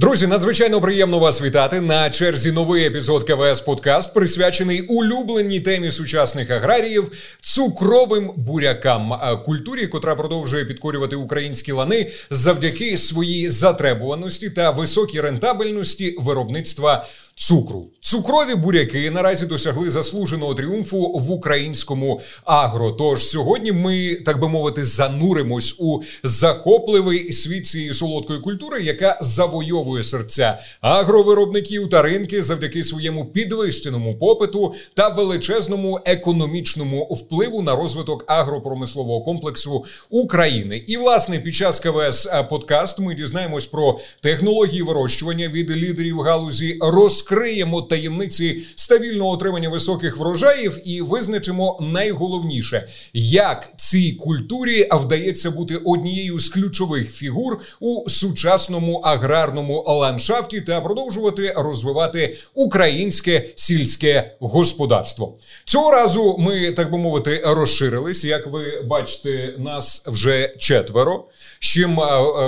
Друзі, 0.00 0.26
надзвичайно 0.26 0.80
приємно 0.80 1.18
вас 1.18 1.42
вітати 1.42 1.80
на 1.80 2.10
черзі. 2.10 2.52
Новий 2.52 2.84
епізод 2.84 3.24
КВС 3.24 3.64
Подкаст 3.64 4.14
присвячений 4.14 4.80
улюбленій 4.80 5.60
темі 5.60 5.90
сучасних 5.90 6.50
аграріїв 6.50 7.12
цукровим 7.40 8.32
бурякам 8.36 9.12
культурі, 9.44 9.86
котра 9.86 10.14
продовжує 10.14 10.64
підкорювати 10.64 11.16
українські 11.16 11.72
лани 11.72 12.10
завдяки 12.30 12.96
своїй 12.96 13.48
затребуваності 13.48 14.50
та 14.50 14.70
високій 14.70 15.20
рентабельності 15.20 16.16
виробництва 16.18 17.06
цукру. 17.38 17.86
Цукрові 18.00 18.54
буряки 18.54 19.10
наразі 19.10 19.46
досягли 19.46 19.90
заслуженого 19.90 20.54
тріумфу 20.54 21.12
в 21.14 21.30
українському 21.30 22.20
агро. 22.44 22.90
Тож 22.90 23.26
сьогодні 23.26 23.72
ми, 23.72 24.14
так 24.14 24.40
би 24.40 24.48
мовити, 24.48 24.84
зануримось 24.84 25.76
у 25.78 26.00
захопливий 26.24 27.32
світ 27.32 27.66
цієї 27.66 27.94
солодкої 27.94 28.40
культури, 28.40 28.82
яка 28.82 29.18
завойовує 29.20 30.02
серця 30.02 30.58
агровиробників 30.80 31.90
та 31.90 32.02
ринки 32.02 32.42
завдяки 32.42 32.84
своєму 32.84 33.24
підвищеному 33.24 34.18
попиту 34.18 34.74
та 34.94 35.08
величезному 35.08 36.00
економічному 36.04 37.04
впливу 37.04 37.62
на 37.62 37.76
розвиток 37.76 38.24
агропромислового 38.26 39.20
комплексу 39.20 39.84
України. 40.10 40.84
І 40.86 40.96
власне 40.96 41.38
під 41.38 41.54
час 41.54 41.80
КВС 41.80 42.46
подкаст 42.50 42.98
ми 42.98 43.14
дізнаємось 43.14 43.66
про 43.66 43.98
технології 44.20 44.82
вирощування 44.82 45.48
від 45.48 45.70
лідерів 45.70 46.20
галузі 46.20 46.78
розкриття 46.80 47.27
розкриємо 47.30 47.82
таємниці 47.82 48.62
стабільного 48.76 49.30
отримання 49.30 49.68
високих 49.68 50.16
врожаїв 50.16 50.78
і 50.84 51.02
визначимо 51.02 51.78
найголовніше, 51.80 52.88
як 53.12 53.72
цій 53.76 54.12
культурі 54.12 54.88
вдається 54.92 55.50
бути 55.50 55.76
однією 55.76 56.38
з 56.38 56.48
ключових 56.48 57.12
фігур 57.12 57.60
у 57.80 58.08
сучасному 58.08 58.96
аграрному 58.96 59.84
ландшафті 59.86 60.60
та 60.60 60.80
продовжувати 60.80 61.54
розвивати 61.56 62.36
українське 62.54 63.44
сільське 63.54 64.36
господарство. 64.40 65.34
Цього 65.64 65.90
разу 65.90 66.36
ми 66.38 66.72
так 66.72 66.90
би 66.92 66.98
мовити 66.98 67.42
розширились. 67.44 68.24
Як 68.24 68.46
ви 68.46 68.82
бачите, 68.86 69.54
нас 69.58 70.02
вже 70.06 70.54
четверо. 70.58 71.24
З 71.60 71.66
чим 71.66 72.00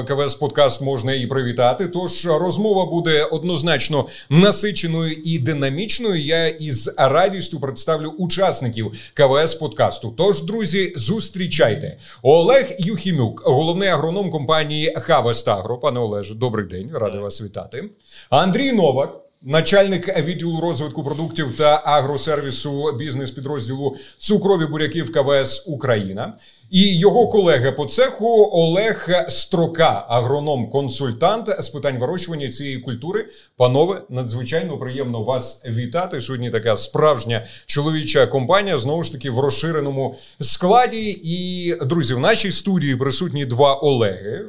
КВС 0.07 0.39
Подкаст 0.39 0.81
можна 0.81 1.15
і 1.15 1.27
привітати. 1.27 1.87
Тож 1.89 2.27
розмова 2.27 2.87
буде 2.87 3.25
однозначно 3.25 4.07
насиченою 4.31 5.13
і 5.25 5.39
динамічною. 5.39 6.21
Я 6.21 6.49
із 6.49 6.91
радістю 6.97 7.61
представлю 7.61 8.09
учасників 8.09 8.93
КВС 9.15 9.59
подкасту. 9.59 10.15
Тож, 10.17 10.43
друзі, 10.43 10.93
зустрічайте 10.97 11.97
Олег 12.23 12.75
Юхімюк, 12.79 13.43
головний 13.45 13.89
агроном 13.89 14.31
компанії 14.31 14.95
Хавестагро. 14.97 15.79
Пане 15.79 16.01
Олеже, 16.01 16.35
добрий 16.35 16.67
день, 16.67 16.91
радий 16.95 17.21
вас 17.21 17.43
вітати. 17.43 17.85
Андрій 18.31 18.73
Новак. 18.73 19.21
Начальник 19.43 20.19
відділу 20.19 20.61
розвитку 20.61 21.05
продуктів 21.05 21.57
та 21.57 21.83
агросервісу 21.85 22.93
бізнес-підрозділу 22.93 23.97
цукрові 24.19 24.67
буряків 24.67 25.13
КВС 25.13 25.63
Україна 25.67 26.37
і 26.71 26.99
його 26.99 27.29
колега 27.29 27.73
по 27.73 27.85
цеху 27.85 28.51
Олег 28.53 29.09
Строка, 29.29 30.07
агроном-консультант 30.09 31.63
з 31.63 31.69
питань 31.69 31.99
вирощування 31.99 32.49
цієї 32.49 32.79
культури. 32.79 33.27
Панове, 33.57 34.03
надзвичайно 34.09 34.79
приємно 34.79 35.23
вас 35.23 35.63
вітати. 35.67 36.21
Сьогодні 36.21 36.51
така 36.51 36.77
справжня 36.77 37.45
чоловіча 37.67 38.27
компанія 38.27 38.79
знову 38.79 39.03
ж 39.03 39.13
таки 39.13 39.31
в 39.31 39.39
розширеному 39.39 40.15
складі. 40.41 41.21
І 41.25 41.75
друзі, 41.85 42.15
в 42.15 42.21
нашій 42.21 42.53
студії 42.53 42.97
присутні 42.97 43.45
два 43.45 43.75
Олеги. 43.75 44.45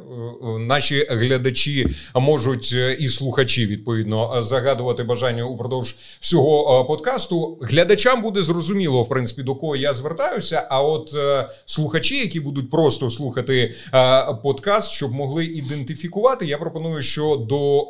Наші 0.60 1.08
глядачі 1.10 1.88
можуть 2.16 2.76
і 3.00 3.08
слухачі 3.08 3.66
відповідно 3.66 4.44
загадувати 4.44 5.04
бажання 5.04 5.44
упродовж 5.44 5.96
всього 6.20 6.86
подкасту. 6.86 7.58
Глядачам 7.62 8.22
буде 8.22 8.42
зрозуміло, 8.42 9.04
в 9.04 9.10
принципі, 9.10 9.44
до 9.44 9.56
кого 9.56 9.76
я 9.76 9.94
звертаюся. 9.94 10.68
А 10.70 10.82
от 10.82 11.14
е, 11.14 11.48
слухачі 11.66 12.11
слухачі, 12.12 12.18
які 12.18 12.40
будуть 12.40 12.70
просто 12.70 13.10
слухати 13.10 13.74
е, 13.94 14.34
подкаст, 14.44 14.92
щоб 14.92 15.14
могли 15.14 15.46
ідентифікувати. 15.46 16.46
Я 16.46 16.58
пропоную, 16.58 17.02
що 17.02 17.36
до. 17.36 17.82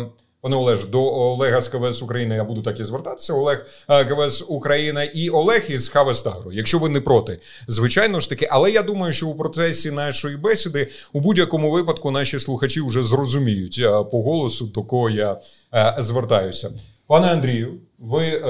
Е, 0.00 0.10
Пане 0.40 0.56
Олеж, 0.56 0.86
до 0.86 1.02
Олега 1.02 1.60
з 1.60 1.68
КВС 1.68 2.04
України 2.04 2.34
я 2.34 2.44
буду 2.44 2.62
так 2.62 2.80
і 2.80 2.84
звертатися. 2.84 3.34
Олег 3.34 3.66
е, 3.88 4.04
КВС 4.04 4.44
Україна 4.48 5.04
і 5.04 5.30
Олег 5.30 5.64
із 5.68 5.88
Хавестагро. 5.88 6.52
Якщо 6.52 6.78
ви 6.78 6.88
не 6.88 7.00
проти, 7.00 7.38
звичайно 7.68 8.20
ж 8.20 8.28
таки. 8.28 8.48
Але 8.50 8.70
я 8.70 8.82
думаю, 8.82 9.12
що 9.12 9.28
у 9.28 9.34
процесі 9.34 9.90
нашої 9.90 10.36
бесіди 10.36 10.88
у 11.12 11.20
будь-якому 11.20 11.70
випадку 11.70 12.10
наші 12.10 12.38
слухачі 12.38 12.80
вже 12.80 13.02
зрозуміють 13.02 13.80
е, 13.82 13.88
по 13.88 14.22
голосу, 14.22 14.66
до 14.66 14.82
кого 14.82 15.10
я 15.10 15.36
е, 15.74 15.96
звертаюся. 15.98 16.70
Пане 17.06 17.26
Андрію, 17.26 17.74
ви 18.04 18.26
е, 18.26 18.44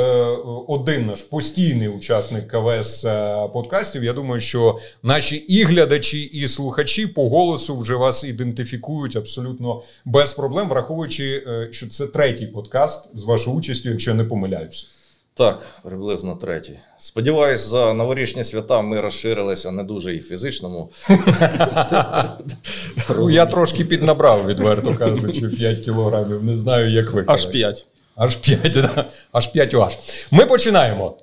один 0.69 1.07
наш 1.07 1.23
постійний 1.23 1.89
учасник 1.89 2.49
КВС 2.49 3.09
е, 3.09 3.49
подкастів. 3.53 4.05
Я 4.05 4.13
думаю, 4.13 4.41
що 4.41 4.79
наші 5.03 5.37
і 5.37 5.65
глядачі, 5.65 6.23
і 6.23 6.49
слухачі 6.49 7.07
по 7.07 7.29
голосу 7.29 7.77
вже 7.77 7.95
вас 7.95 8.25
ідентифікують 8.25 9.17
абсолютно 9.17 9.83
без 10.05 10.33
проблем, 10.33 10.69
враховуючи, 10.69 11.45
е, 11.47 11.69
що 11.71 11.89
це 11.89 12.07
третій 12.07 12.47
подкаст 12.47 13.17
з 13.17 13.23
вашою 13.23 13.57
участю, 13.57 13.91
якщо 13.91 14.11
я 14.11 14.17
не 14.17 14.25
помиляюся. 14.25 14.87
Так, 15.37 15.67
приблизно 15.83 16.35
третій. 16.35 16.79
Сподіваюсь, 16.99 17.69
за 17.69 17.93
новорічні 17.93 18.45
свята 18.45 18.83
ми 18.83 19.01
розширилися 19.01 19.71
не 19.71 19.85
дуже 19.85 20.15
і 20.15 20.19
фізичному. 20.19 20.91
Я 23.31 23.47
трошки 23.47 23.85
піднабрав, 23.85 24.47
відверто 24.47 24.95
кажучи, 24.95 25.49
5 25.49 25.81
кілограмів. 25.81 26.45
Не 26.45 26.57
знаю, 26.57 26.91
як 26.91 27.13
ви. 27.13 27.25
Аж 27.27 27.47
5. 27.47 27.87
Аж 28.17 28.37
5, 28.37 28.73
да? 28.73 29.05
аж 29.33 29.47
5 29.47 29.75
аж. 29.75 29.99
Ми 30.31 30.47
починаємо. 30.47 31.17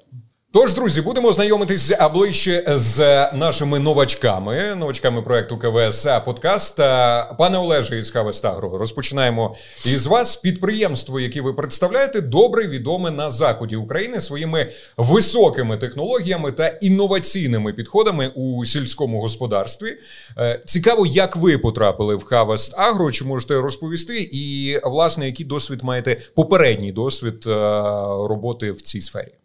Тож, 0.54 0.74
друзі, 0.74 1.02
будемо 1.02 1.32
знайомитись 1.32 1.92
ближче 2.14 2.66
з 2.68 3.00
нашими 3.34 3.80
новачками, 3.80 4.76
новачками 4.76 5.22
проекту 5.22 5.58
КВС 5.58 6.22
Подкаст. 6.26 6.78
Пане 7.38 7.58
Олеже 7.58 7.98
із 7.98 8.12
Хавестагро, 8.12 8.78
розпочинаємо 8.78 9.56
із 9.86 10.08
вас. 10.08 10.36
Підприємство, 10.36 11.20
яке 11.20 11.42
ви 11.42 11.54
представляєте, 11.54 12.22
добре 12.22 12.68
відоме 12.68 13.12
на 13.12 13.32
заході 13.32 13.76
України 13.76 14.22
своїми 14.22 14.70
високими 14.98 15.78
технологіями 15.78 16.52
та 16.52 16.68
інноваційними 16.68 17.74
підходами 17.74 18.32
у 18.36 18.66
сільському 18.66 19.22
господарстві. 19.22 19.98
Е, 20.38 20.62
цікаво, 20.66 21.06
як 21.06 21.36
ви 21.36 21.58
потрапили 21.58 22.16
в 22.16 22.24
Хавест 22.24 22.74
Агро. 22.78 23.12
Чи 23.12 23.26
можете 23.26 23.56
розповісти? 23.56 24.30
І 24.32 24.78
власне, 24.84 25.26
який 25.26 25.46
досвід 25.46 25.80
маєте 25.84 26.18
попередній 26.36 26.92
досвід 26.92 27.44
е, 27.48 27.52
роботи 28.30 28.72
в 28.72 28.82
цій 28.82 29.02
сфері? 29.02 29.41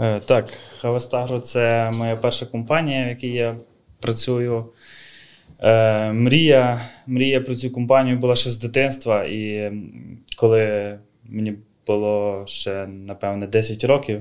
Е, 0.00 0.20
так, 0.20 0.52
Хавестагро 0.80 1.40
це 1.40 1.90
моя 1.94 2.16
перша 2.16 2.46
компанія, 2.46 3.04
в 3.06 3.08
якій 3.08 3.28
я 3.28 3.56
працюю. 4.00 4.64
Е, 5.60 6.12
мрія 6.12 6.80
мрія 7.06 7.40
про 7.40 7.54
цю 7.54 7.70
компанію 7.70 8.18
була 8.18 8.34
ще 8.34 8.50
з 8.50 8.58
дитинства, 8.58 9.24
і 9.24 9.72
коли 10.36 10.94
мені 11.24 11.54
було 11.86 12.44
ще, 12.46 12.86
напевне, 12.86 13.46
10 13.46 13.84
років, 13.84 14.20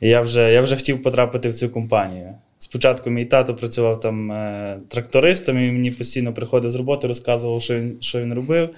я 0.00 0.20
вже 0.20 0.52
я 0.52 0.60
вже 0.60 0.76
хотів 0.76 1.02
потрапити 1.02 1.48
в 1.48 1.54
цю 1.54 1.68
компанію. 1.68 2.34
Спочатку 2.58 3.10
мій 3.10 3.24
тато 3.24 3.54
працював 3.54 4.00
там 4.00 4.32
е, 4.32 4.80
трактористом, 4.88 5.58
і 5.58 5.72
мені 5.72 5.90
постійно 5.90 6.34
приходив 6.34 6.70
з 6.70 6.74
роботи, 6.74 7.08
розказував, 7.08 7.62
що 7.62 7.74
він 7.74 7.98
що 8.00 8.20
він 8.20 8.34
робив. 8.34 8.70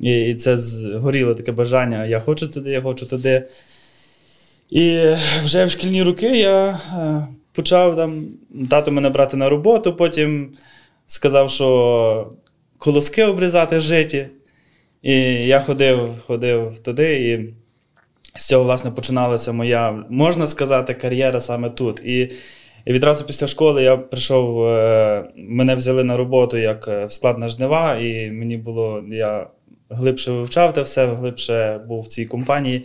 І, 0.00 0.24
і 0.24 0.34
це 0.34 0.56
згоріло 0.56 1.34
таке 1.34 1.52
бажання: 1.52 2.06
я 2.06 2.20
хочу 2.20 2.48
туди, 2.48 2.70
я 2.70 2.82
хочу 2.82 3.06
туди. 3.06 3.46
І 4.70 5.12
вже 5.44 5.64
в 5.64 5.70
шкільні 5.70 6.02
роки 6.02 6.38
я 6.38 6.68
е, 6.68 7.26
почав 7.52 7.96
там 7.96 8.26
тато 8.70 8.92
мене 8.92 9.10
брати 9.10 9.36
на 9.36 9.48
роботу, 9.48 9.96
потім 9.96 10.52
сказав, 11.06 11.50
що 11.50 12.30
колоски 12.78 13.24
обрізати 13.24 13.80
житі. 13.80 14.26
І 15.02 15.12
я 15.46 15.60
ходив 15.60 16.08
ходив 16.26 16.78
туди, 16.78 17.30
і 17.30 17.54
з 18.38 18.46
цього, 18.46 18.64
власне, 18.64 18.90
починалася 18.90 19.52
моя, 19.52 20.04
можна 20.10 20.46
сказати, 20.46 20.94
кар'єра 20.94 21.40
саме 21.40 21.70
тут. 21.70 22.00
І 22.04 22.32
і 22.86 22.92
відразу 22.92 23.24
після 23.24 23.46
школи 23.46 23.82
я 23.82 23.96
прийшов, 23.96 24.66
е, 24.66 25.24
мене 25.36 25.74
взяли 25.74 26.04
на 26.04 26.16
роботу 26.16 26.58
як 26.58 26.88
е, 26.88 27.04
в 27.04 27.12
склад 27.12 27.38
на 27.38 27.48
жнива, 27.48 27.96
і 27.96 28.30
мені 28.30 28.56
було, 28.56 29.04
я 29.10 29.46
глибше 29.90 30.32
вивчав 30.32 30.72
те 30.72 30.82
все, 30.82 31.06
глибше 31.06 31.80
був 31.88 32.00
в 32.00 32.06
цій 32.06 32.24
компанії. 32.24 32.84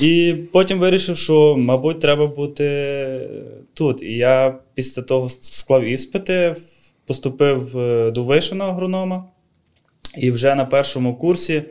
І 0.00 0.34
потім 0.52 0.78
вирішив, 0.78 1.16
що, 1.16 1.56
мабуть, 1.58 2.00
треба 2.00 2.26
бути 2.26 3.28
тут. 3.74 4.02
І 4.02 4.16
я 4.16 4.58
після 4.74 5.02
того 5.02 5.28
склав 5.28 5.84
іспити, 5.84 6.56
поступив 7.06 7.78
е, 7.78 8.10
до 8.10 8.22
вишеного 8.22 8.70
агронома, 8.70 9.24
і 10.16 10.30
вже 10.30 10.54
на 10.54 10.64
першому 10.64 11.16
курсі 11.16 11.62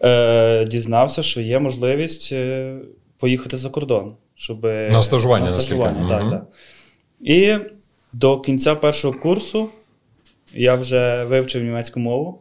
е, 0.00 0.64
дізнався, 0.64 1.22
що 1.22 1.40
є 1.40 1.58
можливість 1.58 2.32
е, 2.32 2.74
поїхати 3.18 3.56
за 3.56 3.70
кордон. 3.70 4.14
Щоб, 4.34 4.64
На 4.64 5.02
стажування, 5.02 5.44
на 5.44 5.50
стажування 5.50 6.08
так, 6.08 6.22
угу. 6.22 6.30
так. 6.30 6.46
І 7.20 7.56
до 8.12 8.40
кінця 8.40 8.74
першого 8.74 9.18
курсу 9.18 9.68
я 10.54 10.74
вже 10.74 11.24
вивчив 11.24 11.64
німецьку 11.64 12.00
мову. 12.00 12.40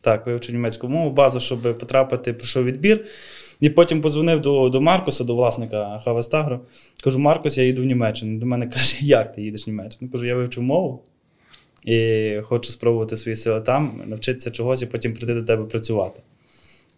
Так, 0.00 0.26
вивчив 0.26 0.54
німецьку 0.54 0.88
мову, 0.88 1.10
базу, 1.10 1.40
щоб 1.40 1.78
потрапити, 1.78 2.32
пройшов 2.32 2.64
відбір. 2.64 3.04
І 3.64 3.70
потім 3.70 4.00
подзвонив 4.00 4.40
до 4.40 4.68
до 4.68 4.80
Маркуса, 4.80 5.24
до 5.24 5.34
власника 5.34 6.00
Хавестагро. 6.04 6.60
Кажу, 7.04 7.18
Маркус, 7.18 7.58
я 7.58 7.64
їду 7.64 7.82
в 7.82 7.84
Німеччину. 7.84 8.38
До 8.38 8.46
мене 8.46 8.66
каже, 8.66 8.96
як 9.00 9.32
ти 9.32 9.42
їдеш 9.42 9.66
в 9.66 9.70
Німеччину? 9.70 10.10
Кажу, 10.10 10.26
я 10.26 10.34
вивчив 10.34 10.62
мову 10.62 11.02
і 11.84 12.30
хочу 12.42 12.72
спробувати 12.72 13.16
свої 13.16 13.36
сили 13.36 13.60
там, 13.60 14.02
навчитися 14.06 14.50
чогось 14.50 14.82
і 14.82 14.86
потім 14.86 15.14
прийти 15.14 15.34
до 15.34 15.42
тебе 15.42 15.64
працювати. 15.64 16.20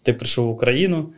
Ти 0.02 0.12
прийшов 0.12 0.46
в 0.46 0.50
Україну. 0.50 1.12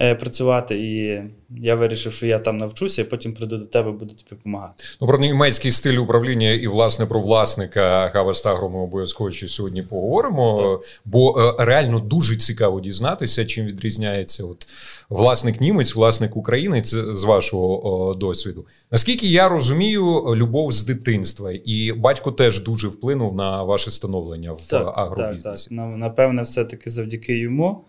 Е, 0.00 0.14
працювати, 0.14 0.78
і 0.78 1.22
я 1.62 1.74
вирішив, 1.74 2.12
що 2.12 2.26
я 2.26 2.38
там 2.38 2.56
навчуся, 2.56 3.02
і 3.02 3.04
потім 3.04 3.34
прийду 3.34 3.58
до 3.58 3.66
тебе, 3.66 3.90
буду 3.90 4.14
тобі 4.14 4.30
допомагати. 4.30 4.84
Ну, 5.00 5.06
про 5.06 5.18
німецький 5.18 5.70
стиль 5.70 5.96
управління 5.96 6.50
і 6.50 6.66
власне 6.66 7.06
про 7.06 7.20
власника 7.20 8.08
Хавестагру 8.08 8.68
ми 8.70 8.78
обов'язково 8.78 9.30
ще 9.30 9.48
сьогодні 9.48 9.82
поговоримо. 9.82 10.78
Так. 10.80 10.90
Бо 11.04 11.40
е, 11.40 11.64
реально 11.64 11.98
дуже 11.98 12.36
цікаво 12.36 12.80
дізнатися, 12.80 13.44
чим 13.44 13.66
відрізняється 13.66 14.44
от 14.44 14.66
власник 15.08 15.60
німець, 15.60 15.94
власник 15.94 16.36
українець 16.36 16.94
з 16.94 17.24
вашого 17.24 18.14
досвіду. 18.14 18.66
Наскільки 18.90 19.26
я 19.26 19.48
розумію, 19.48 20.34
любов 20.36 20.72
з 20.72 20.84
дитинства, 20.84 21.52
і 21.64 21.92
батько 21.92 22.32
теж 22.32 22.62
дуже 22.62 22.88
вплинув 22.88 23.34
на 23.34 23.62
ваше 23.62 23.90
становлення 23.90 24.52
в 24.52 24.66
так, 24.66 24.92
агробізнесі. 24.96 25.68
Так, 25.68 25.78
так. 25.78 25.96
Напевне, 25.96 26.42
все 26.42 26.64
таки 26.64 26.90
завдяки 26.90 27.38
йому. 27.38 27.84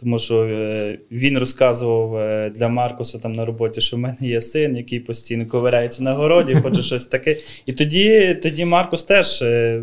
Тому 0.00 0.18
що 0.18 0.44
е, 0.44 0.98
він 1.10 1.38
розказував 1.38 2.16
е, 2.16 2.50
для 2.50 2.68
Маркуса 2.68 3.18
там 3.18 3.32
на 3.32 3.44
роботі, 3.44 3.80
що 3.80 3.96
в 3.96 3.98
мене 3.98 4.16
є 4.20 4.40
син, 4.40 4.76
який 4.76 5.00
постійно 5.00 5.46
ковиряється 5.46 6.02
на 6.02 6.14
городі, 6.14 6.54
хоче 6.62 6.82
щось 6.82 7.06
таке. 7.06 7.36
І 7.66 7.72
тоді 7.72 8.34
тоді 8.42 8.64
Маркус 8.64 9.04
теж 9.04 9.42
е, 9.42 9.82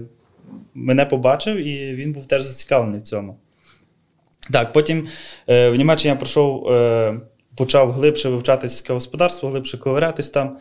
мене 0.74 1.06
побачив, 1.06 1.56
і 1.68 1.96
він 1.96 2.14
був 2.14 2.26
теж 2.26 2.42
зацікавлений 2.42 3.00
в 3.00 3.04
цьому. 3.04 3.38
Так, 4.52 4.74
потім 4.74 5.08
в 5.48 5.76
Німеччині 5.76 6.10
я 6.10 6.16
пройшов, 6.16 6.64
почав 7.58 7.92
глибше 7.92 8.30
вивчати 8.30 8.70
сільське 8.70 8.94
господарство, 8.94 9.50
глибше 9.50 9.78
ковирятись 9.78 10.30
там. 10.30 10.58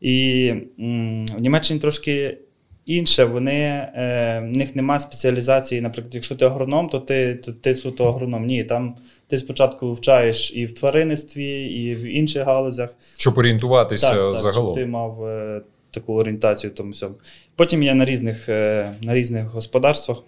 І 0.00 0.52
в 0.78 1.40
Німеччині 1.40 1.80
трошки 1.80 2.38
інше, 2.88 3.24
вони, 3.24 3.52
е, 3.52 4.40
в 4.52 4.56
них 4.56 4.76
немає 4.76 4.98
спеціалізації. 4.98 5.80
Наприклад, 5.80 6.14
якщо 6.14 6.36
ти 6.36 6.44
агроном, 6.44 6.88
то 6.88 6.98
ти 6.98 7.34
то 7.34 7.52
ти 7.52 7.74
суто 7.74 8.08
агроном. 8.08 8.46
Ні, 8.46 8.64
там 8.64 8.94
ти 9.26 9.38
спочатку 9.38 9.88
вивчаєш 9.88 10.52
і 10.54 10.66
в 10.66 10.74
тваринництві, 10.74 11.64
і 11.64 11.94
в 11.94 12.02
інших 12.02 12.44
галузях. 12.44 12.94
Щоб 13.16 13.38
орієнтуватися 13.38 14.10
так, 14.10 14.32
так, 14.32 14.42
загалом. 14.42 14.74
Щоб 14.74 14.74
ти 14.74 14.86
мав 14.86 15.24
е, 15.24 15.62
таку 15.90 16.14
орієнтацію 16.14 16.70
в 16.70 16.74
тому 16.74 16.90
всьому. 16.90 17.14
Потім 17.56 17.82
я 17.82 17.94
на 17.94 18.04
різних, 18.04 18.48
е, 18.48 18.92
на 19.02 19.14
різних 19.14 19.44
господарствах 19.44 20.18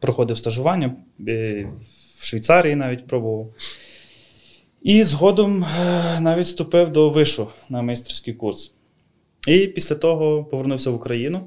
проходив 0.00 0.38
стажування 0.38 0.94
е, 1.28 1.66
в 2.18 2.24
Швейцарії 2.24 2.74
навіть 2.74 3.06
пробував. 3.06 3.48
І 4.82 5.04
згодом 5.04 5.64
е, 5.64 6.20
навіть 6.20 6.44
вступив 6.44 6.92
до 6.92 7.08
вишу 7.08 7.48
на 7.68 7.82
майстерський 7.82 8.34
курс. 8.34 8.74
І 9.48 9.58
після 9.58 9.94
того 9.94 10.44
повернувся 10.44 10.90
в 10.90 10.94
Україну 10.94 11.40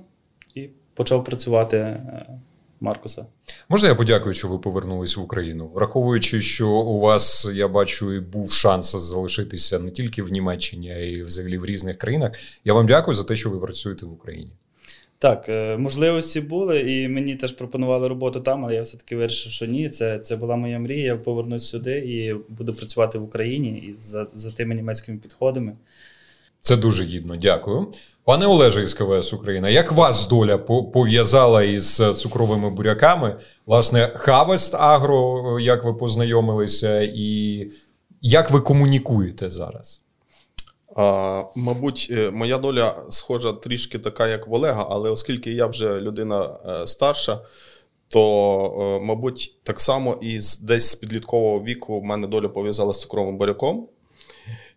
почав 1.00 1.24
працювати 1.24 1.78
е, 1.78 2.25
Маркуса. 2.80 3.25
Можна 3.69 3.90
я 3.90 3.96
подякую, 3.96 4.34
що 4.34 4.48
ви 4.48 4.60
повернулись 4.60 5.18
в 5.18 5.22
Україну, 5.22 5.72
враховуючи, 5.74 6.42
що 6.42 6.69
у 6.69 7.00
вас 7.00 7.51
я 7.54 7.68
бачу 7.68 8.13
і 8.13 8.19
був 8.19 8.51
шанс 8.51 8.96
залишитися 8.96 9.80
не 9.80 9.92
тільки 9.92 10.24
в 10.24 10.31
Німеччині, 10.31 10.92
а 10.92 10.98
й 10.98 11.24
взагалі 11.24 11.57
в 11.57 11.66
різних 11.66 11.98
країнах. 11.98 12.31
Я 12.66 12.74
вам 12.74 12.86
дякую 12.86 13.16
за 13.16 13.24
те, 13.24 13.36
що 13.36 13.50
ви 13.50 13.60
працюєте 13.60 14.06
в 14.06 14.13
Україні. 14.13 14.51
Так, 15.19 15.50
е, 15.50 15.78
можливості 15.78 16.42
були, 16.42 16.80
і 16.80 17.07
мені 17.07 17.36
теж 17.36 17.52
пропонували 17.52 18.07
роботу 18.07 18.40
там, 18.40 18.66
але 18.66 18.75
я 18.75 18.81
все-таки 18.81 19.16
вирішив, 19.16 19.52
що 19.52 19.66
ні. 19.66 19.90
Це 19.90 20.19
це 20.19 20.36
була 20.36 20.56
моя 20.56 20.80
мрія. 20.80 21.06
Я 21.06 21.16
повернусь 21.16 21.69
сюди 21.69 21.98
і 21.98 22.34
буду 22.54 22.74
працювати 22.74 23.19
в 23.19 23.24
Україні 23.24 23.69
і 23.69 23.94
за, 23.94 24.28
за 24.34 24.52
тими 24.52 24.75
німецькими 24.75 25.18
підходами. 25.18 25.74
Це 26.62 26.78
дуже 26.78 27.04
гідно, 27.04 27.36
дякую. 27.36 27.88
Пане 28.24 28.46
Олеже 28.46 28.84
із 28.84 28.94
КВС 28.94 29.36
Україна, 29.36 29.70
як 29.70 29.92
вас 29.92 30.28
доля 30.28 30.58
пов'язала 30.94 31.64
із 31.64 31.96
цукровими 31.96 32.70
буряками? 32.70 33.40
Власне, 33.66 34.12
Хавест 34.16 34.76
Агро, 34.76 35.60
як 35.60 35.84
ви 35.84 35.94
познайомилися, 35.94 37.02
і 37.02 37.68
як 38.22 38.52
ви 38.52 38.60
комунікуєте 38.60 39.50
зараз? 39.50 40.02
А, 40.96 41.44
Мабуть, 41.56 42.08
е, 42.12 42.32
моя 42.32 42.58
доля 42.58 43.04
схожа 43.10 43.54
трішки 43.54 44.00
така, 44.00 44.28
як 44.28 44.48
в 44.48 44.54
Олега, 44.54 44.88
але 44.90 45.10
оскільки 45.10 45.52
я 45.52 45.66
вже 45.66 46.02
людина 46.02 46.60
е, 46.68 46.88
старша, 46.88 47.40
то, 48.08 48.98
е, 49.02 49.06
мабуть, 49.06 49.56
так 49.64 49.80
само 49.80 50.18
і 50.22 50.40
десь 50.64 50.92
з 50.92 50.96
підліткового 50.96 51.64
віку 51.64 52.00
в 52.00 52.04
мене 52.04 52.28
доля 52.28 52.50
пов'язала 52.50 52.94
з 52.94 53.00
цукровим 53.00 53.38
буряком. 53.38 53.88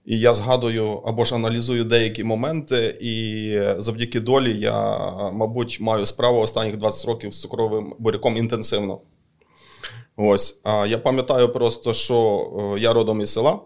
І 0.05 0.19
я 0.19 0.33
згадую 0.33 1.03
або 1.07 1.25
ж 1.25 1.35
аналізую 1.35 1.85
деякі 1.85 2.25
моменти, 2.25 2.99
і 3.01 3.59
завдяки 3.79 4.21
долі 4.21 4.61
я, 4.61 4.99
мабуть, 5.33 5.81
маю 5.81 6.07
справу 6.07 6.41
останніх 6.41 6.77
20 6.77 7.07
років 7.07 7.35
з 7.35 7.41
цукровим 7.41 7.95
буряком 7.99 8.37
інтенсивно. 8.37 9.01
Ось. 10.17 10.61
А 10.65 10.87
я 10.87 10.99
пам'ятаю 10.99 11.49
просто, 11.49 11.93
що 11.93 12.49
е, 12.77 12.81
я 12.81 12.93
родом 12.93 13.21
із 13.21 13.33
села, 13.33 13.59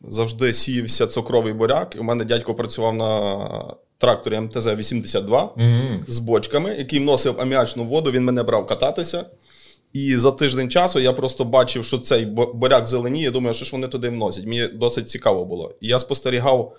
завжди 0.00 0.54
сіявся 0.54 1.06
цукровий 1.06 1.52
буряк, 1.52 1.96
і 1.96 1.98
у 1.98 2.02
мене 2.02 2.24
дядько 2.24 2.54
працював 2.54 2.94
на 2.94 3.74
тракторі 3.98 4.34
МТЗ-82 4.34 5.28
mm-hmm. 5.28 6.04
з 6.06 6.18
бочками, 6.18 6.74
який 6.78 6.98
вносив 6.98 7.40
аміачну 7.40 7.84
воду, 7.84 8.10
він 8.10 8.24
мене 8.24 8.42
брав 8.42 8.66
кататися. 8.66 9.24
І 9.94 10.16
за 10.16 10.32
тиждень 10.32 10.70
часу 10.70 11.00
я 11.00 11.12
просто 11.12 11.44
бачив, 11.44 11.84
що 11.84 11.98
цей 11.98 12.26
боряк 12.54 12.86
зеленіє. 12.86 13.30
Думаю, 13.30 13.54
що 13.54 13.64
ж 13.64 13.72
вони 13.72 13.88
туди 13.88 14.08
вносять. 14.08 14.46
Мені 14.46 14.68
досить 14.68 15.10
цікаво 15.10 15.44
було. 15.44 15.74
І 15.80 15.88
я 15.88 15.98
спостерігав 15.98 16.76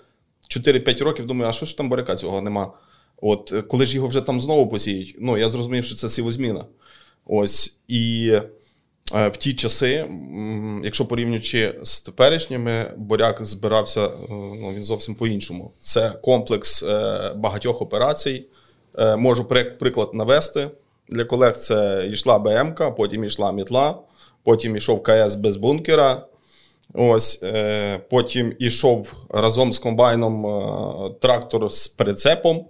4-5 0.50 1.04
років, 1.04 1.26
думаю, 1.26 1.50
а 1.50 1.52
що 1.52 1.66
ж 1.66 1.76
там 1.76 1.88
боряка 1.88 2.16
цього 2.16 2.42
нема? 2.42 2.72
От 3.22 3.54
коли 3.68 3.86
ж 3.86 3.94
його 3.94 4.08
вже 4.08 4.20
там 4.20 4.40
знову 4.40 4.68
посіють, 4.68 5.16
ну 5.20 5.38
я 5.38 5.48
зрозумів, 5.48 5.84
що 5.84 5.94
це 5.94 6.08
сівозміна. 6.08 6.64
Ось 7.26 7.76
і 7.88 8.32
е, 9.14 9.28
в 9.28 9.36
ті 9.36 9.54
часи, 9.54 10.06
якщо 10.84 11.06
порівнюючи 11.06 11.74
з 11.82 12.00
теперішніми, 12.00 12.92
боряк 12.96 13.44
збирався 13.44 14.06
е, 14.06 14.12
ну, 14.30 14.72
він 14.74 14.84
зовсім 14.84 15.14
по-іншому. 15.14 15.70
Це 15.80 16.10
комплекс 16.10 16.82
е, 16.82 17.32
багатьох 17.36 17.82
операцій. 17.82 18.44
Е, 18.98 19.16
можу 19.16 19.44
приклад 19.78 20.14
навести. 20.14 20.70
Для 21.08 21.24
колег 21.24 21.56
це 21.56 22.08
йшла 22.12 22.38
БМК, 22.38 22.94
потім 22.96 23.24
йшла 23.24 23.52
мітла, 23.52 23.98
потім 24.42 24.76
йшов 24.76 25.02
КС 25.02 25.34
без 25.34 25.56
бункера. 25.56 26.26
Ось, 26.94 27.40
е, 27.42 27.98
Потім 28.10 28.52
йшов 28.58 29.14
разом 29.30 29.72
з 29.72 29.78
комбайном 29.78 30.46
е, 30.46 31.10
трактор 31.20 31.72
з 31.72 31.88
прицепом, 31.88 32.66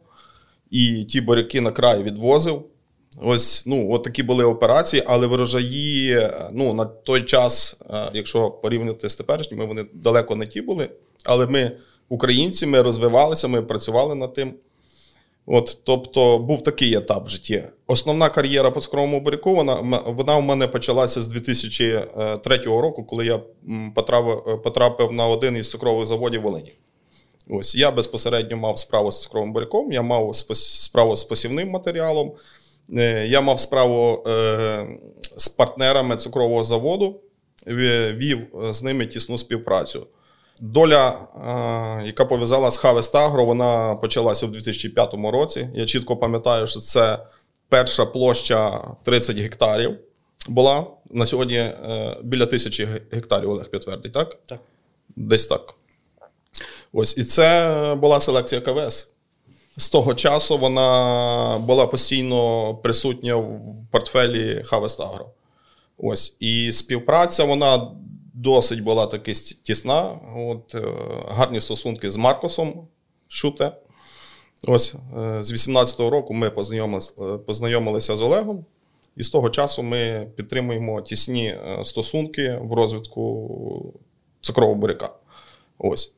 і 0.70 1.04
ті 1.04 1.20
буряки 1.20 1.60
на 1.60 1.70
край 1.70 2.02
відвозив. 2.02 2.62
Ось 3.22 3.66
ну, 3.66 3.92
от 3.92 4.02
такі 4.02 4.22
були 4.22 4.44
операції, 4.44 5.02
але 5.06 5.26
врожаї 5.26 6.30
ну, 6.52 6.74
на 6.74 6.84
той 6.84 7.22
час, 7.22 7.80
е, 7.90 8.10
якщо 8.12 8.50
порівняти 8.50 9.08
з 9.08 9.16
теперішніми, 9.16 9.64
вони 9.64 9.84
далеко 9.94 10.36
не 10.36 10.46
ті 10.46 10.60
були. 10.60 10.90
Але 11.24 11.46
ми, 11.46 11.72
українці, 12.08 12.66
ми 12.66 12.82
розвивалися, 12.82 13.48
ми 13.48 13.62
працювали 13.62 14.14
над 14.14 14.32
тим. 14.32 14.54
От, 15.46 15.78
Тобто 15.84 16.38
був 16.38 16.62
такий 16.62 16.94
етап 16.94 17.26
в 17.26 17.28
житті. 17.28 17.64
Основна 17.86 18.28
кар'єра 18.28 18.70
по 18.70 18.80
скромому 18.80 19.20
буряку, 19.20 19.54
вона 19.54 20.02
вона 20.06 20.36
у 20.36 20.40
мене 20.40 20.68
почалася 20.68 21.22
з 21.22 21.28
2003 21.28 22.56
року, 22.56 23.04
коли 23.04 23.26
я 23.26 23.40
потрапив 23.94 24.62
потрапив 24.62 25.12
на 25.12 25.26
один 25.26 25.56
із 25.56 25.70
цукрових 25.70 26.06
заводів 26.06 26.42
Волині. 26.42 26.72
Ось 27.48 27.76
Я 27.76 27.90
безпосередньо 27.90 28.56
мав 28.56 28.78
справу 28.78 29.10
з 29.10 29.22
цукровим 29.22 29.52
буряком, 29.52 29.92
я 29.92 30.02
мав 30.02 30.36
справу 30.36 31.16
з 31.16 31.24
посівним 31.24 31.70
матеріалом, 31.70 32.32
е, 32.92 33.26
я 33.26 33.40
мав 33.40 33.60
справу 33.60 34.24
е, 34.26 34.86
з 35.36 35.48
партнерами 35.48 36.16
цукрового 36.16 36.64
заводу, 36.64 37.20
вів 37.66 38.46
з 38.70 38.82
ними 38.82 39.06
тісну 39.06 39.38
співпрацю. 39.38 40.06
Доля, 40.60 41.18
яка 42.04 42.24
пов'язала 42.24 42.70
з 42.70 42.84
Harvest 42.84 43.12
Agro, 43.12 43.44
вона 43.44 43.94
почалася 43.94 44.46
у 44.46 44.48
2005 44.48 45.14
році. 45.14 45.68
Я 45.74 45.86
чітко 45.86 46.16
пам'ятаю, 46.16 46.66
що 46.66 46.80
це 46.80 47.18
перша 47.68 48.06
площа 48.06 48.80
30 49.04 49.36
гектарів 49.36 49.98
була. 50.48 50.86
На 51.10 51.26
сьогодні 51.26 51.56
е, 51.56 52.16
біля 52.22 52.46
тисячі 52.46 52.88
гектарів 53.10 53.50
Олег 53.50 53.70
підтвердить, 53.70 54.12
так? 54.12 54.36
Так. 54.46 54.60
Десь 55.16 55.46
так. 55.46 55.74
Ось. 56.92 57.18
І 57.18 57.24
це 57.24 57.94
була 58.00 58.20
селекція 58.20 58.60
КВС. 58.60 59.06
З 59.76 59.88
того 59.88 60.14
часу 60.14 60.58
вона 60.58 61.58
була 61.58 61.86
постійно 61.86 62.74
присутня 62.74 63.36
в 63.36 63.60
портфелі 63.90 64.64
Harvest 64.70 64.98
Agro. 64.98 65.26
Ось. 65.98 66.36
І 66.40 66.72
співпраця 66.72 67.44
вона 67.44 67.90
досить 68.36 68.82
була 68.82 69.06
таки 69.06 69.32
тісна. 69.32 70.18
От, 70.36 70.74
е, 70.74 70.82
Гарні 71.28 71.60
стосунки 71.60 72.10
з 72.10 72.16
Маркосом 72.16 72.88
Шуте. 73.28 73.72
Ось 74.66 74.94
е, 75.18 75.42
З 75.42 75.52
18-го 75.52 76.10
року 76.10 76.34
ми 76.34 76.50
познайомилися, 76.50 77.14
е, 77.20 77.38
познайомилися 77.38 78.16
з 78.16 78.22
Олегом. 78.22 78.64
І 79.16 79.22
з 79.22 79.30
того 79.30 79.50
часу 79.50 79.82
ми 79.82 80.30
підтримуємо 80.36 81.02
тісні 81.02 81.58
стосунки 81.84 82.58
в 82.62 82.72
розвитку 82.72 83.94
цукрового 84.40 84.74
буряка. 84.74 85.10
Ось. 85.78 86.15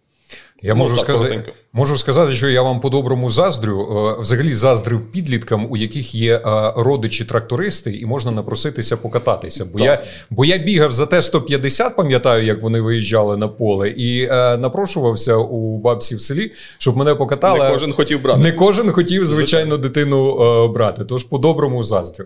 Я 0.63 0.75
Ну, 0.75 0.79
можу, 0.79 0.95
так, 0.97 1.05
сказати, 1.05 1.29
коротенько. 1.31 1.53
можу 1.73 1.97
сказати, 1.97 2.33
що 2.35 2.49
я 2.49 2.63
вам 2.63 2.81
по-доброму 2.81 3.31
заздрю. 3.31 3.81
Е, 4.19 4.21
Взагалі 4.21 4.55
заздрив 4.55 5.13
підліткам, 5.13 5.67
у 5.71 5.77
яких 5.77 6.15
є 6.15 6.37
е, 6.37 6.73
родичі 6.77 7.25
трактористи, 7.25 7.91
і 7.97 8.07
можна 8.07 8.31
напроситися 8.31 8.97
покататися. 8.97 9.65
Бо, 9.65 9.79
Так. 9.79 9.87
я, 9.87 10.03
бо 10.31 10.45
я 10.45 10.59
бігав 10.59 10.93
за 10.93 11.07
Т-150, 11.07 11.95
пам'ятаю, 11.97 12.45
як 12.47 12.63
вони 12.63 12.81
виїжджали 12.81 13.37
на 13.37 13.49
поле, 13.49 13.89
і 13.89 14.23
е, 14.25 14.57
напрошувався 14.57 15.37
у 15.37 15.79
бабці 15.79 16.17
в 16.17 16.21
селі, 16.21 16.53
щоб 16.79 16.97
мене 16.97 17.15
покатали. 17.15 17.65
Не 17.65 17.71
кожен 17.71 17.93
хотів 17.93 18.23
брати. 18.23 18.41
Не 18.41 18.53
кожен 18.53 18.93
хотів, 18.93 19.27
звичайно, 19.27 19.77
дитину 19.77 20.41
е, 20.65 20.69
брати. 20.69 21.05
Тож 21.05 21.25
по-доброму 21.25 21.83
заздрю. 21.83 22.25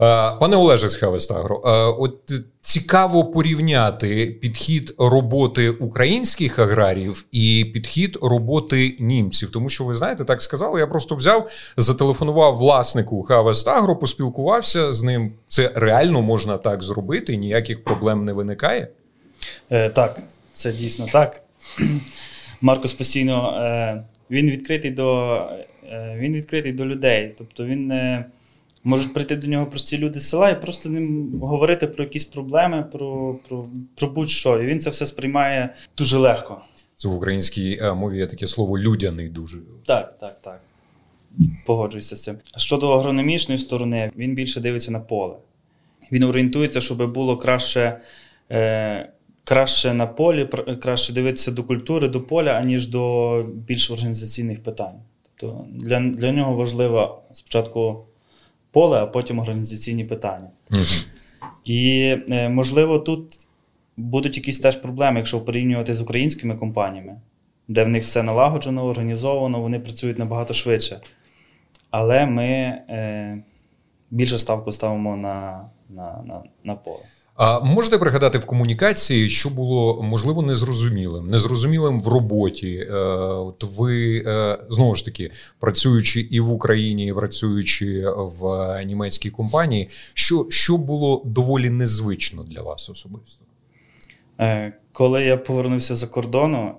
Е, 0.00 0.32
Пане 0.40 0.56
Олеже 0.56 0.88
з 0.88 0.96
Хавестагро, 0.96 1.62
е, 1.64 1.70
от 1.98 2.32
цікаво 2.60 3.24
порівняти 3.24 4.26
підхід 4.26 4.94
роботи 4.98 5.70
українських 5.70 6.58
аграріїв 6.58 7.26
і 7.32 7.70
підхід 7.74 8.18
роботи 8.22 8.96
німців. 8.98 9.50
Тому 9.50 9.68
що 9.68 9.84
ви 9.84 9.94
знаєте, 9.94 10.24
так 10.24 10.42
сказали. 10.42 10.80
Я 10.80 10.86
просто 10.86 11.14
взяв, 11.14 11.50
зателефонував 11.76 12.56
власнику 12.56 13.22
Хавестагро, 13.22 13.96
поспілкувався 13.96 14.92
з 14.92 15.02
ним. 15.02 15.32
Це 15.48 15.72
реально 15.74 16.22
можна 16.22 16.58
так 16.58 16.82
зробити, 16.82 17.36
ніяких 17.36 17.84
проблем 17.84 18.24
не 18.24 18.32
виникає. 18.32 18.88
Е, 19.70 19.90
так, 19.90 20.20
це 20.52 20.72
дійсно 20.72 21.06
так. 21.12 21.40
Маркус 22.60 22.94
постійно 22.94 23.60
е, 23.62 24.02
він 24.30 24.50
відкритий 24.50 24.90
до 24.90 25.34
е, 25.92 26.16
він 26.18 26.32
відкритий 26.32 26.72
до 26.72 26.86
людей. 26.86 27.34
Тобто 27.38 27.64
він 27.64 27.90
е, 27.90 28.24
можуть 28.86 29.14
прийти 29.14 29.36
до 29.36 29.46
нього 29.46 29.66
прості 29.66 29.98
люди 29.98 30.20
з 30.20 30.28
села 30.28 30.50
і 30.50 30.60
просто 30.60 30.88
ним 30.88 31.32
говорити 31.40 31.86
про 31.86 32.04
якісь 32.04 32.24
проблеми, 32.24 32.86
про, 32.92 33.38
про, 33.48 33.68
про 33.94 34.08
будь-що. 34.08 34.62
І 34.62 34.66
він 34.66 34.80
це 34.80 34.90
все 34.90 35.06
сприймає 35.06 35.74
дуже 35.98 36.18
легко. 36.18 36.60
Це 36.96 37.08
в 37.08 37.14
українській 37.14 37.78
е, 37.82 37.94
мові 37.94 38.18
є 38.18 38.26
таке 38.26 38.46
слово 38.46 38.78
людяний 38.78 39.28
дуже. 39.28 39.58
Так, 39.86 40.18
так, 40.18 40.40
так. 40.42 40.60
Погоджуюся 41.66 42.16
з 42.16 42.22
цим. 42.22 42.36
Щодо 42.56 42.90
агрономічної 42.90 43.58
сторони, 43.58 44.10
він 44.16 44.34
більше 44.34 44.60
дивиться 44.60 44.92
на 44.92 45.00
поле. 45.00 45.34
Він 46.12 46.22
орієнтується, 46.22 46.80
щоб 46.80 47.12
було 47.12 47.36
краще, 47.36 48.00
е, 48.50 49.12
краще 49.44 49.94
на 49.94 50.06
полі, 50.06 50.48
краще 50.82 51.12
дивитися 51.12 51.52
до 51.52 51.64
культури, 51.64 52.08
до 52.08 52.20
поля, 52.20 52.50
аніж 52.50 52.86
до 52.86 53.42
більш 53.42 53.90
організаційних 53.90 54.62
питань. 54.62 54.94
Тобто 55.36 55.64
для, 55.70 56.00
для 56.00 56.32
нього 56.32 56.54
важливо 56.54 57.22
спочатку 57.32 58.06
поле, 58.76 58.98
а 58.98 59.06
потім 59.06 59.38
організаційні 59.38 60.04
питання. 60.04 60.50
І 61.64 62.14
е, 62.30 62.48
можливо, 62.48 62.98
тут 62.98 63.46
будуть 63.96 64.36
якісь 64.36 64.60
теж 64.60 64.76
проблеми, 64.76 65.18
якщо 65.18 65.40
порівнювати 65.40 65.94
з 65.94 66.00
українськими 66.00 66.56
компаніями, 66.56 67.20
де 67.68 67.84
в 67.84 67.88
них 67.88 68.02
все 68.02 68.22
налагоджено, 68.22 68.86
організовано, 68.86 69.60
вони 69.60 69.80
працюють 69.80 70.18
набагато 70.18 70.54
швидше. 70.54 71.00
Але 71.90 72.26
ми 72.26 72.44
е, 72.44 73.42
більше 74.10 74.38
ставку 74.38 74.72
ставимо 74.72 75.16
на, 75.16 75.68
на, 75.88 76.22
на, 76.26 76.42
на 76.64 76.74
поле. 76.74 77.04
А 77.36 77.60
можете 77.60 77.98
пригадати 77.98 78.38
в 78.38 78.44
комунікації, 78.44 79.28
що 79.28 79.50
було 79.50 80.02
можливо 80.02 80.42
незрозумілим, 80.42 81.26
незрозумілим 81.26 82.00
в 82.00 82.08
роботі? 82.08 82.86
Е, 82.90 82.94
От 83.36 83.64
ви 83.78 84.22
е, 84.26 84.58
знову 84.70 84.94
ж 84.94 85.04
таки 85.04 85.30
працюючи 85.60 86.20
і 86.20 86.40
в 86.40 86.50
Україні, 86.50 87.06
і 87.06 87.12
працюючи 87.12 88.06
в 88.16 88.84
німецькій 88.84 89.30
компанії, 89.30 89.88
що, 90.14 90.46
що 90.50 90.76
було 90.76 91.22
доволі 91.24 91.70
незвично 91.70 92.42
для 92.42 92.62
вас 92.62 92.90
особисто? 92.90 93.45
Е, 94.40 94.72
Коли 94.92 95.24
я 95.24 95.36
повернувся 95.36 95.94
за 95.94 96.06
кордону, 96.06 96.72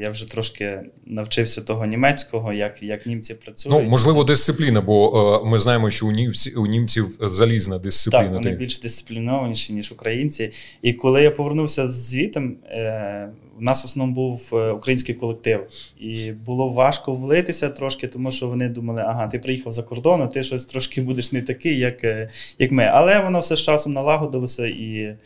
я 0.00 0.10
вже 0.10 0.30
трошки 0.30 0.80
навчився 1.06 1.62
того 1.62 1.86
німецького, 1.86 2.52
як, 2.52 2.82
як 2.82 3.06
німці 3.06 3.34
працюють. 3.34 3.84
Ну 3.84 3.90
можливо, 3.90 4.24
дисципліна, 4.24 4.80
бо 4.80 5.40
е, 5.44 5.48
ми 5.48 5.58
знаємо, 5.58 5.90
що 5.90 6.06
у 6.06 6.10
німців 6.10 6.60
у 6.60 6.66
німців 6.66 7.16
залізна 7.20 7.78
дисципліна. 7.78 8.24
Так, 8.24 8.32
вони 8.32 8.50
більш 8.50 8.80
дисциплінованіші, 8.80 9.72
ніж 9.72 9.92
українці. 9.92 10.52
І 10.82 10.92
коли 10.92 11.22
я 11.22 11.30
повернувся 11.30 11.88
звітом, 11.88 12.56
е, 12.66 13.28
в 13.58 13.62
нас 13.62 13.82
в 13.82 13.86
основному 13.86 14.14
був 14.14 14.50
український 14.76 15.14
колектив. 15.14 15.66
І 16.00 16.32
було 16.32 16.68
важко 16.68 17.14
влитися 17.14 17.68
трошки, 17.68 18.08
тому 18.08 18.32
що 18.32 18.48
вони 18.48 18.68
думали, 18.68 19.02
ага, 19.06 19.26
ти 19.26 19.38
приїхав 19.38 19.72
за 19.72 19.82
кордон, 19.82 20.22
а 20.22 20.26
ти 20.26 20.42
щось 20.42 20.64
трошки 20.64 21.00
будеш 21.02 21.32
не 21.32 21.42
такий, 21.42 21.78
як, 21.78 22.04
як 22.58 22.70
ми. 22.70 22.84
Але 22.84 23.20
воно 23.20 23.40
все 23.40 23.56
з 23.56 23.62
часом 23.62 23.92
налагодилося 23.92 24.66
і 24.66 25.16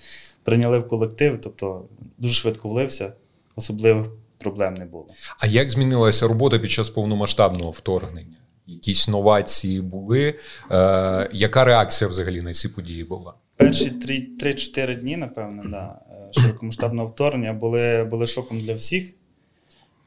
прийняли 0.45 0.79
в 0.79 0.89
колектив, 0.89 1.39
тобто 1.43 1.85
дуже 2.19 2.35
швидко 2.35 2.69
влився, 2.69 3.13
особливих 3.57 4.07
проблем 4.39 4.75
не 4.75 4.85
було. 4.85 5.07
А 5.39 5.47
як 5.47 5.71
змінилася 5.71 6.29
робота 6.29 6.59
під 6.59 6.71
час 6.71 6.91
повномасштабного 6.91 7.71
вторгнення? 7.71 8.37
Якісь 8.67 9.09
новації 9.09 9.81
були? 9.81 10.35
Е, 10.71 11.29
яка 11.33 11.65
реакція 11.65 12.09
взагалі 12.09 12.43
на 12.43 12.53
ці 12.53 12.69
події 12.69 13.05
була? 13.05 13.35
Перші 13.57 13.91
три- 13.91 14.29
3-4 14.41 14.95
дні, 15.01 15.17
напевно, 15.17 15.63
да, 15.71 15.99
е, 16.11 16.41
широкомасштабного 16.41 17.07
вторгнення 17.09 17.53
були, 17.53 18.05
були 18.11 18.27
шоком 18.27 18.59
для 18.61 18.75
всіх. 18.75 19.15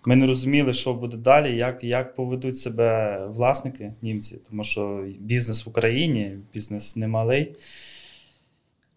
Ми 0.05 0.15
не 0.15 0.27
розуміли, 0.27 0.73
що 0.73 0.93
буде 0.93 1.17
далі, 1.17 1.55
як, 1.55 1.83
як 1.83 2.15
поведуть 2.15 2.57
себе 2.57 3.17
власники 3.29 3.93
німці, 4.01 4.39
тому 4.49 4.63
що 4.63 5.05
бізнес 5.19 5.65
в 5.65 5.69
Україні, 5.69 6.37
бізнес 6.53 6.95
немалий. 6.95 7.55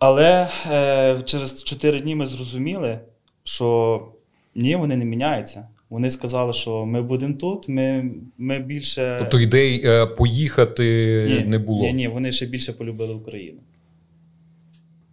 Але 0.00 0.49
е, 0.71 1.23
через 1.25 1.64
4 1.64 2.00
дні 2.00 2.14
ми 2.14 2.26
зрозуміли, 2.26 2.99
що 3.45 4.00
ні, 4.54 4.76
вони 4.76 4.97
не 4.97 5.04
міняються. 5.04 5.69
Вони 5.90 6.11
сказали, 6.11 6.52
що 6.52 6.87
ми 6.87 7.02
будемо 7.02 7.35
тут, 7.35 7.69
ми, 7.69 8.11
ми 8.38 8.59
більше. 8.59 9.16
Тобто 9.19 9.40
ідей 9.40 9.83
е, 9.85 10.07
поїхати 10.07 11.45
не 11.47 11.59
було. 11.59 11.83
Ні, 11.83 11.92
ні, 11.92 12.09
вони 12.09 12.33
ще 12.33 12.47
більше 12.47 12.73
полюбили 12.73 13.14
Україну. 13.14 13.59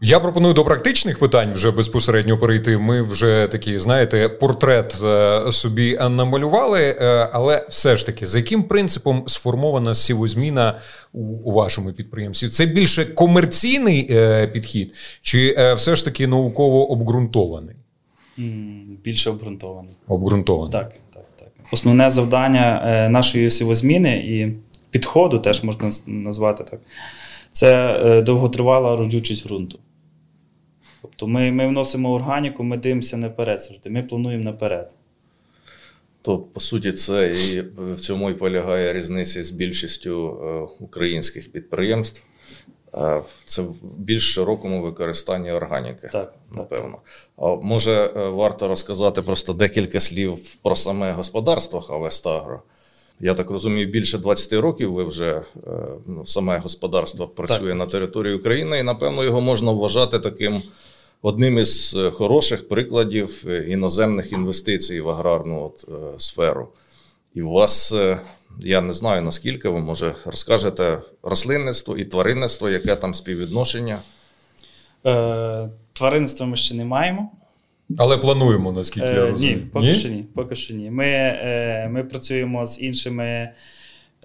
Я 0.02 0.20
пропоную 0.20 0.54
до 0.54 0.64
практичних 0.64 1.20
питань 1.20 1.54
вже 1.54 1.72
безпосередньо 1.72 2.38
перейти. 2.38 2.78
Ми 2.78 3.02
вже 3.02 3.48
такий, 3.52 3.78
знаєте, 3.78 4.30
портрет 4.30 5.02
е, 5.04 5.52
собі 5.52 5.98
намалювали, 5.98 6.82
е, 6.82 7.30
але 7.34 7.66
все 7.70 7.98
ж 7.98 8.06
таки, 8.06 8.26
за 8.26 8.40
яким 8.40 8.64
принципом 8.64 9.24
сформована 9.28 9.96
сівозміна 9.96 10.80
у, 11.14 11.52
вашому 11.52 11.94
підприємстві? 11.94 12.48
Це 12.48 12.66
більше 12.66 13.06
комерційний 13.06 14.08
е, 14.10 14.48
підхід, 14.48 14.94
чи 15.22 15.74
все 15.76 15.96
ж 15.96 16.06
таки 16.06 16.28
науково 16.28 16.92
обґрунтований? 16.92 17.76
Більше 19.04 19.30
обґрунтований. 19.30 19.96
Обґрунтований. 20.08 20.72
Так, 20.72 20.94
так, 21.14 21.26
так. 21.40 21.48
Основне 21.72 22.10
завдання 22.10 23.08
нашої 23.12 23.50
сівозміни 23.50 24.18
і 24.18 24.58
підходу, 24.92 25.40
теж 25.40 25.64
можна 25.64 25.92
назвати 26.06 26.64
так, 26.64 26.80
це 27.52 28.22
довготривала 28.26 28.96
родючість 28.96 29.48
ґрунту. 29.48 29.80
Тобто 31.02 31.28
ми, 31.28 31.52
ми 31.52 31.68
вносимо 31.68 32.12
органіку, 32.14 32.64
ми 32.64 32.78
дивимося 32.78 33.18
наперед 33.18 33.62
завжди, 33.62 33.90
ми 33.90 34.04
плануємо 34.04 34.44
наперед. 34.44 34.96
То, 36.22 36.38
по 36.38 36.60
суті, 36.60 36.92
це 36.92 37.34
і 37.34 37.62
в 37.78 38.00
цьому 38.00 38.30
і 38.30 38.34
полягає 38.34 38.94
різниця 38.94 39.44
з 39.44 39.50
більшістю 39.50 40.40
е, 40.44 40.84
українських 40.84 41.52
підприємств. 41.52 42.24
Е, 42.94 43.24
Це 43.46 43.62
в 43.62 43.98
більш 43.98 44.34
широкому 44.34 44.82
використанні 44.82 45.52
органіки. 45.52 46.10
Так, 46.12 46.12
так, 46.12 46.34
напевно. 46.52 46.98
А 47.38 47.56
може, 47.56 47.92
е, 47.92 48.30
варто 48.30 48.68
розказати 48.68 49.22
просто 49.22 49.54
декілька 49.54 50.00
слів 50.00 50.40
про 50.62 50.76
саме 50.76 51.12
господарство 51.12 51.82
Хавестагро. 51.82 52.62
Я 53.20 53.34
так 53.34 53.50
розумію, 53.50 53.88
більше 53.88 54.18
20 54.18 54.54
років 54.54 54.94
ви 54.94 55.04
вже 55.04 55.32
е, 55.36 55.42
ну, 56.08 56.26
саме 56.26 56.60
господарство 56.60 57.28
працює 57.28 57.74
на 57.74 57.86
території 57.86 58.36
України, 58.36 58.80
і 58.80 58.84
напевно 58.84 59.24
його 59.24 59.42
можна 59.42 59.72
вважати 59.72 60.20
таким 60.20 60.62
одним 61.22 61.58
із 61.58 61.96
е, 61.98 62.12
хороших 62.12 62.68
прикладів 62.68 63.44
е, 63.48 63.66
іноземних 63.70 64.32
інвестицій 64.32 65.02
в 65.02 65.10
аграрну 65.10 65.64
от, 65.64 65.86
сферу. 66.22 66.68
І 67.34 67.42
у 67.42 67.50
вас, 67.50 67.94
я 68.60 68.82
не 68.82 68.94
знаю 68.94 69.22
наскільки 69.22 69.70
ви 69.70 69.80
може 69.80 70.16
розкажете 70.26 71.02
рослинництво 71.24 71.98
і 71.98 72.06
тваринництво, 72.06 72.70
яке 72.70 72.96
там 72.96 73.14
співвідношення. 73.14 74.00
Е, 75.06 75.70
тваринництва 75.94 76.46
ми 76.46 76.56
ще 76.56 76.76
не 76.76 76.86
маємо. 76.86 77.32
Але 77.98 78.18
плануємо, 78.18 78.72
наскільки 78.72 79.08
я 79.08 79.14
Е, 79.24 79.30
розумію. 79.30 79.58
ні, 79.58 79.64
поки 79.64 79.92
що 79.92 80.10
ні. 80.10 80.26
Поки 80.34 80.56
що 80.56 80.74
ні. 80.74 80.92
Ми, 80.92 81.06
е, 81.08 81.90
ми 81.92 82.04
працюємо 82.04 82.66
з 82.66 82.82
іншими 82.82 83.50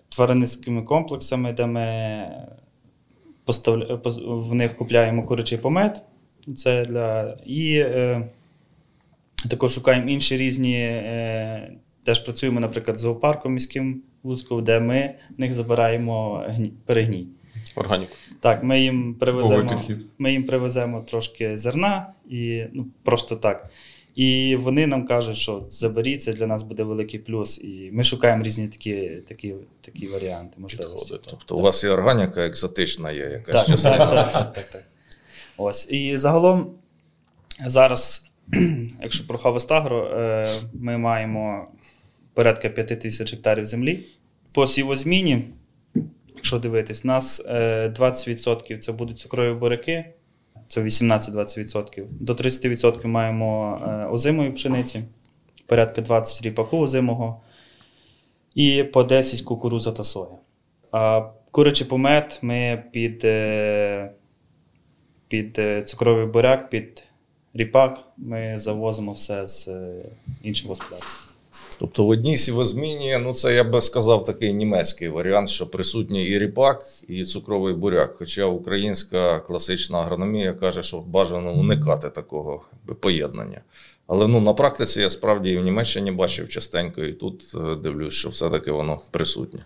тваринницькими 0.09 0.83
комплексами, 0.83 1.53
де 1.53 1.67
ми 1.67 2.27
поставля... 3.45 3.85
пос- 3.95 4.41
в 4.51 4.55
них 4.55 4.77
купляємо 4.77 5.23
курячий 5.25 5.59
помет. 5.59 6.03
Це 6.57 6.85
для... 6.85 7.37
І 7.47 7.75
е, 7.79 8.29
також 9.51 9.73
шукаємо 9.73 10.09
інші 10.09 10.37
різні. 10.37 10.77
Е, 10.81 11.73
теж 12.05 12.19
працюємо, 12.19 12.61
наприклад, 12.61 12.99
з 12.99 13.01
зоопарком 13.01 13.53
міським 13.53 14.03
в 14.23 14.29
Луцьку, 14.29 14.61
де 14.61 14.81
ми 14.81 15.15
в 15.37 15.41
них 15.41 15.55
забираємо 15.55 16.45
гні... 16.49 16.73
перегній. 16.87 17.27
Органіку. 17.75 18.13
Так, 18.41 18.63
ми 18.63 18.81
їм 18.81 19.15
привеземо, 19.15 19.81
ми 20.19 20.33
їм 20.33 20.45
привеземо 20.45 21.03
трошки 21.03 21.57
зерна 21.57 22.13
і 22.31 22.65
ну, 22.73 22.87
просто 23.03 23.37
так. 23.37 23.71
І 24.15 24.57
вони 24.57 24.87
нам 24.87 25.07
кажуть, 25.07 25.37
що 25.37 25.65
заберіть, 25.69 26.23
це 26.23 26.33
для 26.33 26.47
нас 26.47 26.63
буде 26.63 26.83
великий 26.83 27.21
плюс. 27.21 27.61
І 27.65 27.91
ми 27.93 28.05
шукаємо 28.05 28.43
різні 28.43 28.69
такі, 28.69 29.09
такі, 29.29 29.55
такі 29.81 30.07
варіанти, 30.09 30.55
можливості. 30.59 31.19
Тобто 31.31 31.57
у 31.57 31.61
вас 31.61 31.85
і 31.85 31.89
органіка 31.89 32.47
екзотична 32.47 33.11
є, 33.11 33.25
якась 33.25 33.55
Так, 33.55 33.67
частина. 33.67 33.97
так, 33.99 34.33
так, 34.33 34.53
так, 34.53 34.71
так. 34.71 34.85
Ось. 35.57 35.89
І 35.91 36.17
загалом 36.19 36.75
зараз, 37.67 38.31
якщо 39.03 39.27
про 39.27 39.39
Хавестагро, 39.39 40.11
ми 40.75 40.99
маємо 40.99 41.69
порядка 42.35 42.69
5 42.69 43.01
тисяч 43.01 43.33
гектарів 43.33 43.67
землі. 43.67 44.05
По 44.53 44.67
сівозміні, 44.67 45.49
якщо 46.43 46.59
дивитись, 46.59 47.05
у 47.05 47.09
нас 47.09 47.45
е, 47.47 47.89
20% 47.99 48.79
це 48.79 48.93
будуть 48.93 49.19
цукрові 49.19 49.55
буряки, 49.55 50.05
це 50.69 50.83
18-20%. 50.83 52.05
До 52.11 52.33
30% 52.33 53.07
маємо 53.07 53.81
е, 53.87 54.07
озимої 54.07 54.51
пшениці, 54.51 55.05
порядка 55.67 56.01
20 56.01 56.43
ріпаку 56.43 56.79
озимого, 56.79 57.41
і 58.55 58.83
по 58.83 59.03
10 59.03 59.43
кукуруза 59.43 59.93
та 59.93 60.05
соя. 60.05 60.27
А 60.93 61.31
курячий 61.51 61.87
помет 61.87 62.39
ми 62.43 62.85
під, 62.93 63.25
е, 63.25 64.11
під 65.29 65.59
е, 65.59 65.83
цукровий 65.83 66.27
буряк, 66.27 66.71
під 66.71 67.05
ріпак 67.55 67.99
ми 68.17 68.59
завозимо 68.59 69.13
все 69.13 69.47
з 69.47 69.69
е, 69.69 70.05
інших 70.43 70.69
господарств. 70.69 71.32
Тобто 71.83 72.05
в 72.05 72.09
одній 72.09 72.37
сівозміні, 72.37 73.19
ну 73.23 73.35
це 73.35 73.55
я 73.55 73.65
би 73.65 73.81
сказав 73.81 74.25
такий 74.25 74.53
німецький 74.53 75.09
варіант, 75.09 75.49
що 75.49 75.67
присутній 75.67 76.27
і 76.27 76.39
ріпак, 76.39 76.87
і 77.09 77.25
цукровий 77.25 77.75
буряк. 77.75 78.15
Хоча 78.19 78.45
українська 78.45 79.41
класична 79.41 79.99
агрономія 79.99 80.53
каже, 80.53 80.83
що 80.83 80.99
бажано 80.99 81.53
уникати 81.53 82.11
такого 82.11 82.63
поєднання. 83.01 83.61
Але 84.07 84.29
ну, 84.29 84.41
на 84.41 84.53
практиці 84.53 85.01
я 85.01 85.11
справді 85.11 85.51
і 85.51 85.59
в 85.59 85.65
Німеччині 85.65 86.11
бачив 86.11 86.49
частенько, 86.49 87.05
і 87.05 87.13
тут 87.13 87.53
е, 87.55 87.75
дивлюсь, 87.75 88.15
що 88.15 88.29
все-таки 88.29 88.71
воно 88.71 89.01
присутнє. 89.11 89.65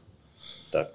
Так. 0.71 0.93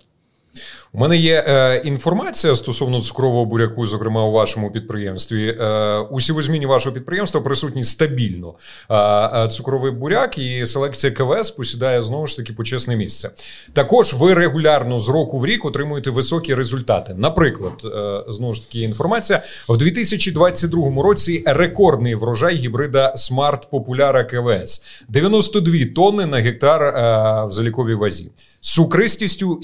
У 0.94 1.00
мене 1.00 1.18
є 1.18 1.46
е, 1.48 1.82
інформація 1.86 2.56
стосовно 2.56 3.02
цукрового 3.02 3.46
буряку, 3.46 3.86
зокрема 3.86 4.26
у 4.26 4.32
вашому 4.32 4.72
підприємстві. 4.72 5.58
Е, 5.60 5.98
у 6.00 6.20
сівозміні 6.20 6.66
вашого 6.66 6.94
підприємства 6.94 7.42
присутній 7.42 7.84
стабільно 7.84 8.54
е, 8.90 8.96
е, 8.96 9.48
цукровий 9.48 9.92
буряк, 9.92 10.38
і 10.38 10.66
селекція 10.66 11.14
КВС 11.14 11.54
посідає 11.54 12.02
знову 12.02 12.28
ж 12.28 12.38
таки 12.38 12.54
почесне 12.54 12.96
місце. 12.96 13.30
Також 13.74 14.14
ви 14.14 14.34
регулярно 14.34 15.00
з 15.00 15.10
року 15.10 15.40
в 15.40 15.46
рік 15.46 15.66
отримуєте 15.66 16.10
високі 16.10 16.56
результати. 16.56 17.14
Наприклад, 17.18 17.74
е, 17.86 18.24
знову 18.32 18.54
ж 18.54 18.68
таки 18.68 18.80
інформація 18.80 19.42
в 19.70 19.78
2022 19.78 21.04
році 21.04 21.44
рекордний 21.46 22.16
врожай 22.16 22.56
гібрида 22.56 23.14
Smart 23.18 23.62
Populara 23.72 24.24
КВС 24.26 24.84
92 25.10 25.74
тонни 25.96 26.26
на 26.26 26.38
гектар 26.38 26.84
е, 26.84 27.46
в 27.46 27.52
заліковій 27.52 27.96
вазі. 27.96 28.32
З 28.64 28.74
цукристістю 28.74 29.60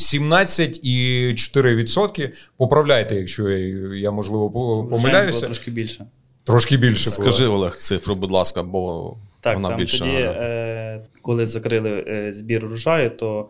17,4%. 1.25 2.29
Поправляйте, 2.57 3.15
якщо 3.15 3.49
я, 3.49 3.95
я 3.95 4.11
можливо 4.11 4.49
помиляюся. 4.89 5.39
було 5.39 5.45
трошки 5.47 5.71
більше. 5.71 6.05
Трошки 6.43 6.77
більше. 6.77 7.09
було. 7.09 7.31
Скажи, 7.31 7.47
Олег, 7.47 7.75
цифру, 7.77 8.15
будь 8.15 8.31
ласка, 8.31 8.63
бо 8.63 9.13
Так, 9.41 9.55
вона 9.55 9.67
там 9.67 9.77
більше. 9.77 9.99
тоді, 9.99 10.11
е, 10.15 11.01
коли 11.21 11.45
закрили 11.45 12.05
е, 12.07 12.33
збір 12.33 12.65
урожаю, 12.65 13.09
то 13.09 13.49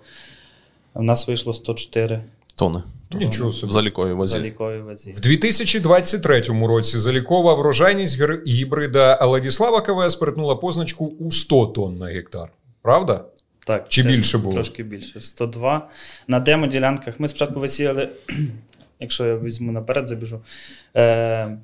в 0.93 1.03
нас 1.03 1.27
вийшло 1.27 1.53
104 1.53 2.21
Тони. 2.55 2.83
Нічого 3.11 3.51
собі. 3.51 3.73
заліковій 3.73 4.13
вазі. 4.13 4.31
залікові 4.31 4.79
вазі. 4.79 5.11
В 5.11 5.19
2023 5.19 6.41
році 6.67 6.97
залікова 6.97 7.53
врожайність 7.53 8.19
гібрида 8.47 9.25
Ладіслава 9.25 9.81
КВС 9.81 10.17
перетнула 10.19 10.55
позначку 10.55 11.05
у 11.19 11.31
100 11.31 11.65
тонн 11.65 11.95
на 11.95 12.05
гектар. 12.05 12.49
Правда? 12.81 13.25
Так, 13.67 13.85
Чи 13.89 14.03
теж 14.03 14.15
більше 14.15 14.37
було? 14.37 14.53
Трошки 14.53 14.83
більше. 14.83 15.21
102. 15.21 15.89
На 16.27 16.39
демо-ділянках 16.39 17.19
ми 17.19 17.27
спочатку 17.27 17.59
висіяли, 17.59 18.09
якщо 18.99 19.25
я 19.25 19.37
візьму 19.37 19.71
наперед, 19.71 20.07
забіжу. 20.07 20.41
Е, 20.95 21.57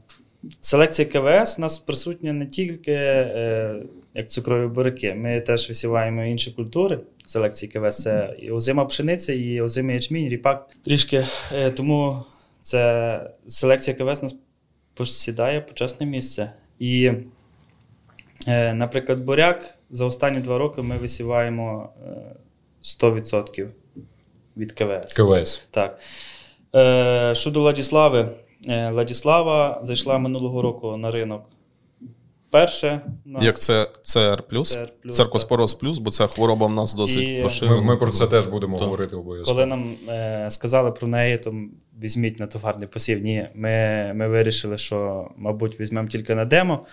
селекція 0.61 1.07
КВС 1.07 1.55
у 1.57 1.61
нас 1.61 1.77
присутня 1.77 2.33
не 2.33 2.45
тільки 2.45 2.91
е, 2.91 3.75
як 4.13 4.29
цукрові 4.29 4.67
буряки. 4.67 5.13
Ми 5.13 5.41
теж 5.41 5.69
висіваємо 5.69 6.23
інші 6.23 6.51
культури. 6.51 6.99
Селекції 7.25 7.71
КВС 7.71 8.01
це 8.01 8.35
і 8.39 8.51
озима 8.51 8.85
пшениця, 8.85 9.33
і 9.33 9.61
озимий 9.61 9.95
ячмінь, 9.95 10.29
ріпак. 10.29 10.69
Трішки. 10.85 11.25
Е, 11.53 11.71
тому 11.71 12.23
це 12.61 13.31
селекція 13.47 13.95
КВС 13.97 14.21
у 14.21 14.23
нас 14.23 14.35
посідає 14.93 15.61
почесне 15.61 16.05
місце. 16.05 16.51
І, 16.79 17.11
е, 18.47 18.73
наприклад, 18.73 19.19
буряк 19.19 19.75
за 19.93 20.05
останні 20.05 20.39
два 20.39 20.57
роки 20.57 20.81
ми 20.81 20.97
висіваємо 20.97 21.89
е, 22.05 22.35
100% 22.83 23.67
від 24.57 24.71
КВС. 24.71 25.23
КВС. 25.23 25.61
Так. 25.71 25.99
Е, 26.75 27.35
щодо 27.35 27.61
Ладіслави. 27.61 28.29
Е, 28.69 28.91
Ладіслава 28.91 29.79
зайшла 29.83 30.17
минулого 30.17 30.61
року 30.61 30.97
на 30.97 31.11
ринок. 31.11 31.45
Перше. 32.49 33.01
нас 33.25 33.43
Як 33.43 33.59
це 33.59 33.89
ЦР 34.01 34.43
плюс? 34.49 34.77
CR+, 34.77 35.09
Церкоспороз 35.09 35.73
плюс, 35.73 35.97
бо 35.97 36.11
ця 36.11 36.27
хвороба 36.27 36.67
в 36.67 36.71
нас 36.71 36.95
досить 36.95 37.29
І- 37.29 37.41
поширена. 37.41 37.77
Ми, 37.77 37.83
ми 37.83 37.97
про 37.97 38.11
це 38.11 38.27
теж 38.27 38.47
будемо 38.47 38.77
Так. 38.77 38.85
говорити 38.85 39.15
обов'язково. 39.15 39.55
Коли 39.55 39.65
нам 39.65 39.95
е, 40.09 40.47
сказали 40.49 40.91
про 40.91 41.07
неї, 41.07 41.37
то 41.37 41.53
візьміть 42.03 42.39
на 42.39 42.47
товарний 42.47 42.87
посів. 42.87 43.19
Ні, 43.21 43.47
ми, 43.55 44.11
ми 44.15 44.27
вирішили, 44.27 44.77
що, 44.77 45.27
мабуть, 45.37 45.79
візьмемо 45.79 46.07
тільки 46.07 46.35
на 46.35 46.45
демо. 46.45 46.85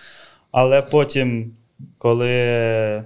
Але 0.51 0.81
потім, 0.81 1.53
коли 1.97 3.05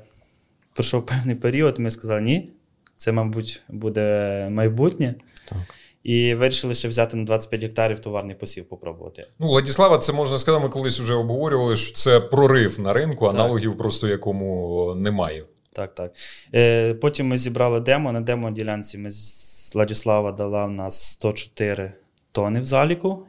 пройшов 0.73 1.05
певний 1.05 1.35
період, 1.35 1.79
ми 1.79 1.91
сказали, 1.91 2.21
ні, 2.21 2.49
це, 2.95 3.11
мабуть, 3.11 3.61
буде 3.69 4.47
майбутнє. 4.51 5.15
Так. 5.49 5.57
І 6.03 6.33
вирішили 6.33 6.73
ще 6.73 6.87
взяти 6.87 7.17
на 7.17 7.23
25 7.23 7.61
гектарів 7.61 7.99
товарний 7.99 8.35
посів, 8.35 8.65
попробувати. 8.65 9.27
Ну, 9.39 9.47
Владіслава, 9.47 9.97
це 9.97 10.13
можна 10.13 10.37
сказати, 10.37 10.63
ми 10.63 10.69
колись 10.69 10.99
вже 10.99 11.13
обговорювали, 11.13 11.75
що 11.75 11.95
це 11.95 12.19
прорив 12.19 12.79
на 12.79 12.93
ринку, 12.93 13.25
Так. 13.25 13.35
аналогів 13.35 13.77
просто 13.77 14.07
якому 14.07 14.95
немає. 14.95 15.43
Так, 15.73 15.95
так. 15.95 16.11
Е, 16.53 16.93
потім 16.93 17.27
ми 17.27 17.37
зібрали 17.37 17.79
демо. 17.79 18.11
На 18.11 18.21
демо-ділянці 18.21 18.97
ми 18.97 19.11
з 19.11 19.71
Владислава 19.75 20.31
дала 20.31 20.65
в 20.65 20.71
нас 20.71 21.11
104 21.11 21.93
тони 22.31 22.59
в 22.59 22.63
заліку, 22.63 23.25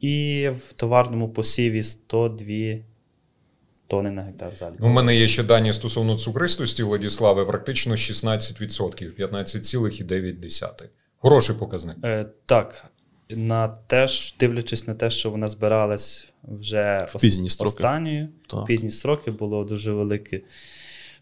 і 0.00 0.48
в 0.54 0.72
товарному 0.72 1.28
посіві 1.28 1.82
102 1.82 2.46
тони 3.92 4.10
на 4.10 4.22
гектар 4.22 4.56
заліку. 4.56 4.86
У 4.86 4.88
мене 4.88 5.16
є 5.16 5.28
ще 5.28 5.42
дані 5.42 5.72
стосовно 5.72 6.16
цукристості 6.16 6.82
Владіслави, 6.82 7.46
практично 7.46 7.94
16%, 7.94 9.16
15,9%. 9.18 10.88
Хороший 11.18 11.56
показник. 11.56 11.96
Е, 12.04 12.26
так. 12.46 12.84
На 13.30 13.68
те, 13.68 14.06
ж, 14.06 14.34
дивлячись 14.40 14.86
на 14.86 14.94
те, 14.94 15.10
що 15.10 15.30
вона 15.30 15.48
збиралась 15.48 16.32
вже 16.42 17.06
В 17.08 17.20
пізні 17.20 17.50
строки. 17.50 17.68
останньою, 17.68 18.28
Так. 18.46 18.62
в 18.62 18.66
пізні 18.66 18.90
строки 18.90 19.30
було 19.30 19.64
дуже 19.64 19.92
великий 19.92 20.44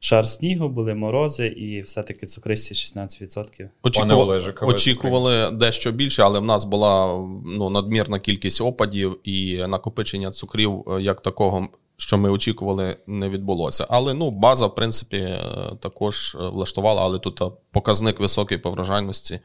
шар 0.01 0.27
снігу, 0.27 0.69
були 0.69 0.95
морози, 0.95 1.47
і 1.47 1.83
все-таки 1.83 2.27
цукристі 2.27 2.75
16%. 2.75 3.69
Пане 3.95 4.15
Олеже, 4.15 4.55
Очікували 4.63 5.51
дещо 5.51 5.93
більше, 5.93 6.23
але 6.23 6.39
в 6.39 6.45
нас 6.45 6.65
була 6.65 7.07
ну, 7.47 7.71
надмірна 7.71 8.19
кількість 8.19 8.61
опадів 8.61 9.21
і 9.25 9.65
накопичення 9.69 10.31
цукрів 10.31 10.85
е, 10.89 11.03
як 11.03 11.21
такого, 11.21 11.69
що 12.01 12.19
ми 12.19 12.31
очікували, 12.31 12.97
не 13.07 13.29
відбулося. 13.29 13.87
Але 13.89 14.15
ну, 14.15 14.31
база, 14.31 14.67
в 14.67 14.75
принципі, 14.75 15.17
е, 15.17 15.71
також 15.81 16.37
е, 16.41 16.49
влаштувала, 16.49 17.03
але 17.03 17.19
тут 17.19 17.43
е, 17.43 17.45
показник 17.71 18.21
високої 18.21 18.61
повражальності. 18.61 19.41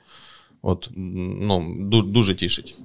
От, 0.61 0.89
ну, 0.95 1.75
дуже 2.05 2.35
тішить. 2.35 2.77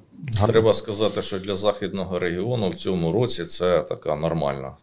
Треба 0.46 0.74
сказати, 0.74 1.22
що 1.22 1.38
для 1.38 1.56
західного 1.56 2.18
регіону 2.18 2.68
в 2.68 2.74
цьому 2.74 3.12
році 3.12 3.44
це 3.44 3.80
така 3.80 4.16
нормальна 4.16 4.76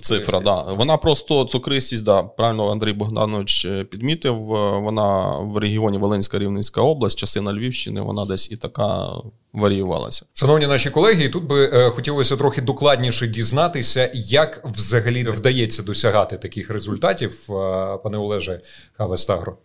Цифра, 0.00 0.40
да. 0.40 0.62
Вона 0.62 0.96
просто 0.96 1.44
цукристість, 1.44 2.04
да, 2.04 2.22
правильно 2.22 2.70
Андрій 2.70 2.92
Богданович 2.92 3.64
е, 3.64 3.84
підмітив. 3.84 4.34
е, 4.54 4.78
Вона 4.78 5.38
в 5.38 5.56
регіоні 5.58 5.98
Волинська 5.98 6.38
Рівненська 6.38 6.80
область, 6.80 7.18
частина 7.18 7.52
Львівщини, 7.52 8.00
вона 8.00 8.24
десь 8.24 8.50
і 8.50 8.56
така 8.56 9.08
варіювалася. 9.52 10.26
Шановні 10.34 10.66
наші 10.66 10.90
колеги, 10.90 11.24
і 11.24 11.28
тут 11.28 11.44
би 11.44 11.70
е, 11.72 11.90
хотілося 11.90 12.36
трохи 12.36 12.60
докладніше 12.62 13.26
дізнатися, 13.26 14.10
як 14.14 14.64
взагалі 14.74 15.24
вдається 15.24 15.82
досягати 15.82 16.36
таких 16.38 16.70
результатів, 16.70 17.46
е, 17.50 17.98
пане 18.04 18.18
Олеже 18.18 18.60
Хавестагро. 18.92 19.56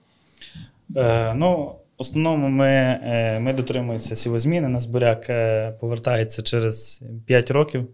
Е, 0.96 1.34
ну, 1.36 1.76
в 1.98 2.02
основному 2.02 2.50
ми, 2.50 2.68
е, 2.68 3.40
ми 3.40 3.54
дотримуємося 3.54 4.16
сівозміни. 4.16 4.68
Нас 4.68 4.86
буряк 4.86 5.28
повертається 5.80 6.42
через 6.42 7.04
5 7.26 7.52
років 7.52 7.88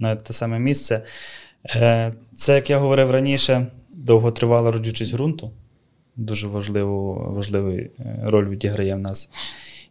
на 0.00 0.16
те 0.16 0.32
саме 0.32 0.58
місце. 0.58 1.02
Е, 1.66 2.12
це, 2.34 2.54
як 2.54 2.70
я 2.70 2.78
говорив 2.78 3.10
раніше, 3.10 3.66
довготривала 3.88 4.72
родючість 4.72 5.14
ґрунту. 5.14 5.50
Дуже 6.16 6.48
важливу, 6.48 7.26
важливу 7.34 7.70
е, 7.70 7.90
роль 8.22 8.48
відіграє 8.48 8.94
в 8.94 8.98
нас. 8.98 9.30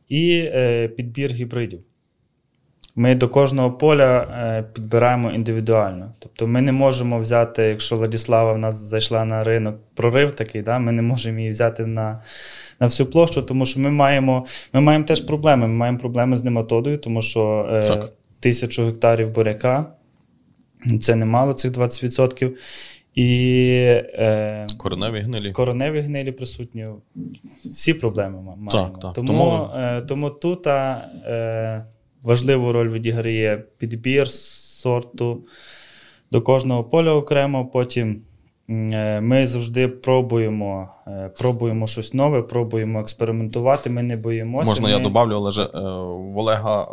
і 0.10 0.50
е, 0.54 0.88
підбір 0.88 1.32
гібридів. 1.32 1.80
Ми 2.95 3.15
до 3.15 3.30
кожного 3.30 3.72
поля 3.72 4.65
підбираємо 4.74 5.32
індивідуально. 5.32 6.13
Тобто 6.19 6.48
ми 6.48 6.62
не 6.62 6.72
можемо 6.72 7.19
взяти, 7.19 7.63
якщо 7.63 7.95
Владіслава 7.95 8.52
в 8.52 8.58
нас 8.58 8.76
зайшла 8.76 9.26
на 9.26 9.43
ринок, 9.43 9.76
прорив 9.95 10.32
такий, 10.32 10.62
да, 10.62 10.80
ми 10.80 10.91
не 10.91 11.02
можемо 11.02 11.39
її 11.39 11.52
взяти 11.52 11.86
на 11.86 12.24
на 12.80 12.88
всю 12.88 13.08
площу, 13.08 13.41
тому 13.41 13.65
що 13.65 13.80
ми 13.80 13.91
маємо 13.91 14.45
ми 14.74 14.82
маємо 14.82 15.06
теж 15.06 15.22
проблеми. 15.22 15.67
Ми 15.67 15.74
маємо 15.74 15.98
проблеми 15.98 16.38
з 16.38 16.43
нематодою, 16.43 16.98
тому 16.98 17.22
що 17.22 17.69
е, 17.72 18.04
тисячу 18.39 18.86
гектарів 18.86 19.30
буряка 19.30 19.86
це 21.00 21.15
немало, 21.15 21.54
цих 21.54 21.72
20%. 21.72 22.52
І 23.15 23.76
е, 24.13 24.68
кореневі 24.78 25.20
гнилі 25.20 25.52
Короневі 25.52 26.00
гнилі 26.00 26.32
присутні. 26.32 26.88
Всі 27.76 27.94
проблеми 27.94 28.42
маємо. 28.42 28.72
Так, 28.72 29.00
так. 29.00 29.13
Тому, 29.13 29.28
тому... 29.28 29.70
Е, 29.76 30.02
тому 30.02 30.30
тут 30.30 30.68
е, 30.68 31.86
важливу 32.24 32.72
роль 32.72 32.89
відіграє 32.89 33.63
підбір 33.78 34.30
сорту 34.30 35.44
до 36.32 36.42
кожного 36.42 36.84
поля 36.84 37.12
окремо. 37.12 37.65
Потім 37.65 38.22
е, 38.70 39.22
ми 39.22 39.48
завжди 39.48 39.88
пробуємо 39.88 40.89
е, 41.08 41.32
пробуємо 41.39 41.88
щось 41.88 42.13
нове, 42.13 42.42
пробуємо 42.42 43.00
експериментувати. 43.00 43.89
Ми 43.89 44.04
не 44.04 44.18
боїмося. 44.18 44.72
Можна 44.72 44.88
ми... 44.88 44.94
я 44.94 45.00
добавлю, 45.00 45.36
але 45.36 45.52
е, 45.63 45.80
в 46.34 46.38
Олега 46.38 46.88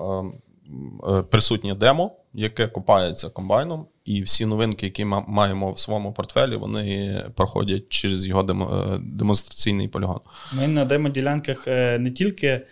присутнє 1.31 1.75
демо, 1.75 2.13
яке 2.35 2.67
копається 2.67 3.29
комбайном. 3.29 3.87
І 4.05 4.23
всі 4.23 4.47
новинки, 4.47 4.87
які 4.87 5.05
ми 5.05 5.25
маємо 5.29 5.73
в 5.73 5.79
своєму 5.79 6.13
портфелі, 6.13 6.57
вони 6.57 7.25
проходять 7.35 7.89
через 7.89 8.27
його 8.27 8.43
демонстраційний 8.99 9.89
полігон. 9.89 10.21
Ми 10.53 10.69
на 10.69 10.85
демоділянках 10.85 11.67
не 11.99 12.11
тільки 12.15 12.63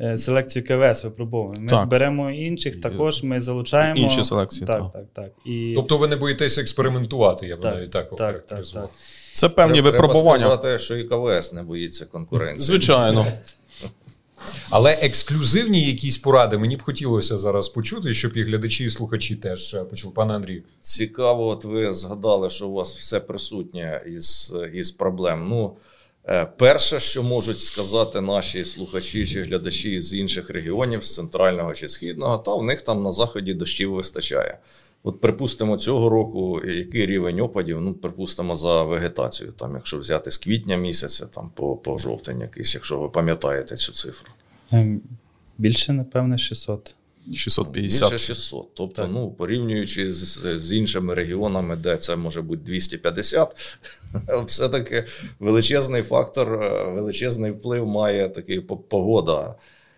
Е, 0.00 0.18
селекцію 0.18 0.64
КВС 0.64 1.04
випробовуємо. 1.04 1.62
Ми 1.62 1.68
так. 1.68 1.88
беремо 1.88 2.30
інших, 2.30 2.80
також 2.80 3.22
ми 3.22 3.40
залучаємо 3.40 4.00
інші 4.00 4.24
селекції. 4.24 4.66
Так, 4.66 4.82
так, 4.82 4.92
так. 4.92 5.04
так. 5.12 5.32
І... 5.44 5.72
Тобто 5.76 5.98
ви 5.98 6.08
не 6.08 6.16
боїтеся 6.16 6.60
експериментувати, 6.60 7.46
я 7.46 7.56
б 7.56 7.64
навіть 7.64 7.90
так 7.90 8.16
так, 8.16 8.46
так, 8.46 8.66
так. 8.66 8.90
Це 9.32 9.48
певні 9.48 9.72
треба, 9.72 9.90
випробування. 9.90 10.38
Треба 10.38 10.56
сказати, 10.56 10.78
що 10.78 10.96
і 10.96 11.04
КВС 11.04 11.54
не 11.54 11.62
боїться 11.62 12.06
конкуренції. 12.06 12.66
Звичайно. 12.66 13.26
Але 14.70 14.92
ексклюзивні 14.92 15.82
якісь 15.82 16.18
поради 16.18 16.58
мені 16.58 16.76
б 16.76 16.82
хотілося 16.82 17.38
зараз 17.38 17.68
почути, 17.68 18.14
щоб 18.14 18.36
і 18.36 18.42
глядачі, 18.42 18.84
і 18.84 18.90
слухачі 18.90 19.36
теж 19.36 19.74
е, 19.74 19.84
почули. 19.84 20.14
Пане 20.14 20.34
Андрію. 20.34 20.62
Цікаво, 20.80 21.48
от 21.48 21.64
ви 21.64 21.94
згадали, 21.94 22.50
що 22.50 22.68
у 22.68 22.72
вас 22.72 22.96
все 22.96 23.20
присутнє 23.20 24.02
із 24.06 24.54
із 24.74 24.90
проблем. 24.90 25.48
Ну, 25.48 25.76
Е, 26.28 26.46
перше, 26.56 27.00
що 27.00 27.22
можуть 27.22 27.60
сказати 27.60 28.20
наші 28.20 28.64
слухачі 28.64 29.26
чи 29.26 29.42
глядачі 29.42 30.00
з 30.00 30.14
інших 30.14 30.50
регіонів, 30.50 31.04
з 31.04 31.14
центрального 31.14 31.74
чи 31.74 31.88
східного, 31.88 32.38
та 32.38 32.54
в 32.54 32.62
них 32.62 32.82
там 32.82 33.02
на 33.02 33.12
заході 33.12 33.54
дощів 33.54 33.92
вистачає. 33.92 34.58
От, 35.02 35.20
припустимо, 35.20 35.76
цього 35.76 36.08
року 36.08 36.60
який 36.64 37.06
рівень 37.06 37.40
опадів, 37.40 37.80
ну, 37.80 37.94
припустимо, 37.94 38.56
за 38.56 38.82
вегетацію, 38.82 39.52
там, 39.52 39.74
якщо 39.74 39.98
взяти 39.98 40.30
з 40.30 40.38
квітня 40.38 40.76
місяця, 40.76 41.26
там 41.26 41.50
по 41.54 41.76
по 41.76 41.98
жовтень 41.98 42.40
якийсь, 42.40 42.74
якщо 42.74 42.98
ви 42.98 43.08
пам'ятаєте 43.08 43.76
цю 43.76 43.92
цифру. 43.92 44.32
Ем, 44.72 45.00
більше, 45.58 45.92
напевно, 45.92 46.38
600. 46.38 46.94
650. 47.34 48.10
Більше 48.12 48.26
600. 48.26 48.74
Тобто, 48.74 49.02
так. 49.02 49.10
ну, 49.12 49.30
порівнюючи 49.30 50.12
з, 50.12 50.38
з 50.60 50.72
іншими 50.72 51.14
регіонами, 51.14 51.76
де 51.76 51.96
це 51.96 52.16
може 52.16 52.42
бути 52.42 52.62
250, 52.62 53.78
все-таки 54.46 55.04
величезний 55.38 56.02
фактор, 56.02 56.62
е, 56.62 56.90
величезний 56.90 57.50
вплив 57.50 57.86
має 57.86 58.28
такий 58.28 58.60
погода. 58.60 59.54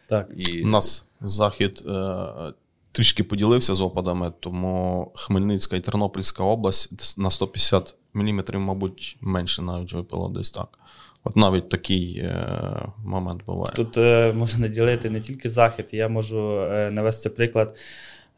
Так. 0.07 0.29
І... 0.37 0.63
У 0.63 0.67
нас 0.67 1.05
захід 1.21 1.83
е, 1.87 2.53
трішки 2.93 3.25
поділився 3.25 3.75
з 3.75 3.81
опадами, 3.81 4.33
тому 4.41 5.13
Хмельницька 5.15 5.77
і 5.77 5.81
Тернопільська 5.81 6.43
область 6.43 7.19
на 7.19 7.31
150 7.31 7.95
мм, 8.15 8.43
мабуть, 8.55 9.17
менше 9.21 9.63
навіть 9.63 9.93
випало 9.93 10.29
десь 10.29 10.51
так. 10.51 10.79
От 11.25 11.37
навіть 11.37 11.69
такий 11.69 12.19
е, 12.19 12.89
момент 13.05 13.45
буває. 13.45 13.73
Тут 13.75 13.99
е, 13.99 14.33
можна 14.33 14.69
ділити 14.69 15.11
не 15.11 15.21
тільки 15.21 15.49
захід, 15.49 15.87
я 15.93 16.09
можу 16.09 16.61
е, 16.61 16.91
навести 16.91 17.31
приклад. 17.31 17.77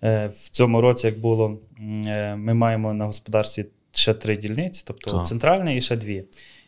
Е, 0.02 0.26
в 0.26 0.48
цьому 0.50 0.80
році, 0.80 1.06
як 1.06 1.20
було, 1.20 1.58
е, 2.06 2.36
ми 2.36 2.54
маємо 2.54 2.94
на 2.94 3.04
господарстві 3.04 3.66
ще 3.92 4.14
три 4.14 4.36
дільниці, 4.36 4.84
тобто 4.86 5.10
так. 5.10 5.26
центральні 5.26 5.76
і 5.76 5.80
ще 5.80 5.96
дві. 5.96 6.24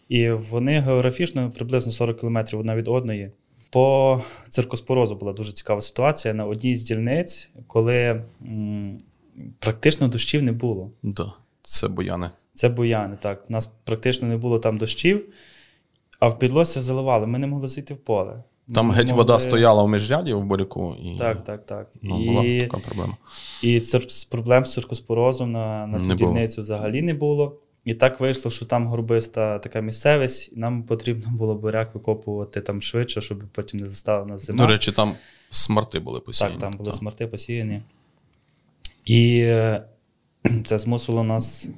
І 0.08 0.30
вони 0.30 0.80
географічно 0.80 1.50
приблизно 1.50 1.92
40 1.92 2.20
кілометрів 2.20 2.60
одна 2.60 2.76
від 2.76 2.88
одної. 2.88 3.30
По 3.70 4.22
циркоспорозу 4.48 5.16
була 5.16 5.32
дуже 5.32 5.52
цікава 5.52 5.80
ситуація 5.80 6.34
на 6.34 6.46
одній 6.46 6.74
з 6.74 6.82
дільниць, 6.82 7.50
коли 7.66 8.22
м, 8.42 8.98
практично 9.58 10.08
дощів 10.08 10.42
не 10.42 10.52
було. 10.52 10.90
Да, 11.02 11.32
Це 11.62 11.88
бояни. 11.88 12.30
Це 12.54 12.68
бояни, 12.68 13.16
так. 13.20 13.44
У 13.48 13.52
нас 13.52 13.66
практично 13.84 14.28
не 14.28 14.36
було 14.36 14.58
там 14.58 14.78
дощів. 14.78 15.24
А 16.24 16.28
в 16.28 16.38
підлосся 16.38 16.82
заливали, 16.82 17.26
ми 17.26 17.38
не 17.38 17.46
могли 17.46 17.68
зайти 17.68 17.94
в 17.94 17.96
поле. 17.96 18.42
Там 18.74 18.92
геть 18.92 19.08
могли... 19.08 19.22
вода 19.22 19.38
стояла 19.38 19.82
в 19.82 19.88
міжряді 19.88 20.34
в 20.34 20.44
буряку. 20.44 20.96
І... 21.02 21.16
Так, 21.16 21.44
так, 21.44 21.66
так. 21.66 21.92
Ну, 22.02 22.22
і... 22.22 22.26
Була 22.28 22.42
така 22.60 22.78
проблема. 22.78 23.16
І 23.62 23.80
цир... 23.80 24.06
проблем 24.30 24.64
з 24.64 24.72
циркоспорозом 24.72 25.52
на 25.52 25.86
на 25.86 25.98
ту 25.98 26.14
дільницю 26.14 26.62
взагалі 26.62 27.02
не 27.02 27.14
було. 27.14 27.56
І 27.84 27.94
так 27.94 28.20
вийшло, 28.20 28.50
що 28.50 28.66
там 28.66 28.86
горбиста 28.86 29.58
така 29.58 29.80
місцевість, 29.80 30.52
і 30.52 30.56
нам 30.56 30.82
потрібно 30.82 31.30
було 31.38 31.54
буряк 31.54 31.94
викопувати 31.94 32.60
там 32.60 32.82
швидше, 32.82 33.20
щоб 33.20 33.42
потім 33.52 33.80
не 33.80 33.86
застала 33.86 34.24
нас 34.24 34.46
зима. 34.46 34.66
До 34.66 34.72
речі, 34.72 34.92
там 34.92 35.14
смарти 35.50 35.98
були 35.98 36.20
посіяні. 36.20 36.54
Так, 36.54 36.60
там 36.60 36.78
були 36.78 36.90
так. 36.90 36.98
смарти 36.98 37.26
посіяні. 37.26 37.82
І 39.04 39.52
це 40.64 40.78
змусило 40.78 41.24
нас 41.24 41.68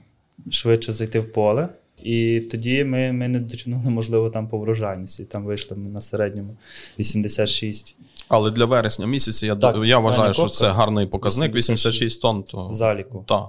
швидше 0.50 0.92
зайти 0.92 1.20
в 1.20 1.32
поле. 1.32 1.68
І 2.02 2.40
тоді 2.40 2.85
ми 2.85 3.12
ми 3.12 3.28
не 3.28 3.38
дотягнули, 3.38 3.90
можливо, 3.90 4.30
там 4.30 4.48
по 4.48 4.59
врожайності. 4.59 5.24
Там 5.24 5.44
вийшли 5.44 5.76
ми 5.76 5.88
на 5.88 6.00
середньому 6.00 6.56
86. 6.98 7.96
Але 8.28 8.50
для 8.50 8.64
вересня 8.64 9.06
місяця 9.06 9.46
я 9.46 9.56
так, 9.56 9.76
я 9.85 9.98
вважаю, 9.98 10.35
що 10.35 10.48
це 10.48 10.70
гарний 10.70 11.06
показник. 11.06 11.54
86 11.54 12.22
тонн. 12.22 12.42
то... 12.42 12.68
Заліку. 12.72 13.24
Так. 13.28 13.48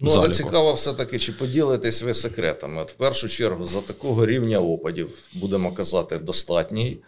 Ну, 0.00 0.12
але 0.16 0.28
цікаво, 0.28 0.72
все-таки, 0.72 1.18
чи 1.18 1.32
поділитесь 1.32 2.02
ви 2.02 2.14
секретами. 2.14 2.82
От 2.82 2.90
в 2.90 2.94
першу 2.94 3.28
чергу, 3.28 3.64
за 3.64 3.80
такого 3.80 4.26
рівня 4.26 4.58
опадів, 4.58 5.28
будемо 5.34 5.72
казати, 5.72 6.18
достатній. 6.18 6.98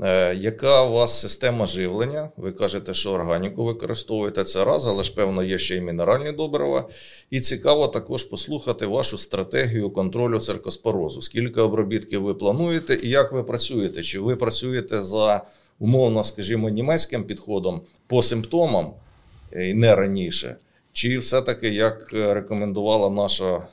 Е, 0.00 0.34
яка 0.34 0.84
у 0.84 0.92
вас 0.92 1.20
система 1.20 1.66
живлення? 1.66 2.30
Ви 2.36 2.52
кажете, 2.52 2.94
що 2.94 3.12
органіку 3.12 3.64
використовуєте 3.64 4.44
це 4.44 4.64
раз, 4.64 4.86
але 4.86 5.02
ж 5.02 5.14
певно 5.14 5.42
є 5.42 5.58
ще 5.58 5.76
й 5.76 5.80
мінеральні 5.80 6.32
добрива. 6.32 6.88
І 7.30 7.40
цікаво 7.40 7.88
також 7.88 8.24
послухати 8.24 8.86
вашу 8.86 9.18
стратегію 9.18 9.90
контролю 9.90 10.38
циркоспорозу. 10.38 11.22
Скільки 11.22 11.60
обробітків 11.60 12.22
ви 12.22 12.34
плануєте 12.34 12.98
і 13.02 13.08
як 13.08 13.32
ви 13.32 13.42
працюєте? 13.42 14.02
Чи 14.02 14.20
ви 14.20 14.36
працюєте 14.36 15.02
за 15.02 15.42
умовно, 15.78 16.24
скажімо, 16.24 16.68
німецьким 16.68 17.24
підходом 17.24 17.82
по 18.06 18.22
симптомам 18.22 18.94
е, 19.52 19.68
і 19.68 19.74
не 19.74 19.96
раніше? 19.96 20.56
Чи 20.92 21.18
все-таки 21.18 21.68
як 21.68 22.12
рекомендувала 22.12 23.10
наша 23.10 23.66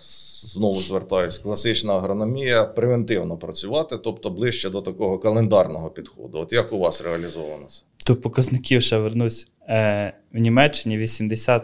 знову 0.45 0.79
звертаюсь, 0.79 1.39
класична 1.39 1.95
агрономія 1.95 2.65
превентивно 2.65 3.37
працювати, 3.37 3.97
тобто 3.97 4.29
ближче 4.29 4.69
до 4.69 4.81
такого 4.81 5.19
календарного 5.19 5.89
підходу. 5.89 6.37
От 6.37 6.53
як 6.53 6.73
у 6.73 6.79
вас 6.79 7.01
реалізовано 7.01 7.65
це? 7.65 7.83
До 8.07 8.15
показників 8.15 8.81
ще 8.81 8.97
вернусь. 8.97 9.47
Е, 9.69 10.13
В 10.33 10.37
Німеччині 10.37 10.97
80 10.97 11.63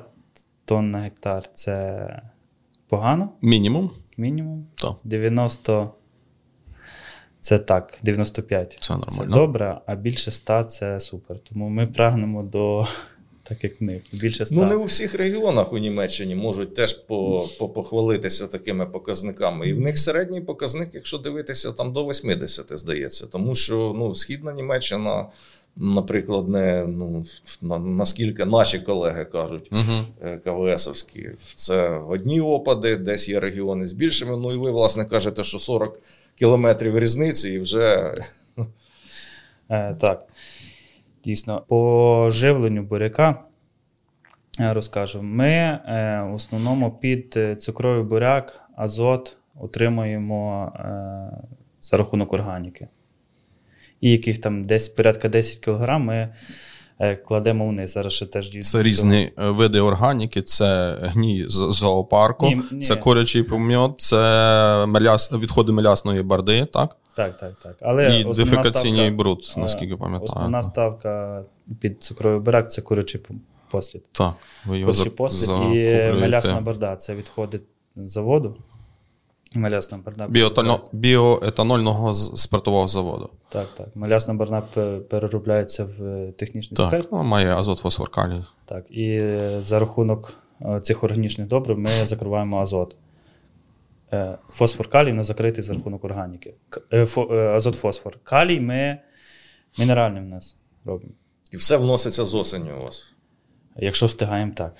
тонн 0.66 0.92
на 0.92 1.00
гектар 1.00 1.44
це 1.54 2.08
погано. 2.88 3.30
Мінімум. 3.42 3.92
Мінімум. 4.18 4.68
Так. 4.76 4.94
90 5.04 5.94
це 7.40 7.60
так, 7.60 8.00
95. 8.04 8.78
Це 8.80 8.94
нормально. 8.94 9.12
Це 9.18 9.26
добре, 9.26 9.82
а 9.86 9.96
більше 9.96 10.32
100 10.32 10.64
це 10.64 11.00
супер. 11.00 11.40
Тому 11.40 11.70
ми 11.70 11.88
прагнемо 11.88 12.44
до 12.44 12.88
так 13.50 13.64
як 13.64 13.82
в 13.82 13.84
них. 13.84 14.02
Більше 14.14 14.46
Ну, 14.52 14.66
не 14.66 14.76
у 14.76 14.84
всіх 14.84 15.16
регіонах 15.16 15.74
у 15.74 15.78
Німеччині 15.78 16.36
можуть 16.36 16.76
теж 16.76 16.94
по, 16.94 17.46
по, 17.60 17.70
похвалитися 17.70 18.48
такими 18.48 18.86
показниками. 18.86 19.70
І 19.70 19.74
в 19.74 19.80
них 19.80 19.98
середній 19.98 20.42
показник, 20.42 20.90
якщо 20.94 21.18
дивитися, 21.18 21.72
там 21.72 21.94
до 21.94 22.08
80, 22.08 22.66
здається. 22.70 23.28
Тому 23.28 23.56
що 23.56 23.94
ну, 23.98 24.16
Східна 24.16 24.54
Німеччина, 24.54 25.26
наприклад, 25.76 26.50
не 26.50 26.86
ну, 26.88 27.26
на, 27.62 27.80
наскільки 27.80 28.46
наші 28.46 28.80
колеги 28.80 29.26
кажуть, 29.26 29.70
угу. 29.72 30.30
КВСовські, 30.44 31.32
це 31.56 31.90
одні 31.90 32.42
опади, 32.42 32.96
десь 32.96 33.30
є 33.30 33.40
регіони 33.40 33.88
з 33.88 33.94
більшими. 33.94 34.38
Ну 34.38 34.54
і 34.54 34.58
ви, 34.58 34.72
власне, 34.72 35.06
кажете, 35.06 35.44
що 35.44 35.60
40 35.60 36.00
кілометрів 36.36 37.00
різниці 37.00 37.50
і 37.50 37.60
вже. 37.60 38.14
Е, 39.70 39.98
Так. 40.02 40.26
Дійсно, 41.26 41.62
по 41.62 42.30
живленню 42.32 42.84
буряка 42.84 43.44
е, 44.60 44.74
розкажу. 44.74 45.22
Ми 45.22 45.48
е, 45.48 45.80
в 46.30 46.34
основному 46.34 46.92
під 46.92 47.34
е, 47.38 47.56
цукровий 47.56 48.04
буряк, 48.04 48.70
азот 48.76 49.38
отримуємо 49.56 50.72
за 51.82 51.98
рахунок 51.98 52.34
органіки. 52.34 52.88
і 54.02 54.12
яких 54.12 54.42
там 54.42 54.66
десь 54.66 54.90
порядка 54.90 55.30
10 55.30 55.66
кг 55.66 56.00
ми 56.00 56.34
кладемо 57.26 57.68
вниз. 57.68 57.92
Зараз 57.92 58.14
ще 58.14 58.26
теж 58.26 58.50
дійсно 58.50 58.80
Це 58.80 58.84
різні 58.84 59.32
е, 59.40 59.50
види 59.50 59.80
органіки, 59.82 60.42
це 60.42 60.98
гній 61.02 61.46
з 61.48 61.54
зоопарку, 61.72 62.46
Ні, 62.46 62.62
ні. 62.72 62.82
це 62.84 62.96
курячий 62.96 63.44
пом'ят, 63.44 63.92
це 63.98 64.86
меляс, 64.88 65.32
відходи 65.34 65.72
мелясної 65.72 66.24
барди, 66.24 66.66
так? 66.66 66.96
Так, 67.16 67.38
так, 67.38 67.54
так. 67.64 67.76
Але 67.82 68.20
І 68.20 68.22
ставка, 68.22 69.16
бруд, 69.18 69.54
е, 69.58 69.60
наскільки 69.60 69.96
пам'ятаю. 69.96 70.26
Основна 70.26 70.64
ставка 70.64 71.44
під 71.80 72.04
цукровий 72.04 72.40
буряк 72.40 72.72
це 72.72 72.82
курячий 72.82 73.22
послід. 73.72 74.04
Так, 74.12 74.34
ви 74.66 74.80
його 74.80 74.94
за- 74.94 75.10
послід 75.10 75.44
і 75.44 75.46
закуплюєте. 75.46 76.14
мелясна 76.14 76.62
барда 76.62 76.96
це 76.96 77.16
відходи 77.16 77.60
заводу. 77.96 78.56
Барда. 79.98 80.28
Біотано- 80.28 80.80
Біоетанольного 80.92 82.14
спиртового 82.14 82.88
заводу. 82.88 83.30
Так, 83.50 83.68
так. 83.78 83.88
Мелясна 83.96 84.34
барда 84.34 84.62
переробляється 85.10 85.86
в 85.86 86.04
е, 86.04 86.32
технічний 86.32 86.78
Так, 86.78 86.88
спирт. 86.88 87.12
ну, 87.12 87.24
має 87.24 87.56
азот, 87.56 87.80
фосфор, 87.80 88.10
калій. 88.12 88.44
Так, 88.66 88.86
і 88.92 89.10
е, 89.10 89.58
за 89.62 89.80
рахунок 89.80 90.34
е, 90.62 90.80
цих 90.82 91.04
органічних 91.04 91.48
добрив 91.48 91.80
ми 91.80 91.90
закриваємо 91.90 92.62
азот. 92.62 92.96
Е, 94.14 94.38
Фосфор 94.50 94.88
калій 94.90 95.14
не 95.14 95.24
закритий 95.24 95.64
за 95.64 95.74
рахунок 95.74 96.04
органіки. 96.04 96.54
Е, 96.92 97.06
е, 97.18 97.36
Азот 97.56 97.76
фосфор. 97.76 98.18
Калій 98.24 98.60
ми 98.60 98.98
мінеральний 99.80 100.22
в 100.22 100.26
нас 100.26 100.58
робимо. 100.86 101.12
І 101.52 101.58
все 101.58 101.78
вноситься 101.78 102.26
з 102.26 102.36
осені 102.36 102.70
у 102.80 102.84
вас. 102.84 103.14
Якщо 103.78 104.06
встигаємо 104.06 104.52
так. 104.56 104.74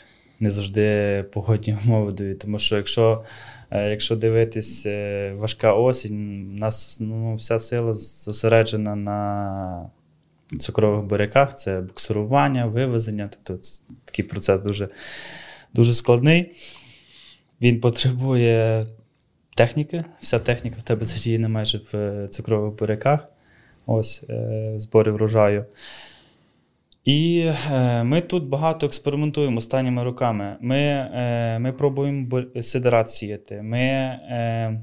Не 0.46 0.52
завжди 0.52 1.26
погодні 1.34 1.78
умови. 1.86 2.36
Тому 2.36 2.60
що 2.60 2.78
якщо, 2.78 3.24
е, 3.72 3.90
якщо 3.90 4.16
дивитись 4.16 4.86
е, 4.86 5.34
важка 5.38 5.74
осінь, 5.74 6.52
у 6.56 6.60
нас 6.60 6.98
ну, 7.02 7.36
вся 7.36 7.60
сила 7.60 7.94
зосереджена 7.94 8.96
на 8.96 9.90
цукрових 10.60 11.06
буряках, 11.06 11.56
це 11.56 11.82
буксирування, 11.82 12.66
вивезення. 12.66 13.30
Тобто 13.32 13.64
це 13.64 13.82
такий 14.06 14.26
процес 14.26 14.62
дуже, 14.62 14.90
дуже 15.74 15.94
складний. 15.94 16.52
Він 17.62 17.82
потребує 17.82 18.88
техніки. 19.56 20.04
Вся 20.20 20.40
техніка 20.40 20.76
в 20.80 20.84
тебе 20.84 21.06
задіяна 21.06 21.50
майже 21.50 21.78
в 21.78 21.96
е, 21.96 22.28
цукрових 22.28 22.74
буряках. 22.74 23.28
Ось 23.86 24.24
е, 24.30 24.78
врожаю. 24.94 25.66
І 27.06 27.52
е, 27.72 28.04
ми 28.04 28.22
тут 28.22 28.44
багато 28.44 28.86
експериментуємо 28.86 29.58
останніми 29.58 30.04
роками. 30.04 30.58
Ми 30.62 30.78
е, 30.78 31.60
ми 31.60 31.72
пробуємо 31.72 32.44
сидерат 32.62 33.10
сіяти. 33.10 33.62
Ми 33.62 33.80
е, 33.80 34.82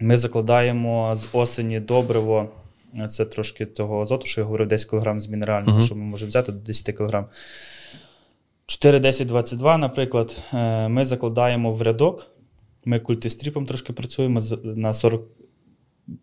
ми 0.00 0.16
закладаємо 0.16 1.14
з 1.16 1.28
осені 1.32 1.80
добриво. 1.80 2.48
Е, 2.98 3.06
це 3.06 3.24
трошки 3.24 3.66
того 3.66 4.02
азоту, 4.02 4.26
що 4.26 4.40
я 4.40 4.44
говорив, 4.44 4.68
10 4.68 4.90
кг 4.90 5.20
з 5.20 5.28
мінерального, 5.28 5.78
uh-huh. 5.78 5.84
що 5.84 5.94
ми 5.94 6.04
можемо 6.04 6.28
взяти 6.28 6.52
до 6.52 6.58
10 6.58 6.96
кг. 6.96 7.24
4, 8.66 9.00
10, 9.00 9.28
22, 9.28 9.78
наприклад, 9.78 10.38
е, 10.54 10.88
ми 10.88 11.04
закладаємо 11.04 11.72
в 11.72 11.82
рядок. 11.82 12.26
Ми 12.84 13.00
культистріпом 13.00 13.66
трошки 13.66 13.92
працюємо 13.92 14.40
на 14.64 14.92
40 14.92 15.22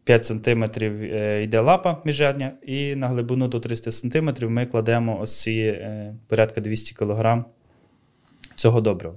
5 0.04 0.26
см 0.26 0.64
е, 0.82 1.44
йде 1.44 1.60
лапа 1.60 2.02
міжедня 2.06 2.52
і 2.66 2.96
на 2.96 3.08
глибину 3.08 3.48
до 3.48 3.60
300 3.60 3.92
см 3.92 4.30
ми 4.42 4.66
кладемо 4.66 5.20
ось 5.20 5.42
ці 5.42 5.52
е, 5.52 6.16
порядка 6.28 6.62
200 6.62 6.96
кг 6.96 7.46
цього 8.56 8.82
добрива. 8.82 9.16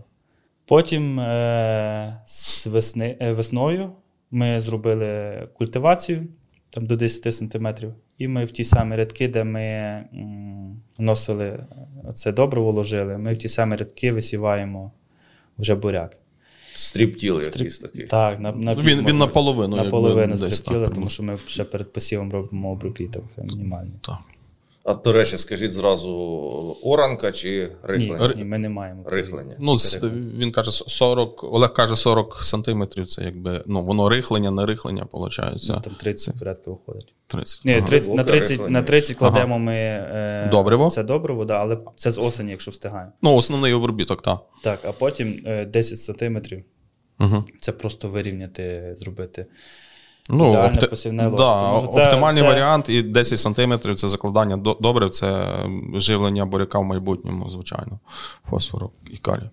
Потім 0.67 1.21
е, 1.21 2.21
з 2.27 2.67
весни, 2.67 3.17
весною 3.21 3.93
ми 4.31 4.61
зробили 4.61 5.49
культивацію 5.55 6.27
там 6.71 6.87
до 6.87 6.97
10 6.97 7.35
см, 7.35 7.69
і 8.19 8.29
ми 8.29 8.45
в 8.45 8.51
ті 8.51 8.65
самі 8.65 8.97
рядки, 8.97 9.29
де 9.29 9.45
ми 9.45 10.05
носили 10.99 11.65
це 12.15 12.33
добриво, 12.33 12.73
вложили, 12.73 13.19
ми 13.19 13.33
в 13.33 13.37
ті 13.37 13.49
самі 13.49 13.77
рядки 13.77 14.13
висіваємо 14.13 14.93
вже 15.59 15.75
буряк. 15.75 16.17
Strip-till 16.79 17.43
якийсь 17.43 17.79
такий. 17.79 18.07
Так, 18.07 18.41
на, 18.41 18.53
на, 18.53 18.75
Він, 18.75 19.07
він 19.07 19.19
наполовину. 19.19 19.77
наполовину 19.77 20.39
strip-till, 20.39 20.89
тому 20.89 21.09
що 21.09 21.23
ми 21.23 21.39
ще 21.47 21.65
перед 21.65 21.93
посівом 21.93 22.33
робимо 22.33 22.71
обробіток 22.71 23.25
мінімальний. 23.39 23.95
Так. 24.01 24.19
А 24.89 24.95
до 24.95 25.13
речі, 25.13 25.39
скажіть 25.39 25.73
зразу 25.73 26.13
оранка 26.83 27.33
чи 27.33 27.73
рихлення? 27.83 28.35
ні, 28.37 28.45
ми 28.45 28.59
не 28.59 28.69
маємо. 28.69 29.03
Рихлення. 29.07 29.57
Ну, 29.59 29.75
він 30.39 30.51
каже 30.51 30.71
40, 30.71 31.45
Олег 31.45 31.73
каже 31.73 31.97
40 31.97 32.39
сантиметрів, 32.45 33.07
це 33.07 33.25
якби, 33.25 33.63
ну, 33.67 33.83
воно 33.83 34.09
рихлення, 34.09 34.51
не 34.51 34.67
рихлення, 34.67 35.07
виходить. 35.13 35.67
Ну, 35.69 35.81
там 35.81 35.95
30 36.01 36.39
порядка 36.39 36.71
виходить. 36.71 37.13
30. 37.27 37.65
Ні, 37.65 37.73
Ага. 37.73 37.81
на, 37.81 37.97
Глибоке 37.97 38.25
30, 38.25 38.71
на 38.71 38.83
30 38.83 39.17
кладемо 39.17 39.59
ми 39.59 39.75
е, 39.75 40.49
Добриво? 40.51 40.91
Це 40.91 41.03
добриво, 41.03 41.45
да, 41.45 41.55
але 41.55 41.79
це 41.97 42.11
з 42.11 42.19
осені, 42.19 42.51
якщо 42.51 42.71
встигаємо. 42.71 43.13
Ну, 43.23 43.35
основний 43.35 43.73
обробіток, 43.73 44.23
так. 44.23 44.41
Так, 44.63 44.81
а 44.85 44.93
потім 44.93 45.43
е, 45.47 45.65
10 45.65 45.99
сантиметрів. 45.99 46.65
Угу. 47.21 47.45
Це 47.61 47.73
просто 47.73 48.09
вирівняти, 48.09 48.95
зробити. 48.97 49.47
Ну, 50.31 50.53
опти... 50.53 50.87
посівне 50.87 51.31
да. 51.31 51.73
Тому 51.73 51.93
це- 51.93 52.05
оптимальний 52.05 52.43
це- 52.43 52.49
варіант 52.49 52.89
і 52.89 53.03
10 53.03 53.39
сантиметрів 53.39 53.97
це 53.97 54.09
закладання 54.09 54.57
до- 54.57 54.77
добрив, 54.81 55.11
це 55.11 55.47
живлення 55.95 56.47
буряка 56.47 56.79
в 56.79 56.85
майбутньому, 56.85 57.51
звичайно. 57.51 57.99
Фосфору 58.51 58.91
і 59.11 59.17
калію. 59.17 59.51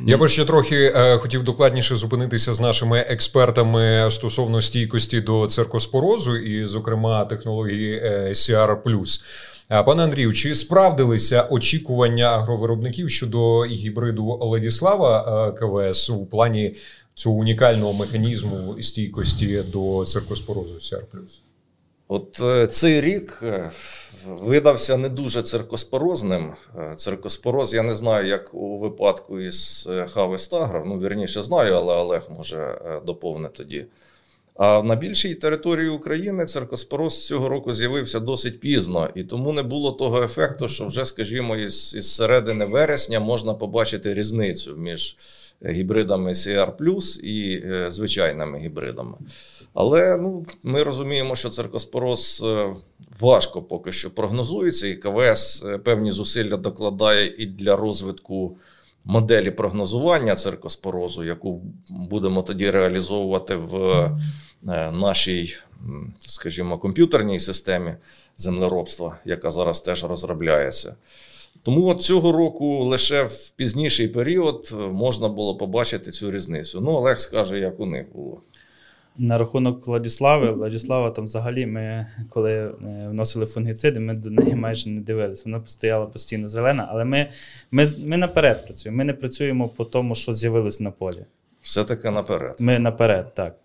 Я 0.00 0.18
би 0.18 0.28
ще 0.28 0.44
трохи 0.44 0.92
е, 0.96 1.18
хотів 1.18 1.42
докладніше 1.42 1.96
зупинитися 1.96 2.54
з 2.54 2.60
нашими 2.60 2.98
експертами 2.98 4.10
стосовно 4.10 4.60
стійкості 4.60 5.20
до 5.20 5.46
циркоспорозу 5.46 6.36
і, 6.36 6.66
зокрема, 6.66 7.24
технології 7.24 8.00
е, 8.04 8.28
CR+. 8.28 8.76
Пане 9.84 10.02
Андрію, 10.04 10.32
чи 10.32 10.54
справдилися 10.54 11.42
очікування 11.42 12.24
агровиробників 12.24 13.10
щодо 13.10 13.64
гібриду 13.64 14.38
Ладіслава 14.40 15.48
е, 15.48 15.52
КВС 15.52 16.12
у 16.12 16.26
плані 16.26 16.74
цього 17.18 17.36
унікального 17.36 17.92
механізму 17.92 18.82
стійкості 18.82 19.62
до 19.72 20.04
циркоспорозу 20.04 20.74
CR+. 20.74 21.02
От 22.08 22.40
е, 22.42 22.66
цей 22.66 23.00
рік 23.00 23.40
е, 23.42 23.70
видався 24.26 24.96
не 24.96 25.08
дуже 25.08 25.42
циркоспорозним. 25.42 26.54
Е, 26.78 26.94
Циркоспороз, 26.96 27.74
я 27.74 27.82
не 27.82 27.94
знаю, 27.94 28.26
як 28.26 28.54
у 28.54 28.78
випадку 28.78 29.40
із 29.40 29.88
е, 29.90 30.06
Хавестагров, 30.06 30.86
ну 30.86 30.98
вірніше 30.98 31.42
знаю, 31.42 31.74
але 31.74 31.94
Олег 31.94 32.22
може 32.36 32.80
доповнити 33.06 33.54
тоді. 33.56 33.86
А 34.54 34.82
на 34.82 34.96
більшій 34.96 35.34
території 35.34 35.88
України 35.88 36.46
циркоспороз 36.46 37.26
цього 37.26 37.48
року 37.48 37.74
з'явився 37.74 38.20
досить 38.20 38.60
пізно, 38.60 39.08
і 39.14 39.24
тому 39.24 39.52
не 39.52 39.62
було 39.62 39.92
того 39.92 40.22
ефекту, 40.22 40.68
що 40.68 40.86
вже, 40.86 41.04
скажімо, 41.04 41.56
із, 41.56 41.94
із 41.94 42.14
середини 42.14 42.64
вересня 42.64 43.20
можна 43.20 43.54
побачити 43.54 44.14
різницю 44.14 44.76
між 44.76 45.16
гібридами 45.66 46.32
CR 46.32 47.20
і 47.20 47.62
е, 47.64 47.90
звичайними 47.90 48.58
гібридами. 48.58 49.18
Але 49.74 50.16
ну, 50.16 50.46
ми 50.62 50.82
розуміємо, 50.82 51.36
що 51.36 51.48
циркоспороз 51.48 52.42
е, 52.46 52.74
важко 53.20 53.62
поки 53.62 53.92
що 53.92 54.10
прогнозується, 54.14 54.86
і 54.86 54.94
КВС 54.94 55.68
е, 55.68 55.78
певні 55.78 56.10
зусилля 56.10 56.56
докладає 56.56 57.34
і 57.38 57.46
для 57.46 57.76
розвитку 57.76 58.56
моделі 59.04 59.50
прогнозування 59.50 60.34
циркоспорозу, 60.34 61.24
яку 61.24 61.62
будемо 61.90 62.42
тоді 62.42 62.70
реалізовувати 62.70 63.56
в 63.56 64.10
нашій, 64.92 65.56
скажімо, 66.18 66.78
комп'ютерній 66.78 67.40
системі 67.40 67.94
землеробства, 68.36 69.18
яка 69.24 69.50
зараз 69.50 69.80
теж 69.80 70.04
розробляється. 70.04 70.96
Тому 71.62 71.86
от 71.88 72.02
цього 72.02 72.32
року 72.32 72.84
лише 72.84 73.22
в 73.22 73.50
пізніший 73.56 74.08
період 74.08 74.70
е, 74.72 74.76
можна 74.76 75.28
було 75.28 75.56
побачити 75.56 76.10
цю 76.10 76.30
різницю. 76.30 76.80
Ну, 76.80 76.90
Олег 76.90 77.18
скаже, 77.18 77.58
як 77.58 77.80
у 77.80 77.86
них 77.86 78.06
було. 78.14 78.40
На 79.18 79.38
рахунок 79.38 79.86
Владіслави, 79.86 80.50
Владіслава 80.50 81.10
там 81.10 81.24
взагалі 81.24 81.66
ми, 81.66 82.06
коли 82.30 82.52
е, 82.52 82.72
вносили 83.10 83.46
фунгіциди, 83.46 84.00
ми 84.00 84.14
до 84.14 84.30
неї 84.30 84.54
майже 84.54 84.90
не 84.90 85.00
дивилися. 85.00 85.42
Вона 85.46 85.62
стояла 85.66 86.06
постійно 86.06 86.48
зелена, 86.48 86.88
але 86.90 87.04
ми, 87.04 87.30
ми, 87.70 87.86
ми 88.04 88.16
наперед 88.16 88.66
працюємо. 88.66 88.98
Ми 88.98 89.04
не 89.04 89.12
працюємо 89.12 89.68
по 89.68 89.84
тому, 89.84 90.14
що 90.14 90.32
з'явилось 90.32 90.80
на 90.80 90.90
полі. 90.90 91.24
Все-таки 91.62 92.10
наперед. 92.10 92.56
Ми 92.58 92.78
наперед, 92.78 93.34
так. 93.34 93.56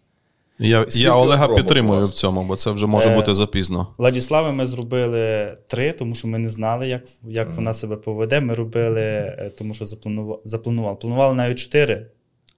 Я, 0.60 0.82
Скільки 0.82 1.00
я 1.00 1.16
Олега 1.16 1.48
підтримую 1.48 2.02
в 2.02 2.10
цьому, 2.12 2.44
бо 2.44 2.56
це 2.56 2.72
вже 2.72 2.86
може 2.86 3.10
Е, 3.10 3.16
бути 3.16 3.34
запізно. 3.34 3.88
Владіслави 3.98 4.52
ми 4.52 4.66
зробили 4.66 5.58
три, 5.68 5.92
тому 5.94 6.16
що 6.16 6.28
ми 6.28 6.38
не 6.38 6.50
знали, 6.50 6.88
як, 6.88 7.04
як 7.24 7.56
вона 7.56 7.74
себе 7.74 7.96
поведе. 7.96 8.40
Ми 8.40 8.56
робили, 8.56 9.02
е, 9.02 9.52
тому 9.58 9.74
що 9.74 9.86
запланували. 9.86 10.40
запланували. 10.46 10.96
Планували 10.96 11.34
навіть 11.36 11.60
чотири, 11.60 12.08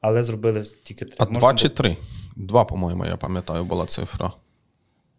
але 0.01 0.23
зробили 0.23 0.63
тільки 0.83 1.05
три. 1.05 1.15
А 1.19 1.23
Можна 1.25 1.39
два 1.39 1.53
чи 1.53 1.69
три? 1.69 1.97
Два, 2.35 2.65
по-моєму, 2.65 3.05
я 3.05 3.17
пам'ятаю, 3.17 3.63
була 3.65 3.85
цифра. 3.85 4.31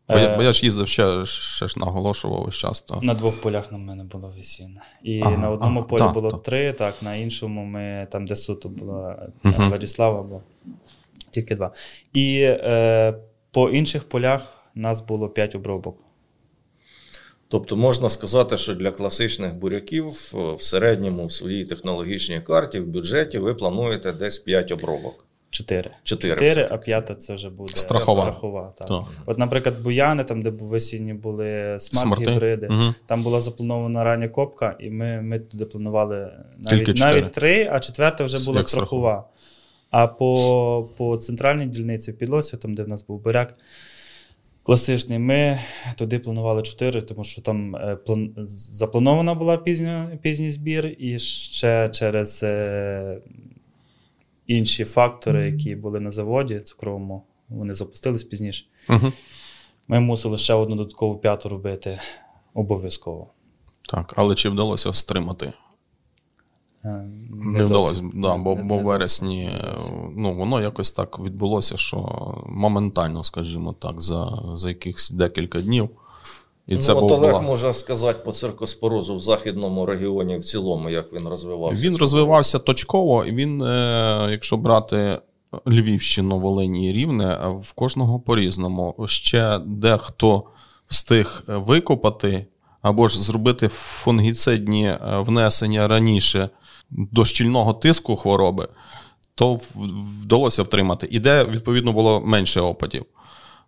Бо, 0.09 0.15
Е, 0.17 0.23
я, 0.23 0.37
бо 0.37 0.43
я 0.43 0.53
ж 0.53 0.65
їздив 0.67 0.89
ще, 0.89 1.27
ще 1.27 1.69
ж 1.69 1.79
наголошував 1.81 2.45
весь 2.45 2.55
час. 2.55 2.81
То. 2.81 3.01
На 3.03 3.15
двох 3.15 3.41
полях 3.41 3.73
на 3.73 3.79
мене 3.79 4.05
було 4.05 4.33
весіння. 4.37 4.83
І 5.03 5.21
Ага, 5.21 5.37
на 5.37 5.51
одному 5.51 5.79
ага, 5.81 5.89
полі 5.89 5.99
так, 6.01 6.12
було 6.12 6.31
так. 6.31 6.43
три, 6.43 6.73
так, 6.73 6.95
на 7.03 7.15
іншому 7.15 7.65
ми 7.65 8.07
там, 8.11 8.27
де 8.27 8.37
суто 8.37 8.69
була 8.69 9.17
е, 9.23 9.29
Мгм. 9.43 9.69
Владіслава, 9.69 10.23
було 10.23 10.43
тільки 11.37 11.55
два. 11.55 11.70
І 12.12 12.40
е, 12.42 13.14
по 13.51 13.70
інших 13.70 14.05
полях 14.05 14.42
нас 14.75 15.01
було 15.01 15.29
5 15.29 15.55
обробок. 15.55 15.99
Тобто 17.49 17.77
можна 17.77 18.11
сказати, 18.11 18.59
що 18.59 18.75
для 18.75 18.90
класичних 18.90 19.55
буряків 19.55 20.33
е, 20.35 20.53
в 20.55 20.62
середньому 20.62 21.27
в 21.27 21.33
своїй 21.33 21.64
технологічній 21.64 22.40
карті 22.40 22.81
в 22.81 22.87
бюджеті 22.87 23.38
ви 23.38 23.55
плануєте 23.55 24.12
десь 24.12 24.38
5 24.38 24.72
обробок. 24.72 25.27
Чотири. 25.51 25.90
Чотири 26.03 26.68
а 26.70 26.77
п'ята 26.77 27.14
це 27.14 27.35
вже 27.35 27.51
буде 27.51 27.77
Страхова. 27.77 28.22
страхова 28.22 28.72
так. 28.79 28.88
Так. 28.88 29.03
От, 29.27 29.38
наприклад, 29.38 29.83
Буяни, 29.83 30.25
там, 30.25 30.42
де 30.42 30.51
весінні 30.51 31.14
були 31.14 31.77
смарт-гібриди, 31.79 32.68
Мгм. 32.70 32.94
там 33.07 33.22
була 33.22 33.40
запланована 33.40 34.05
рання 34.05 34.29
копка, 34.29 34.77
і 34.81 34.90
ми, 34.90 35.22
ми 35.22 35.38
туди 35.38 35.64
планували 35.64 36.33
навіть, 36.59 36.99
навіть 36.99 37.33
три, 37.33 37.68
а 37.72 37.81
четверта 37.81 38.25
вже 38.25 38.44
була 38.44 38.59
Як 38.59 38.68
страхова. 38.68 39.29
А 39.99 40.07
по, 40.07 40.89
по 40.97 41.17
центральній 41.17 41.67
дільниці 41.67 42.13
в 42.13 42.19
Підлосі, 42.19 42.57
там, 42.57 42.75
де 42.75 42.83
в 42.83 42.89
нас 42.89 43.07
був 43.07 43.21
буряк, 43.21 43.59
класичний, 44.63 45.19
ми 45.19 45.59
туди 45.97 46.19
планували 46.19 46.63
чотири, 46.63 47.03
тому 47.03 47.25
що 47.25 47.43
там 47.43 47.77
е, 47.77 47.97
план... 47.97 48.35
запланована 48.47 49.35
була 49.35 49.57
пізня, 49.57 50.19
пізній 50.23 50.51
збір, 50.51 50.97
і 50.99 51.19
ще 51.19 51.89
через 51.89 52.41
е, 52.43 53.21
інші 54.47 54.85
фактори, 54.85 55.51
які 55.51 55.75
були 55.75 56.01
на 56.01 56.11
заводі 56.11 56.61
цукровому, 56.61 57.23
вони 57.49 57.75
запустились 57.75 58.25
пізніше. 58.25 58.65
Мгм. 58.89 59.13
Ми 59.89 60.01
мусили 60.01 60.37
ще 60.37 60.55
одну 60.55 60.77
додаткову 60.77 61.19
п'яту 61.19 61.49
робити 61.49 61.99
обов'язково. 62.55 63.31
Так, 63.89 64.15
але 64.17 64.35
чи 64.35 64.49
вдалося 64.49 64.93
стримати? 64.93 65.53
Е, 66.87 67.05
Не, 67.31 67.62
вдалося, 67.62 68.03
да, 68.14 68.37
бо, 68.37 68.55
бо 68.55 68.79
в 68.79 68.83
вересні 68.85 69.42
е, 69.44 69.75
ну, 70.16 70.35
воно 70.35 70.62
якось 70.62 70.92
так 70.92 71.18
відбулося, 71.18 71.77
що 71.77 71.99
моментально, 72.49 73.25
скажімо 73.25 73.75
так, 73.79 74.01
за, 74.03 74.42
за 74.55 74.68
якихось 74.68 75.11
декілька 75.11 75.61
днів. 75.61 75.88
І 76.66 76.77
це 76.77 76.94
ну, 76.94 77.01
був 77.01 77.12
от 77.12 77.18
Олег 77.18 77.31
була- 77.31 77.42
може 77.42 77.72
сказати 77.72 78.18
по 78.25 78.33
циркоспорозу 78.33 79.14
в 79.16 79.18
західному 79.18 79.87
регіоні 79.87 80.38
в 80.38 80.44
цілому, 80.44 80.90
як 80.90 81.12
він 81.12 81.29
розвивався. 81.29 81.83
Він 81.88 81.96
розвивався 81.96 82.59
точково, 82.59 83.25
і 83.25 83.33
він, 83.33 83.62
е, 83.62 84.29
якщо 84.31 84.57
брати 84.57 85.18
Львівщину, 85.66 86.38
Волині 86.38 86.90
і 86.90 86.92
Рівне, 86.92 87.59
в 87.62 87.72
кожного 87.72 88.20
по-різному. 88.20 88.94
Ще 89.07 89.59
дехто 89.66 90.42
встиг 90.88 91.42
викопати 91.46 92.46
або 92.83 93.09
ж 93.09 93.22
зробити 93.22 93.68
фунгіцидні 93.68 94.94
внесення 95.03 95.88
раніше 95.88 96.51
до 96.90 97.25
щільного 97.25 97.75
тиску 97.75 98.16
хвороби, 98.16 98.68
то 99.35 99.59
вдалося 100.22 100.62
втримати. 100.62 101.09
І 101.11 101.20
де, 101.20 101.44
відповідно, 101.44 101.92
було 101.92 102.20
менше 102.20 102.61
опадів. 102.61 103.05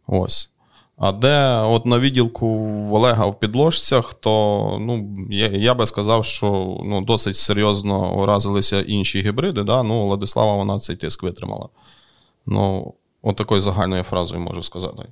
Ось. 0.07 0.53
А 0.97 1.13
де 1.13 1.61
от 1.63 1.87
на 1.87 1.99
відділку 1.99 2.59
в 2.65 2.95
Олега 2.95 3.27
в 3.27 3.41
підложцях, 3.41 4.15
то 4.15 4.79
ну, 4.81 5.09
я, 5.31 5.47
я 5.47 5.75
би 5.75 5.87
сказав, 5.87 6.25
що 6.25 6.77
ну, 6.85 7.01
досить 7.01 7.37
серйозно 7.37 8.15
уразилися 8.23 8.81
інші 8.81 9.23
гібриди. 9.23 9.63
Да? 9.63 9.83
Ну, 9.83 10.07
Владислава 10.07 10.57
вона 10.57 10.79
цей 10.79 10.97
тиск 10.97 11.23
витримала. 11.23 11.69
Ну, 12.47 12.95
от 13.23 13.37
такою 13.37 13.61
загальною 13.61 14.03
фразою 14.03 14.41
можу 14.41 14.63
сказати. 14.63 15.03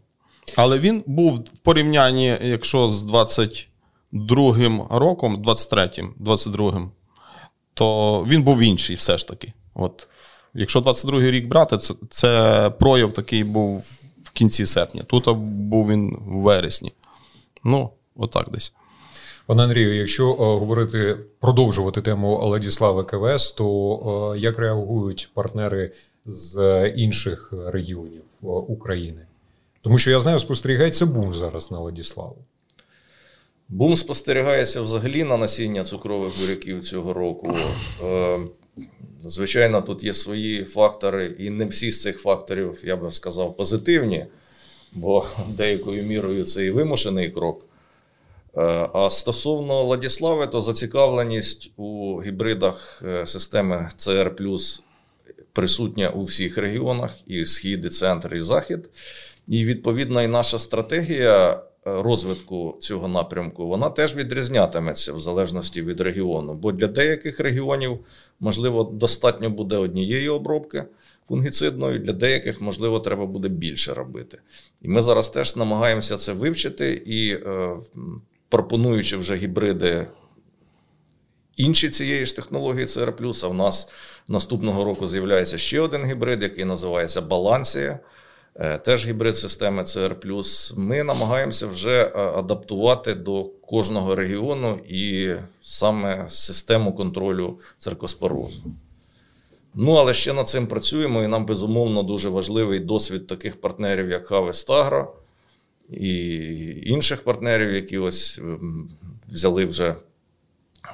Але 0.57 0.79
він 0.79 1.05
був 1.07 1.35
в 1.35 1.59
порівнянні, 1.59 2.39
якщо 2.43 2.89
з 2.89 3.07
22-м 3.07 4.83
роком, 4.91 5.37
23-м, 5.37 6.15
22-м, 6.21 6.91
то 7.77 8.25
він 8.29 8.43
був 8.43 8.61
інший 8.61 8.97
все 8.97 9.19
ж 9.19 9.29
таки. 9.29 9.53
От, 9.75 10.09
якщо 10.55 10.81
22-й 10.81 11.31
рік 11.31 11.47
брати, 11.49 11.79
це, 11.79 11.95
це 12.11 12.73
прояв 12.79 13.13
такий 13.13 13.45
був 13.45 13.85
в 14.25 14.31
кінці 14.31 14.67
серпня. 14.67 15.03
Тут 15.03 15.37
був 15.39 15.89
він 15.89 16.19
в 16.27 16.41
вересні. 16.41 16.93
Ну, 17.65 17.91
отак 18.17 18.51
десь. 18.51 18.73
Пане 19.47 19.63
Андрію, 19.63 19.97
якщо 19.97 20.31
е, 20.31 20.35
говорити, 20.37 21.17
продовжувати 21.41 22.03
тему 22.03 22.39
Владіслава 22.39 23.05
КВС, 23.05 23.55
то 23.57 24.33
е, 24.35 24.39
як 24.39 24.59
реагують 24.59 25.31
партнери 25.35 25.93
з 26.27 26.87
інших 26.97 27.55
регіонів 27.67 28.23
е, 28.43 28.47
України? 28.47 29.27
Тому 29.83 29.99
що 29.99 30.11
я 30.11 30.21
знаю, 30.21 30.39
спостерігається 30.39 31.07
бум 31.07 31.33
зараз 31.35 31.71
на 31.71 31.79
Владіславу. 31.79 32.37
Бум 33.69 33.97
спостерігається 33.97 34.81
взагалі 34.81 35.25
на 35.25 35.37
насіння 35.37 35.85
цукрових 35.85 36.41
буряків 36.41 36.85
цього 36.85 37.13
року. 37.13 37.59
Е, 38.05 38.41
Звичайно, 39.25 39.83
тут 39.83 40.05
є 40.05 40.15
свої 40.15 40.65
фактори, 40.65 41.35
і 41.39 41.51
не 41.51 41.65
всі 41.65 41.91
з 41.91 42.03
цих 42.03 42.19
факторів, 42.19 42.79
я 42.85 42.97
би 42.97 43.13
сказав, 43.13 43.57
позитивні, 43.57 44.27
бо 44.93 45.27
деякою 45.49 46.03
мірою 46.03 46.45
це 46.45 46.67
і 46.67 46.71
вимушений 46.71 47.31
крок. 47.31 47.65
Е, 48.57 48.61
А 48.93 49.11
стосовно 49.11 49.83
Ладіслави, 49.83 50.47
то 50.47 50.63
зацікавленість 50.63 51.71
у 51.77 52.21
гібридах 52.23 53.03
е, 53.07 53.27
системи 53.27 53.89
CR 53.99 54.81
присутня 55.53 56.09
у 56.11 56.23
всіх 56.23 56.59
регіонах: 56.59 57.11
і 57.27 57.45
схід, 57.47 57.85
і 57.85 57.89
центр, 57.89 58.35
і 58.35 58.41
захід. 58.41 58.91
І 59.49 59.65
відповідно, 59.65 60.23
і 60.23 60.27
наша 60.27 60.59
стратегія 60.59 61.63
розвитку 61.87 62.77
цього 62.81 63.09
напрямку 63.09 63.67
вона 63.67 63.91
теж 63.91 64.17
відрізнятиметься 64.17 65.13
в 65.13 65.21
залежності 65.21 65.83
від 65.83 66.01
регіону. 66.01 66.55
Бо 66.55 66.73
для 66.73 66.87
деяких 66.87 67.41
регіонів, 67.41 67.99
можливо, 68.41 68.85
достатньо 68.85 69.51
буде 69.51 69.77
однієї 69.77 70.29
обробки 70.29 70.85
фунгіцидної, 71.29 71.99
для 71.99 72.13
деяких, 72.13 72.61
можливо, 72.61 73.01
треба 73.01 73.27
буде 73.27 73.49
більше 73.49 73.95
робити. 73.95 74.39
І 74.83 74.89
ми 74.89 75.03
зараз 75.03 75.31
теж 75.31 75.57
намагаємося 75.57 76.17
це 76.17 76.33
вивчити 76.33 77.03
і 77.07 77.31
е, 77.31 77.77
пропонуючи 78.49 79.17
вже 79.17 79.37
гібриди 79.37 80.07
інші 81.57 81.89
цієї 81.89 82.27
ж 82.27 82.37
технології 82.37 82.87
CR+, 82.87 83.45
а 83.45 83.49
в 83.49 83.55
нас 83.55 83.89
наступного 84.29 84.85
року 84.85 85.09
з'являється 85.09 85.59
ще 85.59 85.81
один 85.81 86.05
гібрид, 86.05 86.43
який 86.43 86.65
називається 86.65 87.21
Балансія. 87.21 87.99
Е, 88.59 88.79
Теж 88.79 89.07
гібрид 89.07 89.37
системи 89.37 89.83
CR+. 89.83 90.79
Ми 90.79 91.05
намагаємося 91.05 91.67
вже 91.67 92.03
е, 92.03 92.19
адаптувати 92.19 93.15
до 93.15 93.45
кожного 93.45 94.15
регіону 94.15 94.81
і 94.89 95.35
саме 95.63 96.27
систему 96.29 96.95
контролю 96.95 97.59
циркоспорозу. 97.79 98.63
Ну, 99.75 99.93
але 99.93 100.15
ще 100.15 100.33
над 100.33 100.49
цим 100.49 100.67
працюємо, 100.67 101.23
і 101.23 101.27
нам 101.27 101.47
безумовно 101.47 102.03
дуже 102.03 102.29
важливий 102.29 102.81
досвід 102.81 103.27
таких 103.27 103.61
партнерів, 103.61 104.11
як 104.11 104.31
Harvest 104.31 105.07
і 105.91 106.09
інших 106.87 107.25
партнерів, 107.25 107.73
які 107.73 107.99
ось 107.99 108.39
ем, 108.39 108.91
взяли 109.29 109.65
вже 109.65 109.95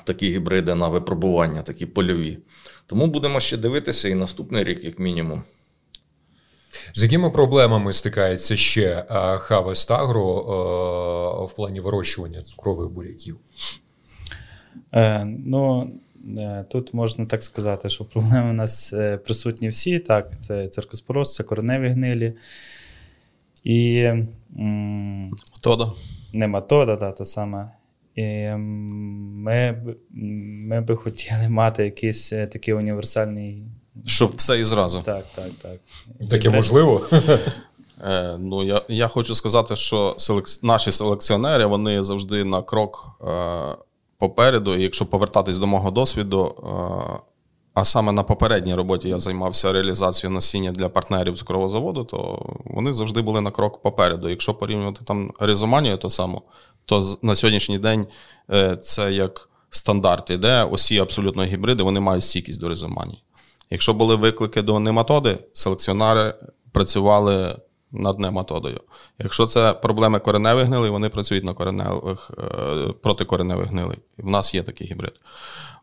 такі 0.05 0.29
гібриди 0.29 0.75
на 0.75 0.89
випробування, 0.89 1.63
такі 1.63 1.87
польові. 1.87 2.39
Тому 2.87 3.07
будемо 3.07 3.41
ще 3.41 3.57
дивитися 3.57 4.09
і 4.09 4.15
наступний 4.15 4.65
рік, 4.65 4.85
як 4.85 4.99
мінімум. 4.99 5.43
З 6.95 7.03
якими 7.03 7.31
проблемами 7.31 7.93
стикається 7.93 8.57
ще 8.57 9.07
Harvest 9.11 9.93
е, 9.93 11.47
в 11.47 11.53
плані 11.53 11.81
вирощування 11.81 12.43
цукрових 12.43 12.89
буряків? 12.91 13.39
Е, 14.93 15.25
ну, 15.25 15.91
е, 16.39 16.65
тут 16.71 16.95
можна 16.95 17.27
так 17.27 17.43
сказати, 17.43 17.89
що 17.89 18.05
проблеми 18.05 18.51
у 18.51 18.53
нас 18.53 18.95
присутні 19.25 19.69
всі. 19.69 19.99
Так, 19.99 20.41
це 20.41 20.69
циркоспороз, 20.69 21.35
це 21.35 21.43
кореневі 21.43 21.89
гнилі. 21.89 22.35
І 23.65 24.09
Метода. 24.51 25.93
нематода, 26.33 26.97
да, 26.97 27.13
то 27.13 27.25
саме. 27.25 27.71
І 28.15 28.49
ми, 28.49 29.83
ми 30.11 30.81
би 30.81 30.97
хотіли 30.97 31.49
мати 31.49 31.85
якийсь 31.85 32.29
такий 32.31 32.75
універсальний. 32.75 33.63
Щоб 34.07 34.33
все 34.37 34.59
і 34.61 34.65
зразу. 34.65 35.03
Так, 35.05 35.25
так, 35.35 35.51
так. 35.63 35.81
Таке 36.31 36.51
можливо? 36.51 37.07
Е, 38.05 38.37
ну, 38.41 38.65
я, 38.65 38.83
я 38.89 39.09
хочу 39.09 39.35
сказати, 39.35 39.77
що 39.77 40.15
селек... 40.19 40.47
наші 40.63 40.93
селекціонери 40.93 41.67
вони 41.67 42.05
завжди 42.05 42.45
на 42.45 42.63
крок 42.63 43.09
е, 43.29 43.77
попереду. 44.19 44.75
І 44.75 44.83
якщо 44.83 45.07
повертатись 45.07 45.59
до 45.59 45.67
мого 45.67 45.91
досвіду, 45.91 46.55
е, 46.59 47.33
а 47.75 47.85
саме 47.85 48.13
на 48.13 48.23
попередній 48.23 48.75
роботі 48.75 49.09
я 49.09 49.19
займався 49.19 49.73
реалізацією 49.73 50.35
насіння 50.35 50.73
для 50.73 50.89
партнерів 50.89 51.39
цукрового 51.39 51.69
заводу, 51.69 52.05
то 52.05 52.47
вони 52.65 52.93
завжди 52.93 53.23
були 53.23 53.41
на 53.41 53.51
крок 53.51 53.83
попереду. 53.83 54.29
Якщо 54.29 54.55
порівнювати 54.55 55.01
там 55.05 55.33
ризоманію, 55.39 55.97
то 55.97 56.11
само, 56.11 56.43
то 56.85 57.03
на 57.23 57.35
сьогоднішній 57.35 57.79
день 57.79 58.07
е, 58.51 58.77
це 58.77 59.13
як 59.13 59.49
стандарт 59.71 60.31
іде. 60.31 60.65
Усі 60.65 60.99
абсолютно 60.99 61.45
гібриди 61.45 61.83
вони 61.83 62.01
мають 62.01 62.25
стійкість 62.25 62.61
до 62.61 62.69
ризоманії. 62.69 63.23
Якщо 63.73 63.95
були 63.95 64.17
виклики 64.17 64.63
до 64.63 64.81
нематоди, 64.81 65.39
селекціонери 65.53 66.35
працювали 66.73 67.57
над 67.93 68.19
нематодою. 68.19 68.81
Якщо 69.19 69.47
це 69.47 69.73
проблеми 69.73 70.19
кореневих 70.19 70.67
гнилей, 70.67 70.91
вони 70.91 71.09
працюють 71.09 71.45
на 71.45 71.55
кореневих, 71.55 72.31
е, 72.39 72.93
проти 73.03 73.25
кореневих 73.25 73.69
гнилей. 73.69 73.99
В 74.19 74.29
нас 74.29 74.55
є 74.55 74.63
такий 74.63 74.87
гібрид. 74.87 75.13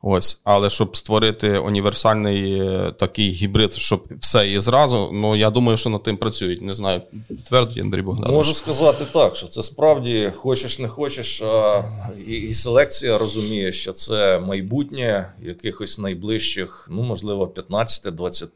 Ось, 0.01 0.41
але 0.43 0.70
щоб 0.70 0.97
створити 0.97 1.57
універсальний 1.57 2.60
е, 2.60 2.93
такий 2.97 3.32
гібрид, 3.32 3.74
щоб 3.74 4.03
все 4.20 4.49
і 4.49 4.60
зразу, 4.60 5.10
ну 5.14 5.36
я 5.36 5.49
думаю, 5.49 5.78
що 5.78 5.89
над 5.89 6.03
тим 6.03 6.18
працюють. 6.18 6.62
Не 6.62 6.74
знаю, 6.74 7.01
підтвердить 7.28 7.84
Андрій 7.84 8.01
Богданович. 8.01 8.36
Можу 8.36 8.53
сказати 8.53 9.05
так, 9.14 9.36
що 9.36 9.47
це 9.47 9.64
справді 9.64 10.32
хочеш 10.36 10.80
не 10.80 10.88
хочеш, 10.88 11.41
а 11.41 11.84
і, 12.28 12.32
і 12.32 12.53
селекція 12.53 13.18
розуміє, 13.18 13.72
що 13.72 13.93
це 13.93 14.39
майбутнє 14.39 15.34
якихось 15.41 15.99
найближчих, 15.99 16.88
ну 16.91 17.01
можливо, 17.01 17.47
15, 17.47 18.16
20, 18.16 18.49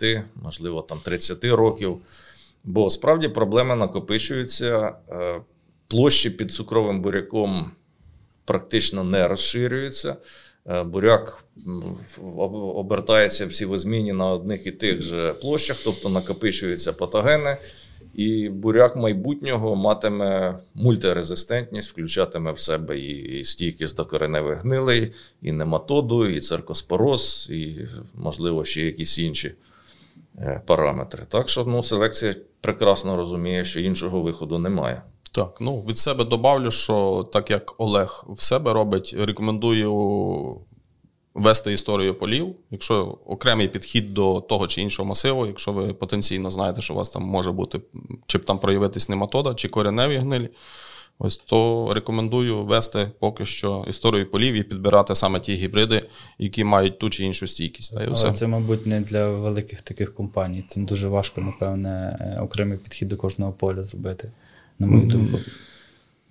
можливо, 0.44 0.82
там 0.82 1.00
30 1.04 1.46
років. 1.46 1.98
Бо 2.64 2.90
справді 2.90 3.28
проблеми 3.28 3.76
накопичуються, 3.76 4.96
е, 5.10 5.42
площі 5.88 6.30
під 6.30 6.54
цукровим 6.54 7.02
буряком 7.02 7.72
практично 8.46 9.04
не 9.04 9.28
розширюються. 9.28 10.16
Е, 10.70 10.84
буряк 10.84 11.44
обертається 12.76 13.46
всі 13.46 13.66
возміні 13.66 14.14
на 14.14 14.32
одних 14.32 14.68
і 14.68 14.72
тих 14.72 15.02
же 15.02 15.34
площах, 15.34 15.78
тобто 15.84 16.10
накопичуються 16.10 16.94
патогени, 16.94 17.58
і 18.14 18.50
буряк 18.50 18.96
майбутнього 18.96 19.76
матиме 19.76 20.60
мультирезистентність, 20.74 21.92
включатиме 21.92 22.52
в 22.52 22.60
себе 22.60 23.00
і 23.00 23.44
стійкість 23.44 23.96
до 23.96 24.06
кореневих 24.06 24.62
гнилей, 24.62 25.12
і 25.42 25.52
нематоду, 25.52 26.28
і 26.28 26.40
церкоспороз, 26.40 27.50
і, 27.52 27.76
можливо, 28.16 28.66
ще 28.66 28.82
якісь 28.82 29.20
інші 29.20 29.56
е, 30.38 30.62
параметри. 30.66 31.26
Так 31.30 31.50
що 31.50 31.64
ну, 31.64 31.84
селекція 31.84 32.36
прекрасно 32.64 33.16
розуміє, 33.16 33.66
що 33.66 33.80
іншого 33.80 34.22
виходу 34.22 34.60
немає. 34.60 35.02
Так, 35.32 35.58
ну 35.60 35.82
від 35.82 35.98
себе 35.98 36.26
добавлю, 36.26 36.72
що 36.72 37.26
так 37.34 37.50
як 37.52 37.82
Олег 37.82 38.26
в 38.30 38.42
себе 38.42 38.74
робить, 38.74 39.16
рекомендую 39.20 39.92
вести 41.34 41.74
історію 41.74 42.16
полів. 42.20 42.56
Якщо 42.72 43.18
окремий 43.26 43.68
підхід 43.68 44.14
до 44.14 44.42
того 44.42 44.68
чи 44.68 44.82
іншого 44.82 45.10
масиву, 45.10 45.46
якщо 45.46 45.72
ви 45.72 45.94
потенційно 45.94 46.52
знаєте, 46.52 46.82
що 46.82 46.94
у 46.94 46.98
вас 46.98 47.10
там 47.10 47.24
може 47.24 47.52
бути, 47.52 47.82
чи 48.28 48.38
б 48.38 48.46
там 48.46 48.60
проявитись 48.60 49.10
нематода, 49.10 49.54
чи 49.54 49.70
кореневі 49.70 50.18
гнилі, 50.18 50.50
ось 51.20 51.38
то 51.38 51.92
рекомендую 51.94 52.64
вести 52.64 53.12
поки 53.20 53.46
що 53.46 53.86
історію 53.90 54.32
полів 54.32 54.54
і 54.54 54.64
підбирати 54.64 55.16
саме 55.16 55.40
ті 55.40 55.56
гібриди, 55.56 56.10
які 56.40 56.64
мають 56.64 57.00
ту 57.00 57.10
чи 57.10 57.26
іншу 57.26 57.48
стійкість. 57.48 57.94
Але 57.98 58.10
все. 58.10 58.32
це, 58.32 58.48
мабуть, 58.48 58.86
не 58.86 59.02
для 59.02 59.30
великих 59.30 59.82
таких 59.82 60.14
компаній. 60.14 60.64
Цим 60.68 60.86
дуже 60.86 61.08
важко, 61.08 61.42
напевне, 61.42 62.18
окремий 62.42 62.78
підхід 62.78 63.08
до 63.08 63.18
кожного 63.18 63.52
поля 63.52 63.84
зробити 63.84 64.32
на 64.80 64.88
мою 64.88 65.06
думку. 65.08 65.40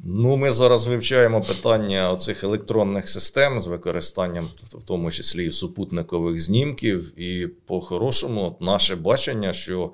Ну, 0.05 0.37
ми 0.37 0.51
зараз 0.51 0.87
вивчаємо 0.87 1.41
питання 1.41 2.13
оцих 2.13 2.45
електронних 2.45 3.09
систем 3.09 3.61
з 3.61 3.67
використанням, 3.67 4.49
в 4.73 4.83
тому 4.85 5.11
числі 5.11 5.47
і 5.47 5.53
супутникових 5.53 6.41
знімків. 6.41 7.21
І 7.21 7.47
по-хорошому, 7.67 8.57
наше 8.61 8.97
бачення, 8.97 9.53
що 9.53 9.93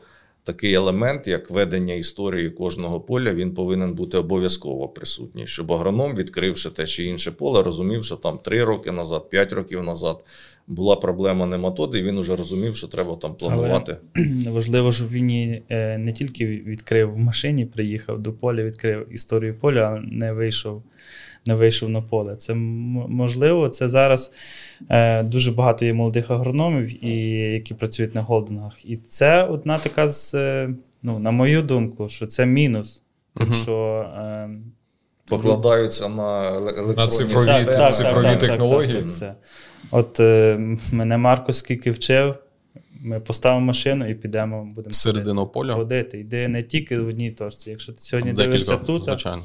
такий 0.49 0.75
елемент, 0.75 1.27
як 1.27 1.51
ведення 1.51 1.95
історії 1.95 2.51
кожного 2.51 3.01
поля, 3.01 3.35
він 3.35 3.55
повинен 3.55 3.95
бути 3.95 4.19
обов'язково 4.19 4.89
присутній, 4.89 5.47
щоб 5.47 5.73
агроном, 5.73 6.15
відкривши 6.15 6.71
те 6.71 6.87
чи 6.87 7.05
інше 7.05 7.33
поле, 7.33 7.63
розумів, 7.63 8.05
що 8.05 8.17
там 8.17 8.39
3 8.39 8.65
роки 8.65 8.93
назад, 8.93 9.31
5 9.31 9.53
років 9.53 9.83
назад 9.83 10.25
була 10.67 10.97
проблема 10.97 11.47
нематоди, 11.47 11.99
і 11.99 12.03
він 12.03 12.21
вже 12.21 12.37
розумів, 12.37 12.77
що 12.77 12.87
треба 12.87 13.17
там 13.17 13.35
планувати. 13.35 13.97
Але 14.17 14.51
Важливо, 14.51 14.93
щоб 14.93 15.09
він 15.09 15.31
е, 15.69 15.99
не 15.99 16.13
тільки 16.13 16.47
відкрив 16.47 17.13
в 17.13 17.19
машині, 17.19 17.67
приїхав 17.67 18.19
до 18.19 18.33
поля, 18.33 18.63
відкрив 18.63 19.15
історію 19.15 19.55
поля, 19.55 19.81
а 19.81 20.01
не 20.15 20.33
вийшов. 20.33 20.83
Не 21.47 21.55
вийшов 21.55 21.89
на 21.89 22.03
поле. 22.03 22.37
Це 22.37 22.55
можливо. 22.55 23.69
Це 23.69 23.89
зараз 23.89 24.33
е, 24.91 25.23
дуже 25.23 25.53
багато 25.53 25.85
є 25.85 25.95
молодих 25.95 26.31
агрономів, 26.31 27.05
і, 27.05 27.29
які 27.53 27.75
працюють 27.75 28.15
на 28.15 28.23
голдингах. 28.23 28.85
І 28.85 28.97
це 28.97 29.43
одна 29.43 29.79
така 29.79 30.09
з, 30.09 30.35
е, 30.35 30.71
ну, 31.03 31.19
на 31.19 31.31
мою 31.31 31.63
думку, 31.63 32.09
що 32.09 32.27
це 32.27 32.47
мінус. 32.47 33.03
Так 33.35 33.55
що 33.55 34.07
е, 34.19 34.51
покладаються 35.29 36.09
на 36.09 36.49
електронні 36.49 36.97
на 36.97 37.07
цифрові, 37.07 37.47
так, 37.47 37.67
так, 37.67 37.95
цифрові 37.95 38.25
так, 38.25 38.39
технології. 38.39 39.03
Так, 39.03 39.19
так, 39.21 39.37
От 39.91 40.21
е, 40.21 40.59
мене 40.93 41.19
Марко 41.19 41.53
скільки 41.53 41.91
вчив, 41.91 42.35
ми 43.01 43.21
поставимо 43.21 43.67
машину 43.67 44.11
і 44.11 44.15
підемо, 44.15 44.65
будемо 44.75 44.95
середину 44.95 45.47
поля 45.47 45.75
ходити. 45.75 46.19
Йди 46.19 46.49
не 46.49 46.63
тільки 46.63 46.99
в 46.99 47.09
одній 47.09 47.31
точці. 47.31 47.71
Якщо 47.71 47.93
ти 47.93 48.01
сьогодні 48.01 48.31
Декілька, 48.31 48.47
дивишся 48.47 48.77
тут, 48.77 49.03
звичайно. 49.03 49.43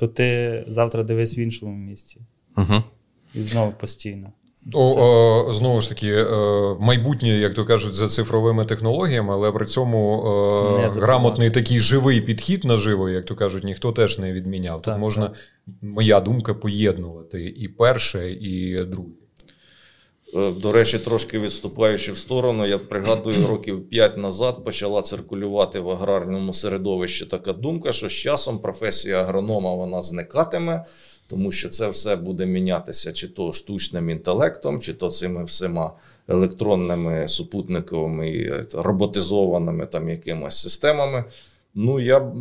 То 0.00 0.08
ти 0.08 0.64
завтра 0.68 1.02
дивись 1.02 1.38
в 1.38 1.40
іншому 1.40 1.72
місці. 1.72 2.20
Угу. 2.56 2.82
І 3.34 3.40
знову 3.40 3.72
постійно. 3.72 4.32
О, 4.72 5.02
о, 5.02 5.52
Знову 5.52 5.80
ж 5.80 5.88
таки, 5.88 6.12
е, 6.12 6.26
майбутнє, 6.80 7.28
як 7.28 7.54
то 7.54 7.64
кажуть, 7.64 7.94
за 7.94 8.08
цифровими 8.08 8.64
технологіями, 8.64 9.34
але 9.34 9.52
при 9.52 9.66
цьому 9.66 10.22
е, 10.84 10.88
грамотний 11.00 11.50
такий 11.50 11.78
живий 11.78 12.20
підхід 12.20 12.64
наживо, 12.64 13.08
як 13.08 13.24
то 13.24 13.36
кажуть, 13.36 13.64
ніхто 13.64 13.92
теж 13.92 14.18
не 14.18 14.32
відміняв. 14.32 14.82
Тут 14.82 14.98
можна, 14.98 15.26
так. 15.26 15.36
моя 15.82 16.20
думка, 16.20 16.54
поєднувати 16.54 17.42
і 17.44 17.68
перше, 17.68 18.32
і 18.32 18.84
друге. 18.84 19.19
Е, 20.34 20.50
до 20.50 20.72
речі, 20.72 20.98
трошки 20.98 21.38
відступаючи 21.38 22.12
в 22.12 22.16
сторону, 22.16 22.66
я 22.66 22.78
пригадую, 22.78 23.46
років 23.46 23.88
5 23.88 24.16
назад 24.18 24.64
почала 24.64 25.02
циркулювати 25.02 25.80
в 25.80 25.90
аграрному 25.90 26.52
середовищі 26.52 27.26
така 27.26 27.52
думка, 27.52 27.92
що 27.92 28.08
з 28.08 28.12
часом 28.12 28.58
професія 28.58 29.20
агронома 29.20 29.74
вона 29.74 30.02
зникатиме, 30.02 30.84
тому 31.26 31.52
що 31.52 31.68
це 31.68 31.88
все 31.88 32.16
буде 32.16 32.46
мінятися 32.46 33.12
чи 33.12 33.28
то 33.28 33.52
штучним 33.52 34.10
інтелектом, 34.10 34.80
чи 34.80 34.92
то 34.92 35.08
цими 35.08 35.44
всіма 35.44 35.92
електронними 36.28 37.28
супутниковими 37.28 38.28
е, 38.30 38.66
роботизованими 38.72 39.86
там 39.86 40.08
якимось 40.08 40.62
системами. 40.62 41.24
Ну, 41.74 42.00
я 42.00 42.32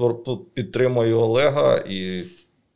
підтримую 0.54 1.20
Олега 1.20 1.78
і 1.78 2.24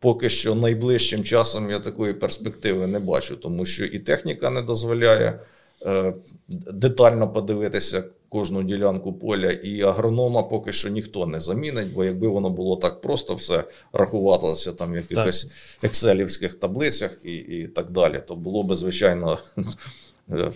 Поки 0.04 0.30
що 0.30 0.56
найближчим 0.56 1.24
часом 1.24 1.70
я 1.70 1.80
такої 1.80 2.14
перспективи 2.14 2.88
не 2.88 3.00
бачу, 3.00 3.38
тому 3.38 3.66
що 3.66 3.86
і 3.86 4.00
техніка 4.00 4.50
не 4.50 4.62
дозволяє 4.62 5.40
е, 5.86 6.14
детально 6.72 7.30
подивитися 7.30 8.04
кожну 8.30 8.64
ділянку 8.64 9.14
поля, 9.14 9.52
і 9.52 9.82
агронома 9.82 10.44
поки 10.44 10.72
що 10.72 10.90
ніхто 10.90 11.26
не 11.26 11.40
замінить, 11.40 11.94
бо 11.94 12.04
якби 12.04 12.28
воно 12.28 12.50
було 12.50 12.76
так 12.76 13.02
просто 13.02 13.34
все 13.36 13.64
рахувалося 13.94 14.74
там 14.74 14.94
в 14.94 14.96
якихось 14.96 15.52
екселівських 15.84 16.56
таблицях 16.56 17.12
і, 17.24 17.34
і 17.34 17.68
так 17.68 17.92
далі, 17.92 18.22
то 18.28 18.36
було 18.36 18.64
би 18.64 18.76
звичайно. 18.76 19.40
Е, 20.32 20.52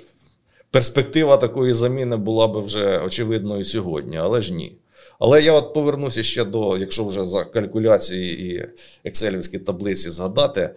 перспектива 0.71 1.37
такої 1.37 1.73
заміни 1.73 2.17
була 2.17 2.47
б 2.47 2.57
вже 2.57 2.99
очевидною 2.99 3.63
сьогодні, 3.63 4.17
але 4.17 4.41
ж 4.41 4.53
ні. 4.53 4.77
Але 5.19 5.41
я 5.41 5.53
от 5.53 5.73
повернуся 5.73 6.23
ще 6.23 6.45
до, 6.45 6.77
якщо 6.77 7.05
вже 7.05 7.25
за 7.25 7.45
калькуляції 7.45 8.51
і 8.51 8.65
екселівські 9.03 9.59
таблиці 9.59 10.09
згадати. 10.09 10.69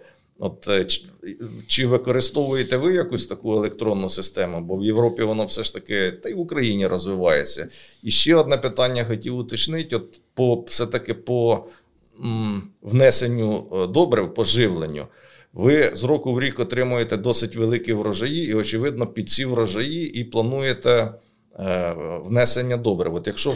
От 0.43 0.67
е, 0.67 0.85
Чи 1.67 1.87
використовуєте 1.87 2.77
ви 2.77 2.93
якусь 2.93 3.27
таку 3.27 3.53
електронну 3.53 4.09
систему? 4.09 4.61
Бо 4.61 4.77
в 4.77 4.85
Європі 4.85 5.23
воно 5.23 5.45
все 5.45 5.63
ж 5.63 5.73
таки, 5.73 6.11
та 6.11 6.29
й 6.29 6.33
в 6.33 6.39
Україні 6.39 6.87
розвивається. 6.87 7.69
І 8.03 8.11
ще 8.11 8.35
одне 8.35 8.57
питання 8.57 9.05
хотів 9.05 9.37
уточнити: 9.37 9.95
от 9.95 10.19
по 10.33 10.63
все-таки 10.67 11.13
по 11.13 11.65
м, 12.23 12.69
внесенню 12.81 13.67
е, 13.73 13.87
добрив, 13.87 14.33
по 14.33 14.43
живленню. 14.43 15.07
Ви 15.53 15.91
з 15.93 16.03
року 16.03 16.33
в 16.33 16.39
рік 16.39 16.59
отримуєте 16.59 17.17
досить 17.17 17.55
великі 17.55 17.93
врожаї, 17.93 18.49
і, 18.49 18.53
очевидно, 18.53 19.07
під 19.07 19.29
ці 19.29 19.45
врожаї 19.45 20.19
і 20.19 20.23
плануєте 20.23 21.13
е, 21.59 21.95
внесення 22.25 22.77
добрив. 22.77 23.15
От 23.15 23.27
Якщо 23.27 23.53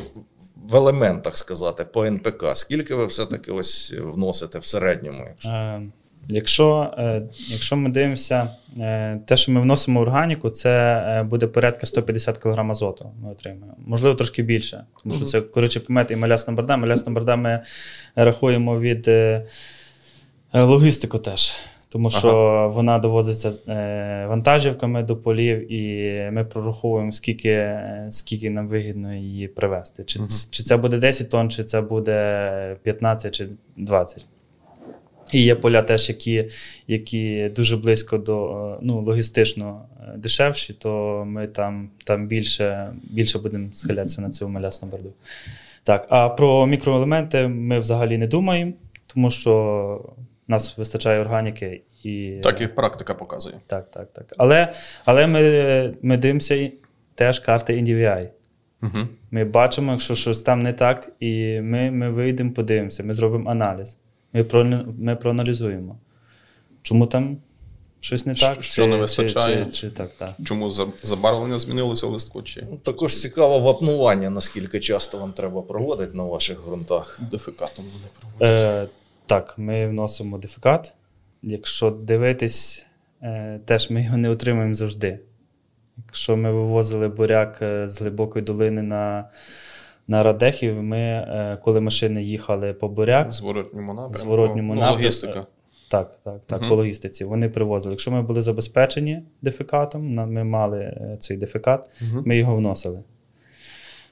в 0.69 0.75
елементах 0.75 1.37
сказати 1.37 1.85
по 1.93 2.05
НПК, 2.05 2.45
скільки 2.53 2.95
ви 2.95 3.05
все-таки 3.05 3.51
ось 3.51 3.93
вносите 4.01 4.59
в 4.59 4.65
середньому? 4.65 5.25
Якщо 5.27 5.49
е, 5.49 5.81
якщо, 6.29 6.93
е, 6.97 7.21
якщо 7.47 7.75
ми 7.75 7.89
дивимося, 7.89 8.49
е, 8.79 9.19
те, 9.25 9.37
що 9.37 9.51
ми 9.51 9.61
вносимо 9.61 9.99
в 9.99 10.03
органіку, 10.03 10.49
це 10.49 11.25
буде 11.29 11.47
порядка 11.47 11.85
150 11.85 12.37
кг 12.37 12.71
азоту. 12.71 13.11
Ми 13.21 13.31
отримаємо. 13.31 13.75
Можливо, 13.77 14.15
трошки 14.15 14.43
більше, 14.43 14.83
тому 15.03 15.15
що 15.15 15.25
це 15.25 15.41
коротше 15.41 15.79
помет 15.79 16.11
і 16.11 16.15
малясна 16.15 16.53
борда. 16.53 16.77
Малясна 16.77 17.13
борда 17.13 17.35
ми 17.35 17.61
рахуємо 18.15 18.79
від 18.79 19.09
логістику 20.53 21.17
теж 21.17 21.53
тому 21.95 22.09
що 22.09 22.29
ага. 22.29 22.67
вона 22.67 22.99
доводиться 22.99 23.53
е, 23.67 24.25
вантажівками 24.29 25.03
до 25.03 25.17
полів, 25.17 25.71
і 25.71 26.31
ми 26.31 26.45
прораховуємо, 26.45 27.11
скільки 27.11 27.79
скільки 28.09 28.49
нам 28.49 28.67
вигідно 28.67 29.15
її 29.15 29.47
привезти. 29.47 30.03
Чи, 30.03 30.19
угу. 30.19 30.27
чи 30.51 30.63
це 30.63 30.77
буде 30.77 30.97
10 30.97 31.29
тонн, 31.29 31.51
чи 31.51 31.63
це 31.63 31.81
буде 31.81 32.77
15 32.83 33.35
чи 33.35 33.47
20. 33.77 34.25
І 35.31 35.43
є 35.43 35.55
поля 35.55 35.81
теж, 35.81 36.09
які 36.09 36.49
які 36.87 37.49
дуже 37.55 37.77
близько 37.77 38.17
до 38.17 38.77
ну, 38.81 39.01
логістично 39.01 39.81
е, 39.99 40.17
дешевші, 40.17 40.73
то 40.73 41.23
ми 41.27 41.47
там 41.47 41.89
там 42.05 42.27
більше 42.27 42.93
більше 43.03 43.39
будемо 43.39 43.69
схилятися 43.73 44.21
на 44.21 44.29
цю 44.29 44.49
малясну 44.49 44.87
борду. 44.87 45.13
Так, 45.83 46.07
а 46.09 46.29
про 46.29 46.65
мікроелементи 46.65 47.47
ми 47.47 47.79
взагалі 47.79 48.17
не 48.17 48.27
думаємо, 48.27 48.73
тому 49.07 49.29
що 49.29 50.15
нас 50.47 50.77
вистачає 50.77 51.19
органіки 51.19 51.81
і. 52.03 52.39
Так 52.43 52.61
і 52.61 52.67
практика 52.67 53.13
показує. 53.13 53.55
Так, 53.67 53.91
так, 53.91 54.13
так. 54.13 54.33
Але, 54.37 54.73
але 55.05 55.27
ми, 55.27 55.95
ми 56.01 56.17
дивимося 56.17 56.71
теж 57.15 57.39
карти 57.39 57.73
NDVI. 57.73 58.29
Угу. 58.83 59.07
Ми 59.31 59.45
бачимо, 59.45 59.91
якщо 59.91 60.15
щось 60.15 60.41
там 60.41 60.61
не 60.61 60.73
так, 60.73 61.11
і 61.19 61.61
ми, 61.61 61.91
ми 61.91 62.09
вийдемо, 62.11 62.51
подивимося, 62.51 63.03
ми 63.03 63.13
зробимо 63.13 63.49
аналіз. 63.49 63.97
Ми, 64.33 64.43
про, 64.43 64.65
ми 64.99 65.15
проаналізуємо. 65.15 65.99
Чому 66.81 67.07
там 67.07 67.37
щось 67.99 68.25
не 68.25 68.35
так? 68.35 68.63
що 68.63 68.87
не 68.87 68.97
вистачає? 68.97 69.65
Чи, 69.65 69.71
чи, 69.71 69.77
чи 69.77 69.89
так, 69.89 70.11
так. 70.17 70.33
Чому 70.45 70.71
за- 70.71 70.87
забарвлення 71.03 71.59
змінилося 71.59 72.07
в 72.07 72.09
листку 72.09 72.41
чи 72.41 72.67
Ну, 72.71 72.77
Також 72.77 73.21
цікаво 73.21 73.59
вапнування, 73.59 74.29
наскільки 74.29 74.79
часто 74.79 75.17
вам 75.17 75.33
треба 75.33 75.61
проводити 75.61 76.17
на 76.17 76.23
ваших 76.23 76.65
ґрунтах. 76.65 77.19
дефекатом 77.31 77.85
вони 77.93 78.05
проводять? 78.19 78.61
Е, 78.61 78.87
так, 79.25 79.53
ми 79.57 79.87
вносимо 79.87 80.29
модифікат. 80.29 80.95
Якщо 81.41 81.89
дивитись, 81.89 82.85
е, 83.21 83.59
теж 83.65 83.89
ми 83.89 84.03
його 84.03 84.17
не 84.17 84.29
отримуємо 84.29 84.75
завжди. 84.75 85.19
Якщо 85.97 86.37
ми 86.37 86.51
вивозили 86.51 87.07
буряк 87.07 87.59
е, 87.61 87.87
з 87.87 88.01
глибокої 88.01 88.45
долини 88.45 88.81
на, 88.81 89.29
на 90.07 90.23
Радехів, 90.23 90.83
ми, 90.83 90.99
е, 90.99 91.57
коли 91.63 91.81
машини 91.81 92.23
їхали 92.23 92.73
по 92.73 92.87
буряк, 92.89 93.33
зворотньому 93.33 93.93
напрямку. 93.93 94.17
зворотньому 94.19 94.75
ну, 94.75 94.81
логістика. 94.81 95.45
Так, 95.89 96.19
так, 96.23 96.41
так, 96.45 96.59
Мгм. 96.61 96.69
по 96.69 96.75
логістиці. 96.75 97.25
Вони 97.25 97.49
привозили. 97.49 97.93
Якщо 97.93 98.11
ми 98.11 98.21
були 98.21 98.41
забезпечені 98.41 99.23
дефекатом, 99.41 100.13
на- 100.13 100.25
ми 100.25 100.43
мали 100.43 100.97
цей 101.19 101.37
дефекат, 101.37 101.89
Мгм. 102.01 102.23
ми 102.25 102.37
його 102.37 102.55
вносили. 102.55 103.03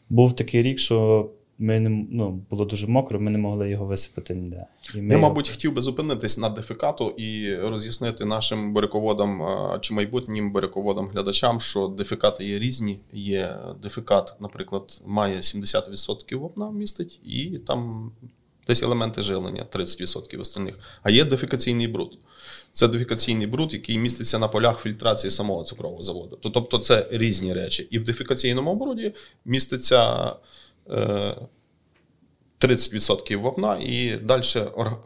Був 0.09 0.36
такий 0.36 0.61
рік, 0.64 0.80
що 0.80 1.30
ми 1.60 1.80
не, 1.80 1.89
ну, 2.12 2.45
було 2.49 2.66
дуже 2.66 2.88
мокро, 2.88 3.20
ми 3.20 3.32
не 3.32 3.38
могли 3.38 3.70
його 3.70 3.86
висипати 3.86 4.36
ніде. 4.36 4.66
І 4.95 4.97
ми 4.97 5.08
Я, 5.08 5.12
його- 5.14 5.30
мабуть, 5.30 5.49
хотів 5.49 5.74
би 5.74 5.82
зупинитись 5.82 6.38
на 6.38 6.49
дефекату 6.49 7.10
і 7.10 7.56
роз'яснити 7.56 8.26
нашим 8.26 8.74
буряководам 8.74 9.41
чи 9.82 9.93
майбутнім 9.93 10.51
буряководам 10.51 11.08
глядачам, 11.08 11.60
що 11.60 11.88
дефекати 11.88 12.45
є 12.45 12.60
різні. 12.60 12.99
Є 13.14 13.56
дефекат, 13.84 14.36
наприклад, 14.39 15.01
має 15.06 15.38
70% 15.41 16.36
вапна 16.39 16.72
містить, 16.72 17.20
і 17.26 17.60
там 17.68 18.12
десь 18.68 18.84
елементи 18.84 19.22
жилення 19.22 19.66
30% 19.72 20.39
остальних. 20.41 20.80
А 21.04 21.12
є 21.12 21.26
дефекаційний 21.26 21.88
бруд. 21.88 22.18
Це 22.72 22.88
дефекаційний 22.88 23.47
бруд, 23.47 23.74
який 23.74 23.97
міститься 23.97 24.39
на 24.39 24.47
полях 24.47 24.82
фільтрації 24.82 25.32
самого 25.32 25.64
цукрового 25.64 26.04
заводу. 26.04 26.39
Тобто 26.41 26.78
це 26.78 27.08
різні 27.12 27.54
речі. 27.54 27.88
І 27.91 27.99
в 27.99 28.04
дефекаційному 28.04 28.76
бруді 28.76 29.14
міститься. 29.45 30.34
Е, 30.90 31.36
30% 32.60 33.42
вапна 33.42 33.78
і 33.82 34.16
далі 34.16 34.44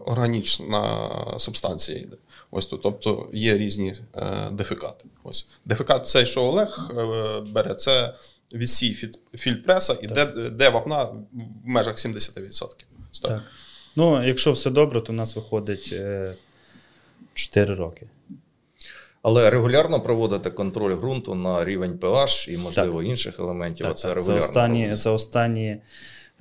органічна 0.06 1.10
субстанція 1.38 1.98
йде. 1.98 2.18
Ось 2.52 2.66
тут, 2.66 2.82
тобто 2.82 3.30
є 3.34 3.58
різні 3.58 3.96
е, 4.16 4.50
дефекати. 4.52 5.06
Ось. 5.24 5.50
Дефекат 5.66 6.08
цей, 6.08 6.26
що 6.26 6.44
Олег 6.44 6.92
е, 6.98 7.42
бере, 7.42 7.76
це 7.76 8.14
відсій 8.54 9.10
фільтпреса, 9.34 9.98
і 10.02 10.08
де, 10.08 10.26
де 10.50 10.70
вапна 10.70 11.04
в 11.04 11.26
межах 11.66 11.96
70%. 11.96 12.60
Так. 12.60 12.78
Так. 13.22 13.44
Ну, 13.96 14.28
якщо 14.28 14.52
все 14.52 14.70
добре, 14.70 15.02
то 15.02 15.14
у 15.14 15.16
нас 15.16 15.36
виходить 15.36 15.90
е, 15.94 16.36
4 17.34 17.76
роки. 17.76 18.08
Але 19.22 19.50
регулярно 19.50 20.02
проводите 20.02 20.50
контроль 20.50 20.96
ґрунту 20.96 21.36
на 21.36 21.66
рівень 21.66 21.94
pH 21.94 22.50
і, 22.50 22.58
можливо, 22.58 23.04
інших 23.04 23.40
елементів. 23.40 23.86
Так, 23.86 23.92
Оце 23.92 24.08
так. 24.08 24.22
За 24.22 24.36
останні, 24.36 24.96
за 24.96 25.12
останні 25.12 25.78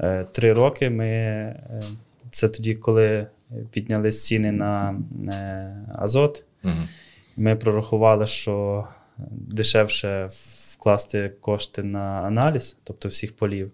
е, 0.01 0.27
три 0.33 0.53
роки 0.53 0.91
ми. 0.91 1.07
Е, 1.07 1.83
це 2.31 2.49
тоді, 2.49 2.75
коли 2.75 3.27
підняли 3.71 4.11
ціни 4.11 4.53
на 4.53 5.01
е, 5.33 5.77
азот. 5.99 6.45
Мгм. 6.63 6.89
Ми 7.37 7.57
прорахували, 7.57 8.27
що 8.27 8.85
дешевше 9.31 10.31
вкласти 10.71 11.33
кошти 11.41 11.83
на 11.83 12.01
аналіз, 12.01 12.79
тобто 12.85 13.09
всіх 13.09 13.37
полів, 13.37 13.73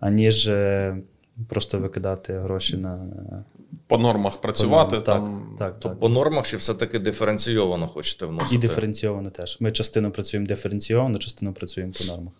аніж 0.00 0.48
е, 0.48 0.96
просто 1.48 1.78
викидати 1.78 2.38
гроші 2.38 2.76
на 2.76 3.08
По 3.86 3.98
нормах 3.98 4.40
працювати. 4.40 4.96
Так, 4.96 5.04
там, 5.04 5.54
так, 5.58 5.78
То 5.78 5.88
так. 5.88 6.00
по 6.00 6.08
нормах 6.08 6.46
чи 6.46 6.56
все-таки 6.56 6.98
диференційовано 6.98 7.88
хочете 7.88 8.26
вносити? 8.26 8.54
І 8.54 8.58
диференційовано 8.58 9.30
теж. 9.30 9.56
Ми 9.60 9.72
частину 9.72 10.10
працюємо 10.10 10.46
диференційовано, 10.46 11.18
частину 11.18 11.52
працюємо 11.52 11.92
по 11.98 12.04
нормах. 12.04 12.32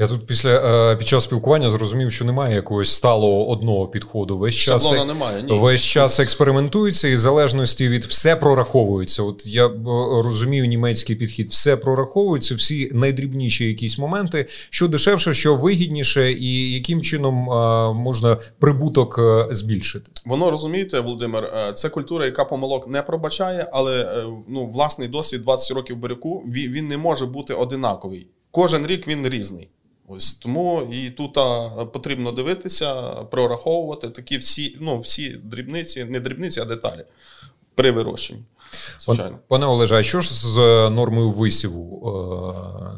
Я 0.00 0.06
тут 0.06 0.26
після 0.26 0.50
е, 0.92 0.96
під 0.96 1.06
час 1.06 1.24
спілкування 1.24 1.70
зрозумів, 1.70 2.12
що 2.12 2.24
немає 2.24 2.54
якогось 2.54 2.92
сталого 2.92 3.48
одного 3.48 3.88
підходу. 3.88 4.38
Весь 4.38 4.54
час 4.54 4.82
Шаблона 4.82 5.04
немає. 5.04 5.42
Ні. 5.42 5.58
Весь 5.58 5.82
час 5.82 6.20
експериментується 6.20 7.08
і 7.08 7.14
в 7.14 7.18
залежності 7.18 7.88
від 7.88 8.04
все 8.04 8.36
прораховується. 8.36 9.22
От 9.22 9.46
я 9.46 9.66
е, 9.66 9.72
розумію 10.24 10.66
німецький 10.66 11.16
підхід, 11.16 11.48
все 11.48 11.76
прораховується, 11.76 12.54
всі 12.54 12.90
найдрібніші 12.94 13.64
якісь 13.64 13.98
моменти, 13.98 14.46
що 14.70 14.88
дешевше, 14.88 15.34
що 15.34 15.56
вигідніше, 15.56 16.32
і 16.32 16.72
яким 16.72 17.02
чином 17.02 17.50
е, 17.50 17.92
можна 17.92 18.36
прибуток 18.58 19.20
збільшити. 19.50 20.10
Воно 20.26 20.50
розумієте, 20.50 21.00
Володимир, 21.00 21.52
це 21.74 21.88
культура, 21.88 22.26
яка 22.26 22.44
помилок 22.44 22.88
не 22.88 23.02
пробачає, 23.02 23.68
але 23.72 24.24
ну, 24.48 24.66
власний 24.66 25.08
досвід 25.08 25.42
20 25.42 25.76
років 25.76 25.96
він, 26.46 26.72
він 26.72 26.88
не 26.88 26.96
може 26.96 27.26
бути 27.26 27.54
одинаковий. 27.54 28.26
Кожен 28.50 28.86
рік 28.86 29.08
він 29.08 29.28
різний. 29.28 29.68
Ось 30.12 30.34
тому 30.34 30.88
і 30.92 31.10
тут 31.10 31.38
а, 31.38 31.68
потрібно 31.84 32.32
дивитися, 32.32 32.94
прораховувати 33.30 34.08
такі 34.08 34.36
всі, 34.36 34.76
ну, 34.80 35.00
всі 35.00 35.30
дрібниці, 35.30 36.04
не 36.04 36.20
дрібниці, 36.20 36.60
а 36.60 36.64
деталі 36.64 37.04
при 37.74 37.90
вирощенні. 37.90 38.42
Звичайно. 39.00 39.38
Пане 39.48 39.66
Олеже, 39.66 39.96
а 39.96 40.02
що 40.02 40.20
ж 40.20 40.34
з 40.34 40.56
нормою 40.90 41.30
висіву 41.30 42.02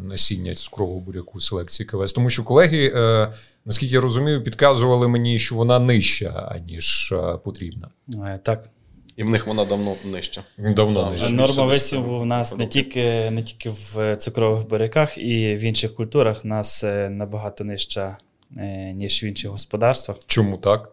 е, 0.02 0.04
насіння 0.04 0.54
цукрового 0.54 1.00
буряку 1.00 1.40
селекції 1.40 1.86
КВС? 1.86 2.14
Тому 2.14 2.30
що 2.30 2.44
колеги, 2.44 2.92
е, 2.94 3.32
наскільки 3.64 3.94
я 3.94 4.00
розумію, 4.00 4.44
підказували 4.44 5.08
мені, 5.08 5.38
що 5.38 5.54
вона 5.54 5.78
нижча, 5.78 6.48
аніж 6.50 7.12
е, 7.12 7.38
потрібна. 7.44 7.88
Е, 8.14 8.40
Так, 8.42 8.68
І 9.16 9.22
в 9.22 9.30
них 9.30 9.46
вона 9.46 9.64
давно 9.64 9.94
нижча. 10.04 10.42
Давно 10.58 11.02
Так, 11.02 11.10
нижча. 11.10 11.28
Норма 11.28 11.64
висіву 11.64 12.18
в 12.18 12.26
нас 12.26 12.56
не 12.56 12.66
тільки, 12.66 13.30
не 13.30 13.42
тільки 13.42 13.70
в 13.70 14.16
цукрових 14.16 14.68
буряках, 14.68 15.18
і 15.18 15.54
в 15.54 15.60
інших 15.60 15.94
культурах 15.94 16.44
в 16.44 16.46
нас 16.46 16.84
е, 16.84 17.10
набагато 17.10 17.64
нижча, 17.64 18.16
е, 18.56 18.92
ніж 18.92 19.22
в 19.22 19.24
інших 19.24 19.50
господарствах. 19.50 20.16
Чому 20.26 20.56
так? 20.56 20.92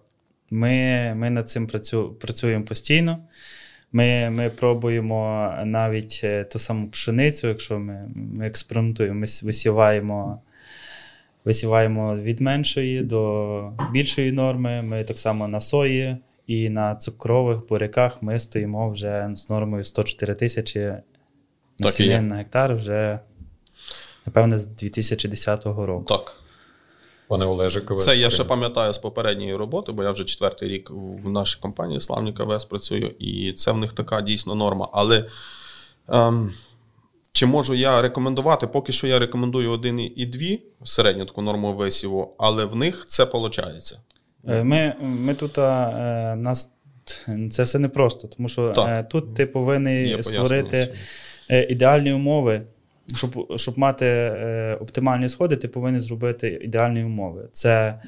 Ми, 0.51 1.13
ми 1.15 1.30
над 1.30 1.49
цим 1.49 1.67
працю, 1.67 2.15
працюємо 2.20 2.65
постійно. 2.65 3.20
Ми, 3.91 4.30
ми 4.30 4.49
пробуємо 4.49 5.53
навіть 5.65 6.22
е, 6.24 6.43
ту 6.43 6.59
саму 6.59 6.89
пшеницю, 6.89 7.47
якщо 7.47 7.80
ми, 7.80 8.09
ми 8.15 8.47
експериментуємо, 8.47 9.20
ми 9.20 9.26
висіваємо, 9.43 10.41
висіваємо 11.45 12.15
від 12.15 12.41
меншої 12.41 13.01
до 13.01 13.72
більшої 13.91 14.32
норми. 14.32 14.82
Ми 14.82 15.03
так 15.03 15.17
само 15.17 15.47
на 15.47 15.59
сої 15.59 16.17
і 16.49 16.69
на 16.69 16.95
цукрових 16.95 17.67
буряках 17.67 18.21
ми 18.21 18.39
стоїмо 18.39 18.89
вже 18.89 19.29
з 19.33 19.49
нормою 19.49 19.83
104 19.83 20.35
тисячі 20.35 20.93
насіння 21.79 22.21
на 22.21 22.35
гектар 22.35 22.75
вже, 22.75 23.19
напевне, 24.25 24.57
з 24.57 24.65
2010 24.65 25.65
року. 25.65 26.05
Так. 26.07 26.35
Пане 27.27 27.45
Олеже, 27.45 27.81
Це 27.81 28.17
я 28.17 28.29
ще 28.29 28.43
пам'ятаю 28.43 28.93
з 28.93 28.97
попередньої 28.97 29.55
роботи, 29.55 29.91
бо 29.91 30.03
я 30.03 30.11
вже 30.11 30.25
четвертий 30.25 30.69
рік 30.69 30.89
в 30.93 31.29
нашій 31.29 31.59
компанії 31.59 32.01
Славні 32.01 32.33
КВС 32.33 32.67
працюю, 32.67 33.15
і 33.19 33.53
це 33.53 33.71
в 33.71 33.77
них 33.77 33.93
така 33.93 34.21
дійсно 34.21 34.55
норма. 34.55 34.89
Але 34.93 35.25
ем, 36.07 36.53
чи 37.31 37.45
можу 37.45 37.73
я 37.73 38.01
рекомендувати? 38.01 38.67
Поки 38.67 38.91
що 38.91 39.07
я 39.07 39.19
рекомендую 39.19 39.71
один 39.71 39.99
і 39.99 40.25
дві 40.25 40.61
середню 40.83 41.25
таку 41.25 41.41
норму 41.41 41.73
висіву, 41.73 42.35
але 42.37 42.65
в 42.65 42.75
них 42.75 43.05
це 43.07 43.23
виходить. 43.23 43.97
Е, 44.47 44.63
Ми, 44.63 44.93
ми 45.01 45.33
тут 45.33 45.57
е, 45.57 46.35
нас 46.35 46.71
це 47.51 47.63
все 47.63 47.79
непросто, 47.79 48.27
тому 48.27 48.49
що 48.49 48.71
Так. 48.71 48.89
е, 48.89 49.03
тут 49.03 49.35
ти 49.35 49.45
повинен 49.45 50.03
пояснення 50.05 50.45
створити 50.45 50.93
ідеальні 51.69 52.13
умови. 52.13 52.61
Щоб, 53.15 53.57
щоб 53.59 53.79
мати 53.79 54.05
е, 54.05 54.77
оптимальні 54.81 55.29
сходи, 55.29 55.55
ти 55.55 55.67
повинен 55.67 56.01
зробити 56.01 56.59
ідеальні 56.61 57.03
умови. 57.03 57.49
Це 57.51 58.01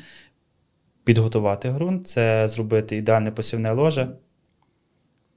підготувати 1.03 1.69
ґрунт, 1.69 2.07
це 2.07 2.47
зробити 2.47 2.97
ідеальне 2.97 3.32
посівне 3.32 3.71
ложе. 3.71 4.07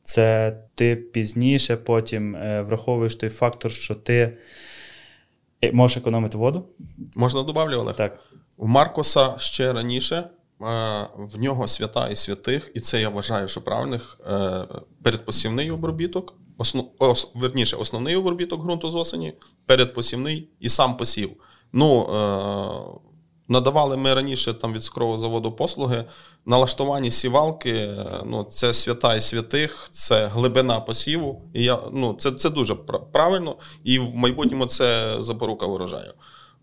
Це 0.02 0.56
ти 0.74 0.96
пізніше 0.96 1.76
потім 1.76 2.36
е, 2.36 2.62
враховуєш 2.62 3.16
той 3.16 3.28
фактор, 3.28 3.70
що 3.70 3.94
ти 3.94 4.36
можеш 5.72 5.96
економити 5.96 6.38
воду. 6.38 6.68
Можна 7.16 7.40
Олег? 7.40 7.94
Так. 7.96 8.18
У 8.56 8.66
Маркоса 8.66 9.34
ще 9.38 9.72
раніше 9.72 10.24
в 11.16 11.38
нього 11.38 11.66
свята 11.66 12.08
і 12.08 12.16
святих, 12.16 12.70
і 12.74 12.80
це 12.80 13.00
я 13.00 13.08
вважаю, 13.08 13.48
що 13.48 13.60
правильних 13.60 14.18
е, 14.30 14.66
передпосівний 15.02 15.70
обробіток, 15.70 16.34
основ, 16.58 16.90
ос, 16.98 17.32
верніше, 17.34 17.76
основний 17.76 18.16
обробіток 18.16 18.62
ґрунту 18.62 18.90
з 18.90 18.94
осені, 18.94 19.34
передпосівний 19.66 20.48
і 20.60 20.68
сам 20.68 20.96
посів. 20.96 21.30
Ну, 21.72 22.02
е, 22.02 23.00
Надавали 23.48 23.96
ми 23.96 24.14
раніше 24.14 24.54
там 24.54 24.72
від 24.72 24.84
цукрового 24.84 25.18
заводу 25.18 25.52
послуги. 25.52 26.04
Налаштування 26.46 27.10
сівалки 27.10 27.70
е, 27.70 28.22
ну, 28.26 28.44
це 28.44 28.74
свята 28.74 29.14
і 29.14 29.20
святих, 29.20 29.88
це 29.90 30.26
глибина 30.26 30.80
посіву. 30.80 31.42
І 31.54 31.64
я, 31.64 31.78
ну, 31.92 32.14
це, 32.14 32.32
це 32.32 32.50
дуже 32.50 32.74
правильно, 33.12 33.56
і 33.84 33.98
в 33.98 34.14
майбутньому 34.14 34.66
це 34.66 35.16
запорука 35.18 35.66
урожаю. 35.66 36.12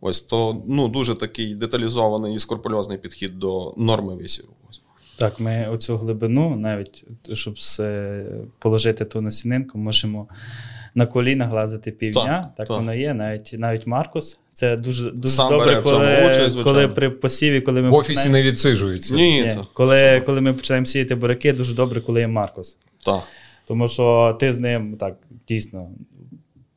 Ось 0.02 0.22
то 0.22 0.62
ну, 0.68 0.88
дуже 0.88 1.16
такий 1.16 1.56
деталізований 1.56 2.36
і 2.36 2.40
скорпульозний 2.40 2.98
підхід 2.98 3.40
до 3.40 3.74
норми 3.78 4.16
висіву. 4.16 4.50
Так, 5.18 5.40
ми 5.40 5.68
оцю 5.72 5.98
глибину, 5.98 6.56
навіть 6.56 7.06
щоб 7.34 7.56
положити 8.60 9.06
ту 9.06 9.22
насінинку, 9.22 9.78
можемо 9.78 10.28
на 10.96 11.06
коліна 11.06 11.48
глазити 11.48 11.92
півдня. 11.92 12.24
Так, 12.24 12.56
так, 12.58 12.68
так. 12.68 12.78
воно 12.78 12.94
є. 12.94 13.14
Навіть 13.14 13.56
навіть 13.58 13.88
Маркус. 13.88 14.40
Це 14.54 14.78
дуже 14.78 15.12
дуже 15.12 15.34
Сам 15.34 15.50
добре, 15.50 15.82
коли 15.82 16.30
участь, 16.30 16.62
коли 16.62 16.88
при 16.88 17.10
посіві, 17.10 17.62
коли 17.62 17.82
ми 17.82 17.90
в 17.90 17.94
офісі 17.94 18.14
починаємо... 18.14 18.34
не 18.34 18.44
відсижується. 18.44 19.16
Ні, 19.16 19.42
Ні. 19.42 19.58
Коли 19.74 20.22
коли 20.26 20.42
ми 20.42 20.54
починаємо 20.54 20.86
сіяти 20.86 21.16
буряки, 21.16 21.54
дуже 21.54 21.76
добре, 21.76 22.02
коли 22.02 22.20
є 22.20 22.28
Маркус. 22.28 22.78
Так. 23.06 23.22
Тому 23.68 23.88
що 23.88 24.38
ти 24.40 24.54
з 24.54 24.60
ним 24.60 24.98
так 25.00 25.18
дійсно. 25.48 25.90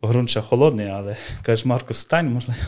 Грунт 0.06 0.30
ще 0.30 0.40
холодний, 0.40 0.88
але 0.88 1.16
кажеш, 1.42 1.64
Маркус, 1.64 1.98
стань, 1.98 2.28
можливо. 2.28 2.60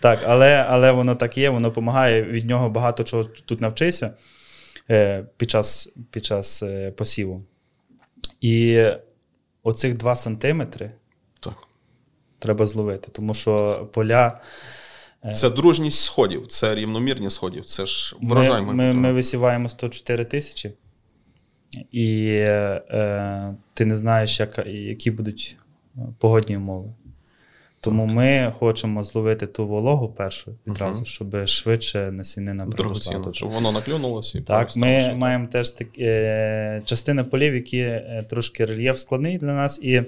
Так, 0.00 0.20
але 0.26 0.66
але 0.68 0.92
воно 0.92 1.14
так 1.14 1.38
є, 1.38 1.50
воно 1.50 1.68
допомагає 1.68 2.22
від 2.22 2.46
нього 2.46 2.70
багато 2.70 3.02
чого 3.02 3.24
тут 3.24 3.60
навчися 3.60 4.14
е, 4.90 5.24
під 5.36 5.50
час 5.50 5.92
під 6.10 6.24
час 6.24 6.62
е, 6.62 6.90
посіву. 6.90 7.44
І 8.40 8.84
оцих 9.62 9.96
2 9.96 10.14
сантиметри 10.14 10.90
так. 11.42 11.54
треба 12.38 12.66
зловити, 12.66 13.08
тому 13.12 13.34
що 13.34 13.88
поля. 13.92 14.40
Е, 15.24 15.34
це 15.34 15.50
дружність 15.50 16.04
сходів, 16.04 16.46
це 16.46 16.74
рівномірні 16.74 17.30
сходів, 17.30 17.64
це 17.64 17.86
ж 17.86 18.16
врожай. 18.22 18.62
Ми 18.62 18.74
ми, 18.74 18.92
ми 18.92 19.12
висіваємо 19.12 19.68
104 19.68 20.24
тисячі, 20.24 20.72
і 21.92 22.26
е, 22.28 23.54
ти 23.74 23.86
не 23.86 23.96
знаєш, 23.96 24.40
як, 24.40 24.66
які 24.66 25.10
будуть 25.10 25.56
е, 25.58 25.69
погодні 26.18 26.56
умови. 26.56 26.88
Тому 27.82 28.06
ми 28.06 28.52
хочемо 28.58 29.04
зловити 29.04 29.46
ту 29.46 29.66
вологу 29.66 30.08
першу 30.08 30.54
відразу, 30.66 30.98
угу. 30.98 31.06
щоб 31.06 31.46
швидше 31.46 32.12
насінина 32.12 32.66
проросла. 32.66 33.32
Щоб 33.32 33.50
воно 33.50 33.72
наклюнулося 33.72 34.38
і 34.38 34.42
Так, 34.42 34.76
ми 34.76 35.00
швидко. 35.00 35.18
маємо 35.18 35.46
теж 35.46 35.70
такі 35.70 36.02
е, 36.02 36.82
частина 36.84 37.24
полів, 37.24 37.54
які 37.54 37.78
е, 37.78 38.24
трошки 38.30 38.64
рельєф 38.64 38.98
складний 38.98 39.38
для 39.38 39.52
нас, 39.52 39.80
і 39.82 40.02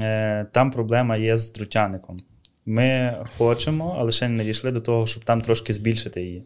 е, 0.00 0.46
там 0.52 0.70
проблема 0.70 1.16
є 1.16 1.36
з 1.36 1.52
друтяником. 1.52 2.20
Ми 2.66 3.16
хочемо, 3.38 3.96
але 3.98 4.12
ще 4.12 4.28
не 4.28 4.44
дійшли 4.44 4.70
до 4.70 4.80
того, 4.80 5.06
щоб 5.06 5.24
там 5.24 5.40
трошки 5.40 5.72
збільшити 5.72 6.22
її. 6.22 6.42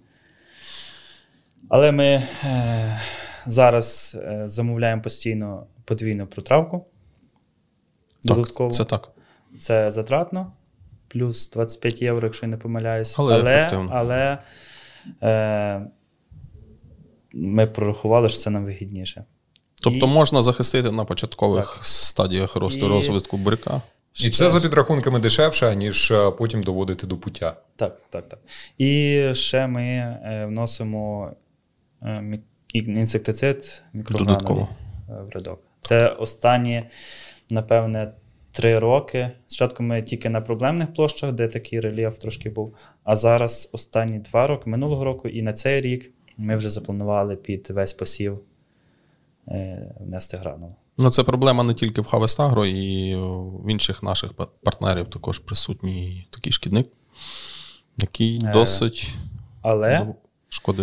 Але 1.69 1.93
ми 1.93 2.05
е, 2.05 3.01
зараз 3.47 4.17
е, 4.23 4.43
замовляємо 4.47 5.03
постійно 5.03 5.67
подвійну 5.85 6.27
протравку. 6.27 6.87
Додатково. 8.25 8.71
Так, 8.71 8.77
Це 8.77 8.85
так. 8.85 9.09
Це 9.59 9.91
затратно, 9.91 10.53
плюс 11.09 11.51
25 11.51 12.03
євро, 12.03 12.27
якщо 12.27 12.47
я 12.47 12.51
не 12.51 12.57
помиляюсь. 12.57 13.19
Але 13.19 13.41
але, 13.41 13.89
але 13.91 14.39
е, 15.23 15.87
ми 17.33 17.67
прорахували, 17.67 18.29
що 18.29 18.39
це 18.39 18.51
нам 18.51 18.65
вигідніше. 18.65 19.25
Тобто 19.83 20.07
І... 20.07 20.09
можна 20.09 20.43
захистити 20.43 20.91
на 20.91 21.05
початкових 21.05 21.75
так. 21.75 21.85
стадіях 21.85 22.57
росту 22.57 22.87
І... 22.87 22.89
розвитку 22.89 23.37
буряка. 23.37 23.83
І 24.21 24.31
це 24.31 24.51
за 24.51 24.61
підрахунками 24.61 25.19
дешевше, 25.19 25.77
ніж 25.77 26.11
е, 26.11 26.31
потім 26.31 26.63
доводити 26.63 27.07
до 27.07 27.17
пуття. 27.17 27.57
Так, 27.77 28.01
так, 28.11 28.29
так. 28.29 28.39
І 28.79 29.21
ще 29.33 29.67
ми 29.67 29.83
е, 29.83 30.47
вносимо 30.49 31.33
е, 32.03 32.39
інсектицид 32.73 33.83
мікрогранулі 33.93 34.67
в 35.09 35.29
рядок. 35.35 35.61
Це 35.83 36.09
останні, 36.09 36.83
напевне, 37.53 38.13
три 38.53 38.79
роки. 38.79 39.31
Спочатку 39.47 39.83
ми 39.83 40.03
тільки 40.03 40.29
на 40.29 40.41
проблемних 40.41 40.95
площах, 40.95 41.33
де 41.33 41.49
такий 41.49 41.81
рельєф 41.81 42.19
трошки 42.19 42.51
був. 42.51 42.75
А 43.05 43.17
зараз 43.17 43.71
останні 43.73 44.19
два 44.19 44.47
роки, 44.47 44.71
минулого 44.71 45.05
року, 45.05 45.29
і 45.29 45.43
на 45.43 45.53
цей 45.53 45.81
рік 45.81 46.13
ми 46.37 46.57
вже 46.57 46.71
запланували 46.71 47.37
під 47.37 47.71
весь 47.71 47.93
посів 47.93 48.41
е, 49.49 49.95
внести 50.01 50.37
гранулу. 50.37 50.75
Ну, 50.99 51.11
це 51.11 51.23
проблема 51.23 51.65
не 51.65 51.75
тільки 51.75 52.01
в 52.01 52.05
Хавестагро, 52.05 52.67
і 52.67 53.17
в 53.17 53.71
інших 53.71 54.03
наших 54.03 54.33
партнерів 54.63 55.11
також 55.11 55.39
присутній 55.39 56.27
такий 56.31 56.53
шкідник, 56.53 56.89
який 57.97 58.41
е, 58.45 58.53
досить 58.53 59.15
Але 59.63 60.07
шкоди. 60.49 60.83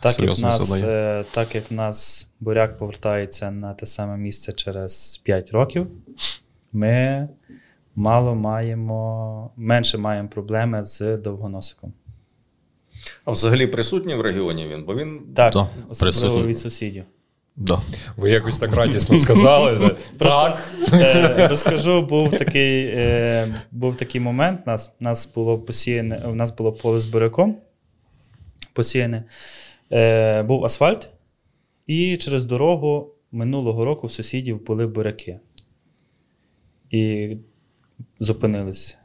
Так 0.00 0.20
як, 0.20 0.38
нас, 0.38 0.82
е, 0.82 1.24
так 1.32 1.54
як 1.54 1.70
в 1.70 1.74
нас 1.74 2.29
буряк 2.40 2.78
повертається 2.78 3.50
на 3.50 3.74
те 3.74 3.86
саме 3.86 4.16
місце 4.16 4.52
через 4.52 5.20
5 5.24 5.50
років, 5.50 5.86
ми 6.72 7.28
мало 7.94 8.34
маємо, 8.34 9.50
менше 9.56 9.98
маємо 9.98 10.28
проблеми 10.28 10.82
з 10.82 11.16
довгоносиком. 11.16 11.92
А 13.24 13.30
взагалі 13.30 13.66
присутній 13.66 14.14
в 14.14 14.20
регіоні 14.20 14.68
він, 14.74 14.84
бо 14.84 14.94
він 14.94 15.20
так, 15.34 15.52
да, 15.52 15.68
особливо 15.88 16.46
від 16.46 16.58
сусідів. 16.58 17.04
Да. 17.56 17.80
Ви 18.16 18.30
якось 18.30 18.58
так 18.58 18.74
радісно 18.74 19.20
сказали. 19.20 19.96
так. 20.18 20.58
Е, 20.92 21.48
розкажу, 21.48 22.02
був 22.02 22.30
такий 22.30 22.84
е, 22.86 23.54
був 23.70 23.96
такий 23.96 24.20
момент. 24.20 24.60
У 24.66 24.70
нас 24.70 24.94
нас 25.00 25.32
було 25.34 25.58
посіяне, 25.58 26.26
у 26.26 26.34
нас 26.34 26.56
було 26.56 26.72
поле 26.72 27.00
з 27.00 27.06
буряком. 27.06 27.56
Посіяне. 28.72 29.24
Е, 29.92 30.42
був 30.42 30.64
асфальт, 30.64 31.08
і 31.90 32.16
через 32.16 32.46
дорогу 32.46 33.10
минулого 33.32 33.84
року 33.84 34.06
в 34.06 34.10
сусідів 34.10 34.66
були 34.66 34.86
буряки 34.86 35.38
і 36.90 37.36
зупинились 38.20 38.98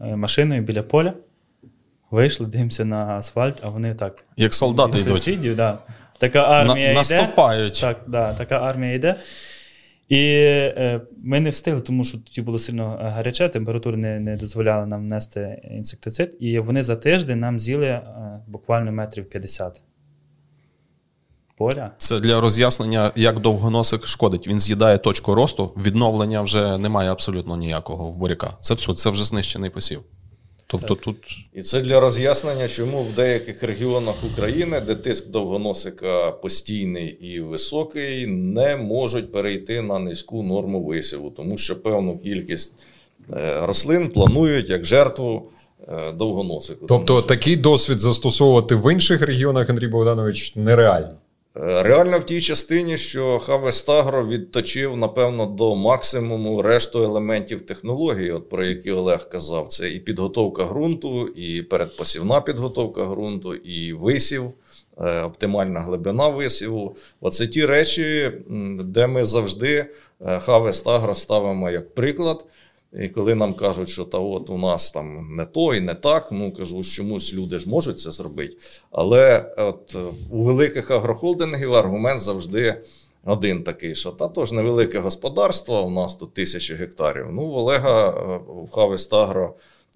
е, 0.00 0.16
машиною 0.16 0.62
біля 0.62 0.82
поля. 0.82 1.14
Вийшли, 2.10 2.46
дивимося 2.46 2.84
на 2.84 3.06
асфальт, 3.06 3.58
а 3.62 3.68
вони 3.68 3.94
так. 3.94 4.24
Як 4.36 4.54
солдати 4.54 4.98
йдуть. 4.98 5.12
Сусідів, 5.12 5.56
да. 5.56 5.78
Така 6.18 6.42
армія 6.42 6.74
на, 6.74 6.80
йде. 6.80 6.94
Наступають. 6.94 7.80
Так, 7.80 8.00
да, 8.06 8.34
така 8.34 8.58
армія 8.58 8.94
йде. 8.94 9.20
І 10.08 10.20
е, 10.26 11.00
ми 11.24 11.40
не 11.40 11.50
встигли, 11.50 11.80
тому 11.80 12.04
що 12.04 12.18
тоді 12.18 12.42
було 12.42 12.58
сильно 12.58 12.98
гаряче, 13.02 13.48
температура 13.48 13.96
не 13.96 14.20
не 14.20 14.36
дозволяла 14.36 14.86
нам 14.86 15.02
внести 15.02 15.60
інсектицид. 15.70 16.36
І 16.40 16.58
вони 16.58 16.82
за 16.82 16.96
тиждень 16.96 17.40
нам 17.40 17.60
з'їли 17.60 17.86
е, 17.86 18.02
буквально 18.46 18.92
метрів 18.92 19.30
50 19.30 19.82
поля. 21.56 21.90
Це 21.96 22.20
для 22.20 22.40
роз'яснення, 22.40 23.12
як 23.16 23.40
довгоносик 23.40 24.06
шкодить. 24.06 24.48
Він 24.48 24.60
з'їдає 24.60 24.98
точку 24.98 25.34
росту, 25.34 25.72
відновлення 25.76 26.42
вже 26.42 26.78
немає 26.78 27.12
абсолютно 27.12 27.56
ніякого 27.56 28.10
в 28.10 28.16
буряка. 28.16 28.56
Це 28.60 28.74
все, 28.74 28.94
це 28.94 29.10
вже 29.10 29.24
знищений 29.24 29.70
посів. 29.70 30.00
Тобто 30.66 30.94
тут... 30.94 31.16
І 31.52 31.62
це 31.62 31.80
для 31.80 32.00
роз'яснення, 32.00 32.68
чому 32.68 33.02
в 33.02 33.14
деяких 33.14 33.62
регіонах 33.62 34.14
України, 34.32 34.80
де 34.80 34.94
тиск 34.94 35.30
довгоносика 35.30 36.30
постійний 36.30 37.06
і 37.06 37.40
високий, 37.40 38.26
не 38.26 38.76
можуть 38.76 39.32
перейти 39.32 39.82
на 39.82 39.98
низьку 39.98 40.42
норму 40.42 40.84
висіву, 40.84 41.30
тому 41.30 41.58
що 41.58 41.82
певну 41.82 42.18
кількість 42.18 42.74
е, 43.32 43.66
рослин 43.66 44.08
планують 44.08 44.70
як 44.70 44.84
жертву 44.84 45.48
е, 45.88 46.12
довгоносику. 46.12 46.86
Тобто 46.86 47.18
що... 47.18 47.28
такий 47.28 47.56
досвід 47.56 48.00
застосовувати 48.00 48.74
в 48.74 48.92
інших 48.92 49.22
регіонах, 49.22 49.70
Андрій 49.70 49.88
Богданович, 49.88 50.56
нереально. 50.56 51.14
Реально 51.56 52.18
в 52.18 52.24
тій 52.24 52.40
частині, 52.40 52.96
що 52.96 53.38
Хавестагро 53.38 54.26
відточив, 54.26 54.96
напевно, 54.96 55.46
до 55.46 55.74
максимуму 55.74 56.62
решту 56.62 57.02
елементів 57.02 57.66
технології, 57.66 58.32
от 58.32 58.48
про 58.48 58.64
які 58.64 58.90
Олег 58.92 59.28
казав, 59.28 59.68
це 59.68 59.90
і 59.90 60.00
підготовка 60.00 60.64
ґрунту, 60.64 61.26
і 61.26 61.62
передпосівна 61.62 62.40
підготовка 62.40 63.04
ґрунту, 63.04 63.54
і 63.54 63.92
висів, 63.92 64.52
е, 64.98 65.22
оптимальна 65.22 65.80
глибина 65.80 66.28
висіву. 66.28 66.96
Оце 67.20 67.46
ті 67.46 67.66
речі, 67.66 68.32
де 68.80 69.06
ми 69.06 69.24
завжди 69.24 69.86
Хавестагро 70.40 71.14
ставимо 71.14 71.70
як 71.70 71.94
приклад. 71.94 72.46
І 73.00 73.08
коли 73.08 73.34
нам 73.34 73.54
кажуть, 73.54 73.88
що 73.88 74.04
та 74.04 74.18
от 74.18 74.50
у 74.50 74.58
нас 74.58 74.90
там 74.90 75.36
не 75.36 75.44
то 75.44 75.74
і 75.74 75.80
не 75.80 75.94
так, 75.94 76.28
ну 76.32 76.52
кажу, 76.52 76.82
чомусь 76.82 77.34
люди 77.34 77.58
ж 77.58 77.68
можуть 77.68 78.00
це 78.00 78.12
зробити. 78.12 78.56
Але 78.90 79.54
от 79.56 79.96
у 80.30 80.42
великих 80.42 80.90
агрохолдингів 80.90 81.74
аргумент 81.74 82.20
завжди 82.20 82.74
один 83.24 83.62
такий: 83.62 83.94
що 83.94 84.10
та 84.10 84.28
то 84.28 84.44
ж 84.44 84.54
невелике 84.54 84.98
господарство, 84.98 85.82
у 85.82 85.90
нас 85.90 86.14
тут 86.14 86.34
тисячі 86.34 86.74
гектарів. 86.74 87.26
Ну, 87.32 87.46
в 87.46 87.56
Олега 87.56 88.10
е, 88.10 88.40
в 88.64 88.70
Хавестагро 88.70 89.54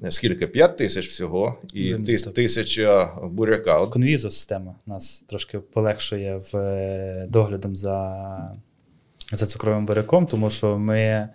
скільки? 0.08 0.46
5 0.46 0.76
тисяч 0.76 1.08
всього 1.08 1.56
і 1.74 1.94
тис, 1.94 2.22
тисяча 2.22 3.12
буряка. 3.22 3.86
Конвізо 3.86 4.30
система 4.30 4.74
нас 4.86 5.24
трошки 5.28 5.58
полегшує 5.58 6.42
в 6.52 6.56
е, 6.56 7.26
доглядом 7.28 7.76
за, 7.76 8.54
за 9.32 9.46
цукровим 9.46 9.86
буряком, 9.86 10.26
тому 10.26 10.50
що 10.50 10.78
ми. 10.78 11.28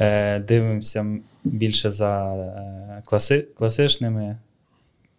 Е, 0.00 0.38
дивимося 0.38 1.06
більше 1.44 1.90
за 1.90 2.34
е, 2.34 3.02
класи, 3.06 3.46
класичними 3.58 4.36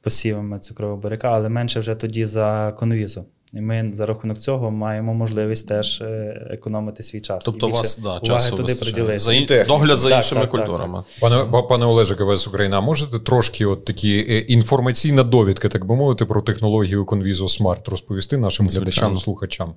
посівами 0.01 0.59
цукрового 0.59 0.97
буряка, 1.01 1.29
але 1.31 1.49
менше 1.49 1.79
вже 1.79 1.95
тоді 1.95 2.25
за 2.25 2.73
конвізу. 2.79 3.25
І 3.53 3.61
ми 3.61 3.91
за 3.93 4.05
рахунок 4.05 4.37
цього 4.37 4.71
маємо 4.71 5.13
можливість 5.13 5.67
теж 5.67 6.01
е, 6.01 6.47
економити 6.51 7.03
свій 7.03 7.21
час. 7.21 7.43
Тобто 7.43 7.67
у 7.67 7.71
вас 7.71 7.97
да, 7.97 8.19
часу 8.19 8.55
туди 8.55 8.75
приділити. 8.75 9.19
За 9.19 9.33
ін- 9.33 9.47
догляд 9.67 9.99
за 9.99 10.09
Так, 10.09 10.17
іншими 10.17 10.41
так, 10.41 10.51
так, 10.51 10.59
культурами. 10.59 11.03
Пане 11.21 11.45
пане 11.69 11.85
Олеже, 11.85 12.15
КВС 12.15 12.49
Україна, 12.49 12.77
а 12.77 12.81
можете 12.81 13.19
трошки 13.19 13.65
от 13.65 13.85
такі 13.85 14.45
інформаційна 14.47 15.23
довідка, 15.23 15.69
так 15.69 15.85
би 15.85 15.95
мовити, 15.95 16.25
про 16.25 16.41
технологію 16.41 17.05
Conviso 17.05 17.61
Smart 17.61 17.89
розповісти 17.89 18.37
нашим 18.37 18.65
Звичайно. 18.69 18.85
глядачам, 18.85 19.17
слухачам? 19.17 19.73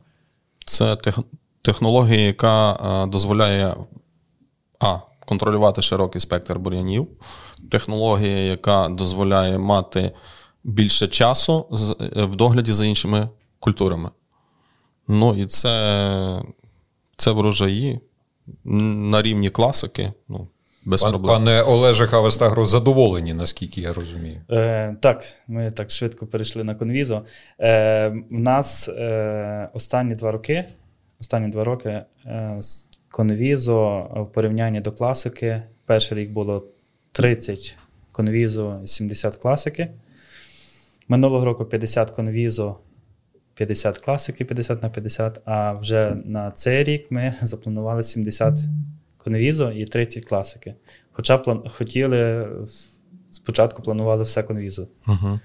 Це 0.65 0.97
тех- 0.97 1.19
технологія, 1.63 2.21
яка 2.21 2.77
дозволяє 3.13 3.75
а. 4.83 4.99
Контролювати 5.27 5.83
широкий 5.83 6.21
спектр 6.21 6.59
бур'янів. 6.59 7.09
Технологія, 7.71 8.39
яка 8.39 8.89
дозволяє 8.89 9.59
мати 9.59 10.13
більше 10.65 11.09
часу 11.09 11.67
з- 11.71 11.97
е, 12.17 12.25
в 12.25 12.37
догляді 12.37 12.73
за 12.73 12.87
іншими 12.87 13.29
культурами. 13.59 14.11
Ну 15.09 15.35
і 15.37 15.47
це, 15.47 16.43
це 17.17 17.31
врожаї 17.31 18.01
на 18.65 19.23
рівні 19.23 19.51
класики. 19.51 20.13
Ну, 20.29 20.49
без 20.85 21.03
Пан, 21.03 21.11
проблем. 21.11 21.35
пане 21.35 21.63
Олеже 21.63 22.07
Хавестагро, 22.07 22.65
задоволені, 22.65 23.35
наскільки 23.35 23.81
я 23.81 23.93
розумію. 23.93 24.41
Е, 24.51 24.97
так, 25.03 25.25
ми 25.49 25.71
так 25.71 25.91
швидко 25.91 26.27
перейшли 26.27 26.65
на 26.65 26.75
конвізо. 26.75 27.23
Е, 27.61 28.09
в 28.31 28.39
нас 28.39 28.89
е, 28.89 29.69
останні 29.75 30.15
два 30.15 30.33
роки, 30.33 30.65
останні 31.21 31.49
два 31.49 31.65
роки 31.65 32.03
е, 32.27 32.61
конвізо 33.13 34.09
в 34.17 34.33
порівнянні 34.33 34.81
до 34.81 34.93
класики. 34.93 35.63
Перший 35.87 36.19
рік 36.19 36.31
було 36.31 36.67
30 37.13 37.77
конвізо, 38.13 38.81
70 38.85 39.37
класики. 39.37 39.89
Минулого 41.09 41.45
року 41.45 41.65
50 41.65 42.11
конвізо, 42.11 42.77
50 43.55 43.99
класики, 43.99 44.45
50 44.45 44.83
на 44.83 44.89
50. 44.89 45.41
А 45.45 45.73
вже 45.73 46.17
на 46.25 46.51
цей 46.51 46.85
рік 46.85 47.07
ми 47.11 47.35
запланували 47.43 48.03
70 48.03 48.59
конвізо 49.17 49.71
і 49.71 49.85
30 49.85 50.25
класики. 50.25 50.75
Хоча 51.13 51.39
план... 51.39 51.63
хотіли 51.69 52.49
спочатку 53.31 53.83
планували 53.83 54.23
все 54.23 54.43
конвізо. 54.43 54.89
Угу. 55.07 55.41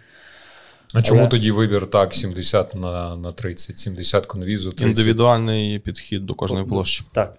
А 0.94 1.02
чому 1.02 1.20
Але- 1.20 1.30
тоді 1.30 1.52
вибір 1.52 1.88
так 1.88 2.14
70 2.14 2.76
на, 2.76 3.16
на 3.16 3.32
30, 3.32 3.78
70 3.78 4.26
конвізу, 4.26 4.72
30? 4.72 4.88
Індивідуальний 4.88 5.80
підхід 5.80 6.26
до 6.26 6.34
кожної 6.34 6.66
площі. 6.66 7.04
Так, 7.12 7.38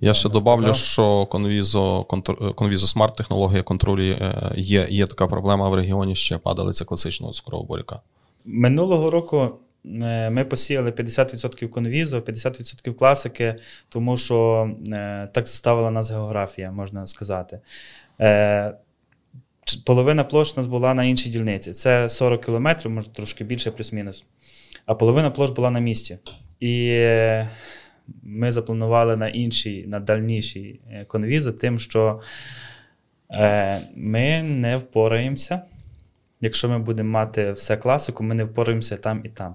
Я 0.00 0.14
ще 0.14 0.28
сказав. 0.28 0.76
що 0.76 2.02
контр- 2.02 2.54
Conviso 2.54 2.96
Smart 2.96 3.16
технологія 3.16 3.62
контролю 3.62 4.02
е, 4.02 4.52
є, 4.56 4.86
є 4.90 5.06
така 5.06 5.26
проблема 5.26 5.68
в 5.68 5.74
регіоні 5.74 6.14
ще 6.14 6.38
падалиця 6.38 6.84
класичного 6.84 7.32
цукрового 7.32 7.66
буряка. 7.68 8.00
Минулого 8.44 9.10
року 9.10 9.50
е, 9.84 10.30
ми 10.30 10.44
посіяли 10.44 10.90
50% 10.90 11.68
конвізу, 11.68 12.18
50% 12.18 12.94
класики, 12.94 13.54
тому 13.88 14.16
що 14.16 14.70
е, 14.88 15.28
так 15.32 15.48
заставила 15.48 15.90
нас 15.90 16.10
географія, 16.10 16.72
можна 16.72 17.06
сказати. 17.06 17.60
Половина 19.84 20.24
площ 20.24 20.56
у 20.56 20.60
нас 20.60 20.66
була 20.66 20.94
на 20.94 21.04
іншій 21.04 21.30
дільниці. 21.30 21.72
Це 21.72 22.08
40 22.08 22.44
кілометрів, 22.44 22.92
може 22.92 23.08
трошки 23.08 23.44
більше, 23.44 23.70
плюс-мінус. 23.70 24.24
А 24.86 24.94
половина 24.94 25.30
площ 25.30 25.52
була 25.52 25.70
на 25.70 25.80
місці. 25.80 26.18
І 26.60 26.98
ми 28.22 28.52
запланували 28.52 29.16
на 29.16 29.28
іншій, 29.28 29.84
на 29.86 30.00
дальнішій 30.00 30.80
е, 30.90 31.04
конвізу, 31.04 31.52
тим, 31.52 31.78
що 31.78 32.20
е, 33.30 33.82
ми 33.94 34.42
не 34.42 34.76
впораємося. 34.76 35.62
Якщо 36.40 36.68
ми 36.68 36.78
будемо 36.78 37.10
мати 37.10 37.52
все 37.52 37.76
класику, 37.76 38.24
ми 38.24 38.34
не 38.34 38.44
впораємося 38.44 38.96
там 38.96 39.20
і 39.24 39.28
там. 39.28 39.54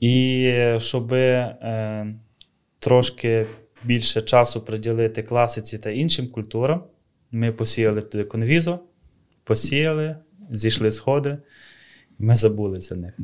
І 0.00 0.52
щоб 0.78 1.12
е, 1.12 2.06
трошки 2.78 3.46
більше 3.84 4.22
часу 4.22 4.60
приділити 4.60 5.22
класиці 5.22 5.78
та 5.78 5.90
іншим 5.90 6.28
культурам, 6.28 6.84
ми 7.30 7.52
посіяли 7.52 8.02
туди 8.02 8.24
конвізу, 8.24 8.78
посіяли, 9.44 10.16
зійшли 10.50 10.92
сходи, 10.92 11.38
і 12.18 12.22
ми 12.22 12.34
забули 12.34 12.80
за 12.80 12.94
них. 12.94 13.18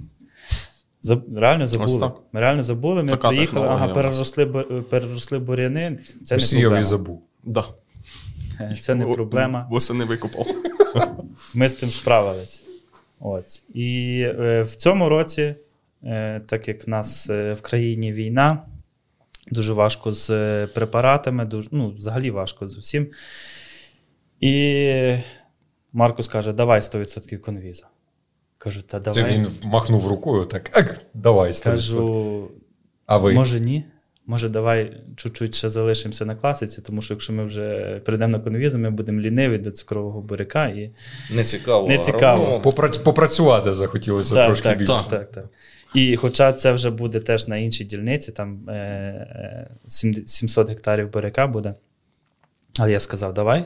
Заб- 1.05 1.39
Реально 1.39 1.67
забули. 1.67 2.01
так. 2.01 2.17
Ми 2.33 2.41
реально 2.41 2.63
забули. 2.63 3.03
Ми 3.03 3.11
Така 3.11 3.29
приїхали, 3.29 3.67
ага, 3.67 3.89
переросли, 3.89 4.47
переросли 4.91 5.39
буряни. 5.39 5.99
Це 6.25 6.35
не 6.35 6.39
Посіяв 6.39 6.61
і 6.61 6.65
проблема. 6.65 6.85
забув. 6.85 7.23
Да. 7.45 7.65
Це 8.81 8.95
не 8.95 9.07
проблема. 9.07 9.67
Восени 9.71 10.05
викупав. 10.05 10.47
Ми 11.55 11.69
з 11.69 11.75
тим 11.75 11.91
справились. 11.91 12.65
От. 13.21 13.45
І 13.75 14.21
е, 14.41 14.63
в 14.63 14.69
цьому 14.77 15.09
році, 15.09 15.55
е, 16.05 16.41
так 16.47 16.69
як 16.69 16.87
в 16.87 16.91
нас 16.91 17.31
е, 17.31 17.53
в 17.53 17.61
країні 17.61 18.13
війна, 18.13 18.63
дуже 19.51 19.73
важко 19.73 20.13
з 20.13 20.31
е, 20.31 20.67
препаратами, 20.67 21.45
дуже, 21.45 21.69
ну, 21.73 21.91
взагалі 21.91 22.31
важко 22.31 22.69
з 22.69 22.77
усім. 22.79 23.07
І 24.41 25.17
Маркус 25.93 26.29
каже: 26.29 26.53
давай 26.53 26.81
100% 26.81 27.39
конвіза. 27.39 27.89
Кажу, 28.63 28.83
та 28.83 29.01
Ти 29.01 29.11
давай. 29.11 29.33
він 29.33 29.49
махнув 29.63 30.07
рукою 30.07 30.45
так. 30.45 30.79
Ак, 30.79 31.01
давай, 31.15 31.51
100%. 31.51 31.65
Кажу, 31.65 32.51
а 33.07 33.17
ви? 33.17 33.33
може 33.33 33.61
ні. 33.61 33.85
Може, 34.27 34.49
давай 34.49 35.03
чуть-чуть 35.17 35.55
ще 35.55 35.69
залишимося 35.69 36.25
на 36.25 36.37
класиці, 36.37 36.83
тому 36.83 37.03
що 37.03 37.15
якщо 37.15 37.33
ми 37.33 37.45
вже 37.45 38.01
прийдемо 38.05 38.33
на 38.33 38.39
конвізу, 38.39 38.79
ми 38.79 38.91
будемо 38.91 39.21
ліниві 39.21 39.59
до 39.59 39.71
цукрового 39.71 40.21
буряка 40.21 40.67
і 40.67 40.91
Не 41.31 41.45
цікаво. 41.45 41.89
Не 41.89 41.99
цікаво. 41.99 42.61
Попрацювати 43.05 43.75
захотілося 43.75 44.35
так, 44.35 44.47
трошки 44.47 44.69
так, 44.69 44.79
більше. 44.79 44.93
Так, 44.93 45.09
так, 45.09 45.31
так. 45.31 45.45
І 45.95 46.17
хоча 46.17 46.53
це 46.53 46.73
вже 46.73 46.91
буде 46.91 47.21
теж 47.21 47.49
на 47.49 47.57
іншій 47.57 47.85
дільниці, 47.85 48.33
там 48.33 48.69
е, 48.69 48.73
е, 48.73 49.71
700 50.27 50.69
гектарів 50.69 51.13
буряка 51.13 51.47
буде. 51.47 51.75
Але 52.79 52.93
я 52.93 53.01
сказав, 53.01 53.35
давай. 53.35 53.65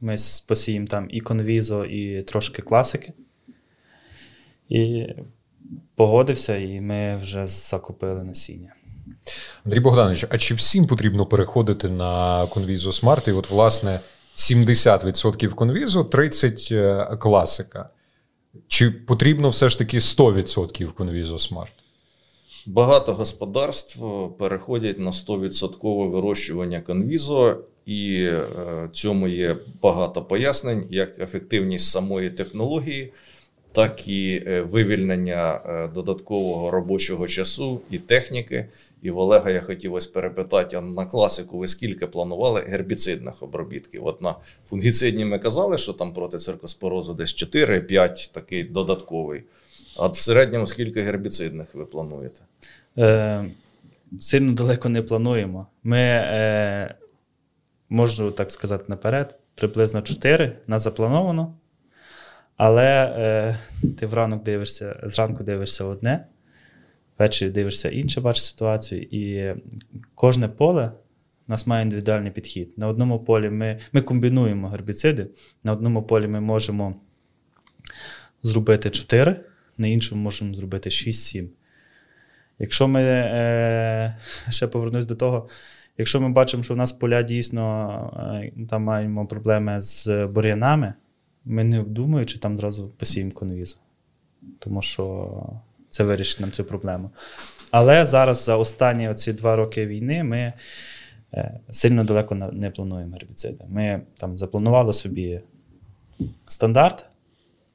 Ми 0.00 0.16
посіємо 0.48 0.86
там 0.86 1.08
і 1.10 1.20
конвізо, 1.20 1.84
і 1.84 2.22
трошки 2.22 2.62
класики. 2.62 3.12
І 4.68 5.06
погодився, 5.96 6.56
і 6.56 6.80
ми 6.80 7.16
вже 7.16 7.46
закупили 7.46 8.24
насіння. 8.24 8.74
Андрій 9.64 9.80
Богданович, 9.80 10.26
а 10.30 10.38
чи 10.38 10.54
всім 10.54 10.86
потрібно 10.86 11.26
переходити 11.26 11.88
на 11.88 12.44
Conviso 12.46 13.02
Smart? 13.02 13.28
І 13.28 13.32
от, 13.32 13.50
власне, 13.50 14.00
70% 14.36 15.48
конвізу, 15.48 16.02
30% 16.02 16.74
е, 16.74 17.16
класика. 17.16 17.88
Чи 18.68 18.90
потрібно 18.90 19.48
все 19.48 19.68
ж 19.68 19.78
таки 19.78 19.98
100% 19.98 20.92
Conviso 20.92 21.52
Smart? 21.52 21.72
Багато 22.66 23.14
господарств 23.14 24.00
переходять 24.38 24.98
на 24.98 25.10
100% 25.10 26.10
вирощування 26.10 26.80
конвізо, 26.80 27.58
і 27.86 28.22
е, 28.22 28.88
цьому 28.92 29.28
є 29.28 29.56
багато 29.82 30.22
пояснень, 30.22 30.86
як 30.90 31.18
ефективність 31.18 31.90
самої 31.90 32.30
технології, 32.30 33.12
так 33.74 34.08
і 34.08 34.44
е, 34.46 34.62
вивільнення 34.62 35.60
е, 35.66 35.88
додаткового 35.88 36.70
робочого 36.70 37.28
часу 37.28 37.80
і 37.90 37.98
техніки. 37.98 38.66
І 39.02 39.10
в 39.10 39.18
Олега 39.18 39.50
я 39.50 39.60
хотів 39.60 39.94
ось 39.94 40.06
перепитати, 40.06 40.76
а 40.76 40.80
на 40.80 41.06
класику 41.06 41.58
ви 41.58 41.66
скільки 41.66 42.06
планували 42.06 42.60
гербіцидних 42.60 43.42
обробітків? 43.42 44.06
От 44.06 44.22
на 44.22 44.36
фунгіцидні 44.66 45.24
ми 45.24 45.38
казали, 45.38 45.78
що 45.78 45.92
там 45.92 46.14
проти 46.14 46.38
циркоспорозу 46.38 47.14
десь 47.14 47.54
4-5 47.54 48.32
такий 48.32 48.64
додатковий. 48.64 49.42
А 49.96 50.06
в 50.06 50.16
середньому 50.16 50.66
скільки 50.66 51.02
гербіцидних 51.02 51.74
ви 51.74 51.86
плануєте? 51.86 52.40
Е, 52.98 53.44
сильно 54.20 54.52
далеко 54.52 54.88
не 54.88 55.02
плануємо. 55.02 55.66
Ми, 55.82 55.98
е, 55.98 56.94
можу 57.88 58.30
так 58.30 58.50
сказати 58.50 58.84
наперед, 58.88 59.34
приблизно 59.54 60.02
4 60.02 60.58
нас 60.66 60.82
заплановано. 60.82 61.54
Але 62.56 63.14
е, 63.16 63.58
ти 63.98 64.06
вранок 64.06 64.42
дивишся, 64.42 65.00
зранку 65.02 65.44
дивишся 65.44 65.84
одне, 65.84 66.26
ввечері 67.18 67.50
дивишся 67.50 67.90
інше, 67.90 68.20
бачиш 68.20 68.44
ситуацію. 68.44 69.02
І 69.02 69.54
кожне 70.14 70.48
поле 70.48 70.92
у 71.48 71.52
нас 71.52 71.66
має 71.66 71.82
індивідуальний 71.82 72.30
підхід. 72.30 72.72
На 72.76 72.88
одному 72.88 73.20
полі 73.20 73.50
ми, 73.50 73.78
ми 73.92 74.02
комбінуємо 74.02 74.68
гербіциди, 74.68 75.26
на 75.64 75.72
одному 75.72 76.02
полі 76.02 76.26
ми 76.26 76.40
можемо 76.40 76.96
зробити 78.42 78.90
4, 78.90 79.40
на 79.78 79.88
іншому 79.88 80.22
можемо 80.22 80.54
зробити 80.54 80.90
6-7. 80.90 81.48
Якщо 82.58 82.88
ми 82.88 83.00
е, 83.02 84.16
ще 84.50 84.66
повернусь 84.66 85.06
до 85.06 85.16
того, 85.16 85.48
якщо 85.98 86.20
ми 86.20 86.28
бачимо, 86.28 86.62
що 86.62 86.74
в 86.74 86.76
нас 86.76 86.92
поля 86.92 87.22
дійсно 87.22 88.42
е, 88.44 88.66
там 88.68 88.82
маємо 88.82 89.26
проблеми 89.26 89.80
з 89.80 90.26
бур'янами, 90.26 90.94
ми 91.44 91.64
не 91.64 91.80
обдумуючи 91.80 92.38
там 92.38 92.58
зразу 92.58 92.88
посіємо 92.88 93.32
конвізу. 93.32 93.76
Тому 94.58 94.82
що 94.82 95.32
це 95.88 96.04
вирішить 96.04 96.40
нам 96.40 96.50
цю 96.50 96.64
проблему. 96.64 97.10
Але 97.70 98.04
зараз 98.04 98.44
за 98.44 98.56
останні 98.56 99.08
оці 99.08 99.32
два 99.32 99.56
роки 99.56 99.86
війни 99.86 100.24
ми 100.24 100.52
е, 101.34 101.60
сильно 101.70 102.04
далеко 102.04 102.34
не 102.34 102.70
плануємо 102.70 103.12
гербіциди. 103.12 103.64
Ми 103.68 104.00
там 104.16 104.38
запланували 104.38 104.92
собі 104.92 105.40
стандарт 106.46 107.06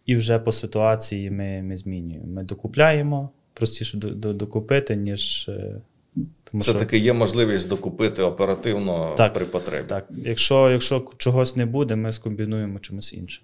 і 0.05 0.15
вже 0.15 0.39
по 0.39 0.51
ситуації 0.51 1.31
ми 1.31 1.61
ми 1.61 1.77
змінюємо. 1.77 2.27
Ми 2.27 2.43
докупляємо, 2.43 3.29
простіше 3.53 3.97
докупити, 3.97 4.95
ніж. 4.95 5.49
Е, 5.49 5.81
тому 6.51 6.63
Це 6.63 6.71
що... 6.71 6.79
таки 6.79 6.97
є 6.97 7.13
можливість 7.13 7.67
докупити 7.67 8.21
оперативно 8.21 9.15
так, 9.17 9.33
при 9.33 9.45
потребі. 9.45 9.87
Так, 9.87 10.07
якщо 10.11 10.69
якщо 10.69 11.11
чогось 11.17 11.55
не 11.55 11.65
буде, 11.65 11.95
ми 11.95 12.11
скомбінуємо 12.11 12.79
чимось 12.79 13.13
іншим. 13.13 13.43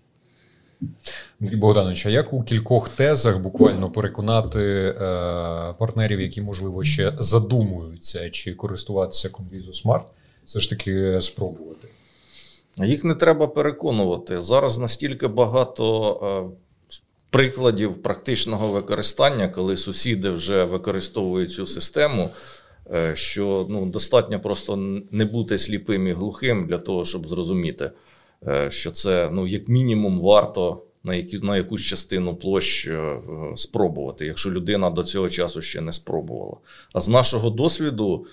Богданович, 1.39 2.05
а 2.05 2.09
як 2.09 2.33
у 2.33 2.43
кількох 2.43 2.89
тезах 2.89 3.39
буквально 3.39 3.91
переконати 3.91 4.59
е, 4.59 4.93
партнерів, 5.79 6.21
які, 6.21 6.41
можливо, 6.41 6.83
ще 6.83 7.13
задумуються, 7.19 8.29
чи 8.29 8.53
користуватися 8.53 9.29
Conviso 9.29 9.85
Smart, 9.85 10.03
все 10.45 10.59
ж 10.59 10.69
таки 10.69 11.21
спробувати? 11.21 11.87
Їх 12.77 13.03
не 13.03 13.15
треба 13.15 13.47
переконувати. 13.47 14.41
Зараз 14.41 14.77
настільки 14.77 15.27
багато 15.27 16.53
е, 16.91 16.97
прикладів 17.29 18.01
практичного 18.01 18.67
використання, 18.67 19.47
коли 19.47 19.77
сусіди 19.77 20.29
вже 20.29 20.63
використовують 20.63 21.51
цю 21.51 21.65
систему. 21.65 22.29
Е, 22.93 23.15
що 23.15 23.67
ну, 23.69 23.85
достатньо 23.85 24.39
просто 24.39 24.75
не 25.11 25.25
бути 25.25 25.57
сліпим 25.57 26.07
і 26.07 26.11
глухим 26.11 26.67
для 26.67 26.77
того, 26.77 27.05
щоб 27.05 27.27
зрозуміти, 27.27 27.91
що 28.69 28.91
це 28.91 29.29
ну, 29.33 29.47
як 29.47 29.67
мінімум 29.67 30.21
варто 30.21 30.81
на 31.05 31.15
які, 31.15 31.39
на 31.39 31.57
якусь 31.57 31.81
частину 31.81 32.35
площ 32.35 32.87
е, 32.87 33.17
спробувати, 33.55 34.25
якщо 34.25 34.51
людина 34.51 34.89
до 34.89 35.03
цього 35.03 35.29
часу 35.29 35.61
ще 35.61 35.81
не 35.81 35.93
спробувала. 35.93 36.57
А 36.93 36.99
з 36.99 37.09
нашого 37.09 37.49
досвіду. 37.49 38.25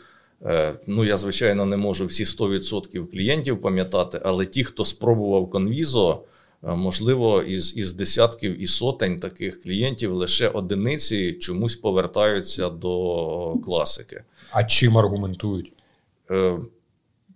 Ну, 0.86 1.04
я, 1.04 1.18
звичайно, 1.18 1.66
не 1.66 1.76
можу 1.76 2.06
всі 2.06 2.24
100% 2.24 3.06
клієнтів 3.12 3.62
пам'ятати, 3.62 4.20
але 4.24 4.46
ті, 4.46 4.64
хто 4.64 4.84
спробував 4.84 5.50
конвізо, 5.50 6.22
можливо, 6.62 7.42
із 7.42 7.76
із 7.76 7.92
десятків 7.92 8.62
і 8.62 8.66
сотень 8.66 9.16
таких 9.16 9.62
клієнтів 9.62 10.12
лише 10.14 10.48
одиниці 10.48 11.32
чомусь 11.32 11.76
повертаються 11.76 12.68
до 12.68 13.54
класики. 13.64 14.22
А 14.50 14.64
чим 14.64 14.98
аргументують? 14.98 15.72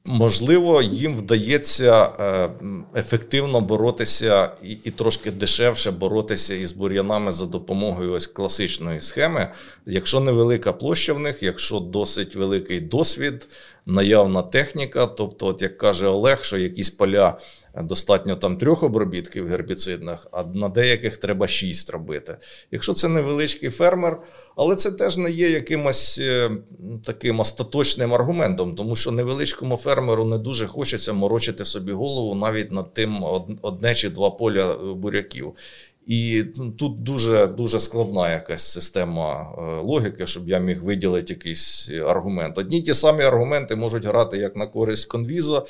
Можливо, 0.09 0.83
їм 0.83 1.17
вдається 1.17 2.13
е, 2.21 2.51
ефективно 2.97 3.61
боротися 3.61 4.51
і 4.63 4.71
і 4.85 4.91
трошки 4.91 5.31
дешевше 5.31 5.91
боротися 5.91 6.55
із 6.55 6.73
бур'янами 6.73 7.33
за 7.33 7.47
допомогою 7.47 8.13
ось 8.13 8.27
класичної 8.27 9.01
схеми. 9.01 9.49
Якщо 9.87 10.21
невелика 10.21 10.73
площа 10.73 11.13
в 11.13 11.21
них, 11.21 11.43
якщо 11.43 11.81
досить 11.81 12.37
великий 12.37 12.81
досвід, 12.81 13.49
наявна 13.87 14.43
техніка, 14.43 15.07
тобто, 15.07 15.47
от 15.47 15.63
як 15.63 15.79
каже 15.79 16.07
Олег, 16.07 16.45
що 16.45 16.59
якісь 16.59 16.91
поля 16.91 17.39
достатньо 17.83 18.37
там 18.37 18.59
трьох 18.59 18.83
обробітків 18.83 19.47
гербіцидних, 19.47 20.27
а 20.33 20.43
на 20.43 20.69
деяких 20.69 21.17
треба 21.17 21.49
шість 21.49 21.91
робити. 21.91 22.39
Якщо 22.71 22.93
це 22.93 23.09
невеличкий 23.09 23.71
фермер, 23.71 24.21
але 24.57 24.77
це 24.77 24.91
теж 24.91 25.17
не 25.17 25.31
є 25.31 25.51
якимось 25.51 26.19
е, 26.23 26.51
таким 27.05 27.41
остаточним 27.41 28.15
аргументом, 28.15 28.75
тому 28.75 28.97
що 28.97 29.11
невеличкому 29.11 29.77
фермеру 29.77 30.25
не 30.25 30.39
дуже 30.39 30.67
хочеться 30.67 31.13
морочити 31.13 31.65
собі 31.65 31.93
голову 31.93 32.35
навіть 32.35 32.73
над 32.73 32.95
тим 32.95 33.25
одне 33.63 33.95
чи 33.95 34.11
два 34.11 34.31
поля 34.31 34.73
е, 34.73 34.95
буряків. 34.95 35.55
І 36.07 36.45
тут 36.79 37.03
дуже 37.03 37.47
дуже 37.47 37.81
складна 37.81 38.33
якась 38.33 38.73
система 38.73 39.55
е, 39.59 39.81
логіки, 39.81 40.27
щоб 40.27 40.49
я 40.49 40.59
міг 40.59 40.83
виділити 40.83 41.33
якийсь 41.33 41.91
аргумент. 41.91 42.59
Одні 42.59 42.83
ті 42.83 42.95
самі 42.95 43.25
аргументи 43.25 43.77
можуть 43.77 44.05
грати 44.05 44.39
як 44.39 44.57
на 44.57 44.67
користь 44.67 45.07
конвіза, 45.07 45.63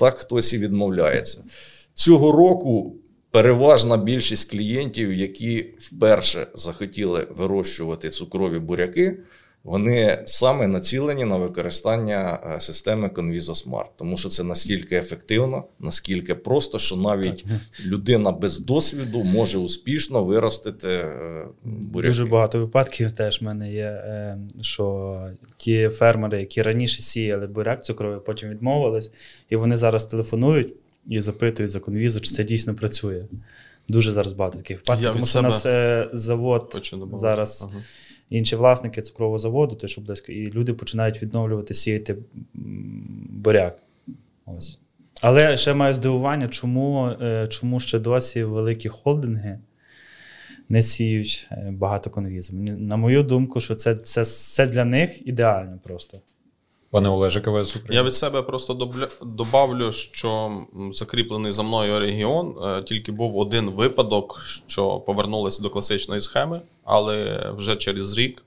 так 0.00 0.18
хтось 0.18 0.52
і 0.52 0.58
відмовляється. 0.58 1.44
Цього 1.94 2.32
року 2.32 2.96
переважна 3.30 3.96
більшість 3.96 4.50
клієнтів, 4.50 5.12
які 5.12 5.74
вперше 5.78 6.46
захотіли 6.54 7.26
вирощувати 7.30 8.10
цукрові 8.10 8.58
буряки, 8.58 9.18
вони 9.64 10.22
саме 10.26 10.66
націлені 10.66 11.24
на 11.24 11.36
використання 11.36 12.40
е, 12.44 12.60
системи 12.60 13.08
Conviso 13.08 13.66
Smart, 13.66 13.88
тому 13.96 14.16
що 14.16 14.28
це 14.28 14.44
настільки 14.44 14.96
ефективно, 14.96 15.64
наскільки 15.78 16.34
просто, 16.34 16.78
що 16.78 16.96
навіть 16.96 17.44
так. 17.44 17.86
людина 17.86 18.32
без 18.32 18.60
досвіду 18.60 19.24
може 19.24 19.58
успішно 19.58 20.24
виростити 20.24 20.88
е, 20.88 21.46
буряки. 21.64 22.08
Дуже 22.08 22.26
багато 22.26 22.58
випадків 22.58 23.12
теж 23.12 23.40
в 23.40 23.44
мене 23.44 23.72
є, 23.72 23.84
е, 23.84 24.38
що 24.60 25.16
ті 25.56 25.88
фермери, 25.88 26.40
які 26.40 26.62
раніше 26.62 27.02
сіяли 27.02 27.46
буряк 27.46 27.84
цукровий, 27.84 28.20
потім 28.26 28.48
відмовились, 28.48 29.12
і 29.50 29.56
вони 29.56 29.76
зараз 29.76 30.06
телефонують 30.06 30.74
і 31.08 31.20
запитують 31.20 31.72
за 31.72 31.80
конвізу, 31.80 32.20
чи 32.20 32.30
це 32.30 32.44
дійсно 32.44 32.74
працює. 32.74 33.22
Дуже 33.88 34.12
зараз 34.12 34.32
багато 34.32 34.58
таких 34.58 34.76
випадків, 34.76 35.12
тому 35.12 35.26
що 35.26 35.38
у 35.38 35.42
нас 35.42 35.66
завод 36.12 36.90
зараз. 37.14 37.68
Ага 37.70 37.80
інші 38.30 38.56
власники 38.56 39.02
цукрового 39.02 39.38
заводу, 39.38 39.76
то 39.76 39.88
щоб 39.88 40.04
десь 40.04 40.24
і 40.28 40.46
люди 40.46 40.74
починають 40.74 41.22
відновлювати 41.22 41.74
сіяти 41.74 42.16
буряк. 43.30 43.82
Ось. 44.46 44.78
Але 45.20 45.56
ще 45.56 45.74
маю 45.74 45.94
здивування, 45.94 46.48
чому 46.48 47.08
е, 47.08 47.48
чому 47.50 47.80
ще 47.80 47.98
досі 47.98 48.42
великі 48.42 48.88
холдинги 48.88 49.58
не 50.68 50.82
сіють 50.82 51.48
е, 51.50 51.74
багато 51.78 52.10
конвізу. 52.10 52.56
На 52.56 52.96
мою 52.96 53.22
думку, 53.22 53.60
що 53.60 53.74
це 53.74 53.94
це, 53.94 54.24
це 54.24 54.66
для 54.66 54.84
них 54.84 55.26
ідеально 55.26 55.78
просто. 55.82 56.20
Пане 56.90 57.08
Україна. 57.08 57.64
Я 57.90 58.02
від 58.02 58.14
себе 58.14 58.42
просто 58.42 58.90
добавлю, 59.22 59.92
що 59.92 60.60
закріплений 60.92 61.52
за 61.52 61.62
мною 61.62 61.98
регіон 61.98 62.56
е, 62.62 62.82
тільки 62.82 63.12
був 63.12 63.36
один 63.36 63.70
випадок, 63.70 64.40
що 64.66 65.00
повернулися 65.00 65.62
до 65.62 65.70
класичної 65.70 66.20
схеми, 66.20 66.60
але 66.84 67.46
вже 67.56 67.76
через 67.76 68.18
рік 68.18 68.42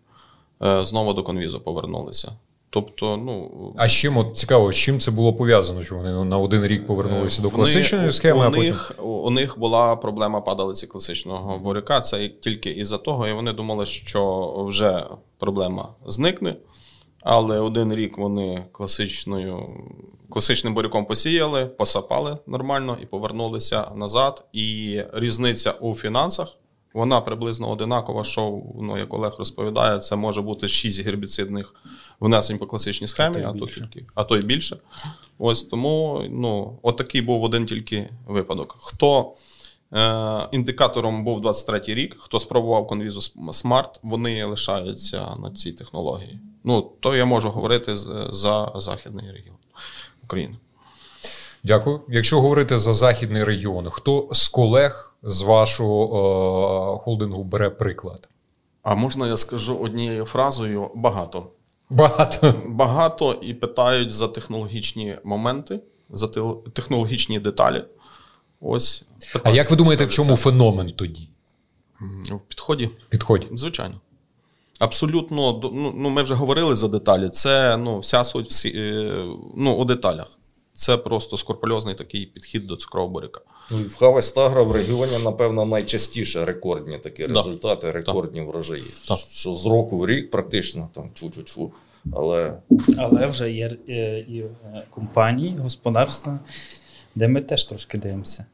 е, 0.64 0.86
знову 0.86 1.14
до 1.14 1.24
конвізу 1.24 1.60
повернулися. 1.60 2.32
Тобто, 2.70 3.18
ну 3.18 3.52
а 3.78 3.88
з 3.88 3.92
чим 3.92 4.18
от 4.18 4.38
цікаво, 4.38 4.72
з 4.72 4.76
чим 4.76 5.00
це 5.00 5.12
було 5.12 5.34
пов'язано? 5.34 5.84
Що 5.84 5.96
вони 5.96 6.26
на 6.26 6.38
один 6.38 6.66
рік 6.66 6.88
повернулися 6.88 7.42
до 7.42 7.50
класичної 7.50 8.12
схеми? 8.12 8.40
У 8.40 8.44
а 8.44 8.50
потім... 8.50 8.64
них 8.64 8.96
у 9.00 9.30
них 9.30 9.60
була 9.60 9.96
проблема 9.96 10.42
падалиці 10.42 10.88
класичного 10.88 11.60
буряка. 11.60 12.02
Це 12.02 12.28
тільки 12.28 12.70
із-за 12.70 12.98
того, 12.98 13.28
і 13.28 13.34
вони 13.34 13.54
думали, 13.54 13.86
що 13.86 14.54
вже 14.68 15.04
проблема 15.38 15.90
зникне. 16.08 16.56
Але 17.24 17.60
один 17.60 17.94
рік 17.94 18.18
вони 18.18 18.66
класичною, 18.72 19.70
класичним 20.30 20.74
буряком 20.74 21.06
посіяли, 21.06 21.66
посапали 21.66 22.38
нормально 22.48 22.98
і 23.02 23.06
повернулися 23.06 23.92
назад. 23.96 24.46
І 24.54 25.00
різниця 25.14 25.72
у 25.72 25.96
фінансах 25.96 26.48
вона 26.94 27.22
приблизно 27.22 27.70
одинакова. 27.70 28.24
Що 28.24 28.62
ну, 28.82 28.98
як 28.98 29.14
Олег 29.14 29.36
розповідає, 29.40 30.00
це 30.00 30.16
може 30.16 30.42
бути 30.42 30.70
6 30.70 31.06
гербіцидних 31.06 31.76
внесень 32.20 32.58
по 32.58 32.66
класичній 32.66 33.08
схемі, 33.08 33.44
а 33.44 33.54
то 33.54 33.66
тільки, 33.66 34.06
а 34.16 34.24
то 34.24 34.38
й 34.38 34.42
більше. 34.42 34.78
Ось 35.40 35.64
тому 35.64 36.26
ну, 36.30 36.80
отакий 36.82 37.22
був 37.22 37.44
один 37.44 37.66
тільки 37.66 38.10
випадок. 38.28 38.78
Хто 38.80 39.34
е, 39.94 40.48
індикатором 40.52 41.24
був 41.24 41.46
23-й 41.46 41.94
рік, 41.94 42.18
хто 42.20 42.40
спробував 42.40 42.88
конвізу 42.88 43.20
Smart, 43.36 44.00
вони 44.04 44.46
лишаються 44.46 45.34
на 45.40 45.52
цій 45.52 45.72
технології. 45.72 46.40
Ну, 46.64 46.92
то 47.00 47.16
я 47.16 47.26
можу 47.26 47.50
говорити 47.50 47.96
за 48.32 48.72
західний 48.76 49.32
регіон 49.32 49.58
України. 50.24 50.56
Дякую. 51.64 52.02
Якщо 52.10 52.42
говорити 52.42 52.80
за 52.80 52.94
західний 52.94 53.44
регіон, 53.44 53.90
хто 53.90 54.30
з 54.32 54.48
колег 54.48 55.16
з 55.24 55.42
вашого 55.42 56.98
е- 56.98 57.04
холдингу 57.04 57.44
бере 57.44 57.70
приклад? 57.70 58.30
А 58.84 58.96
можна 58.96 59.28
я 59.28 59.38
скажу 59.38 59.76
однією 59.76 60.26
фразою 60.26 60.92
багато. 60.96 61.48
Багато 61.90 62.54
Багато 62.68 63.34
і 63.42 63.54
питають 63.54 64.12
за 64.12 64.28
технологічні 64.28 65.18
моменти, 65.24 65.80
за 66.10 66.28
технологічні 66.74 67.40
деталі. 67.40 67.84
Ось. 68.62 69.06
А 69.44 69.50
як 69.50 69.72
ви 69.72 69.76
думаєте, 69.76 70.06
в 70.06 70.12
чому 70.12 70.36
феномен 70.36 70.92
тоді? 70.92 71.30
В 72.30 72.40
підході? 72.40 72.90
Підході. 73.10 73.48
Звичайно. 73.52 73.96
Абсолютно, 74.84 75.60
ну, 75.64 75.94
ну 75.98 76.10
ми 76.10 76.24
вже 76.24 76.34
говорили 76.34 76.76
за 76.76 76.88
деталі. 76.88 77.30
Це 77.30 77.78
ну, 77.78 78.00
вся 78.00 78.24
суть 78.24 78.50
всі, 78.50 78.70
е, 78.70 79.26
ну, 79.56 79.76
у 79.76 79.86
деталях. 79.86 80.40
Це 80.74 80.98
просто 80.98 81.38
скорпульозний 81.38 81.96
такий 81.96 82.26
підхід 82.26 82.68
до 82.68 82.76
цукрового 82.76 83.14
буряка. 83.14 83.42
Ну, 83.72 83.78
в 83.78 83.96
Хавестагра 83.96 84.64
в 84.64 84.72
регіоні, 84.72 85.24
напевно, 85.24 85.66
найчастіше 85.66 86.46
рекордні 86.46 86.98
такі 86.98 87.28
да. 87.28 87.34
результати, 87.34 87.92
рекордні 87.92 88.40
да. 88.40 88.46
врожаї. 88.46 88.84
Да. 89.08 89.16
Що 89.16 89.56
з 89.56 89.66
року 89.66 89.98
в 89.98 90.08
рік 90.08 90.32
практично 90.32 90.90
там 90.94 91.10
чу-чу-чу. 91.14 91.72
Але 92.14 92.58
Але 92.98 93.26
вже 93.26 93.52
є 93.52 93.78
е, 93.90 94.20
і 94.20 94.40
е, 94.40 94.84
компанії, 94.90 95.58
господарства, 95.58 96.40
де 97.16 97.28
ми 97.28 97.42
теж 97.42 97.66
трошки 97.66 97.98
дивимося. 97.98 98.46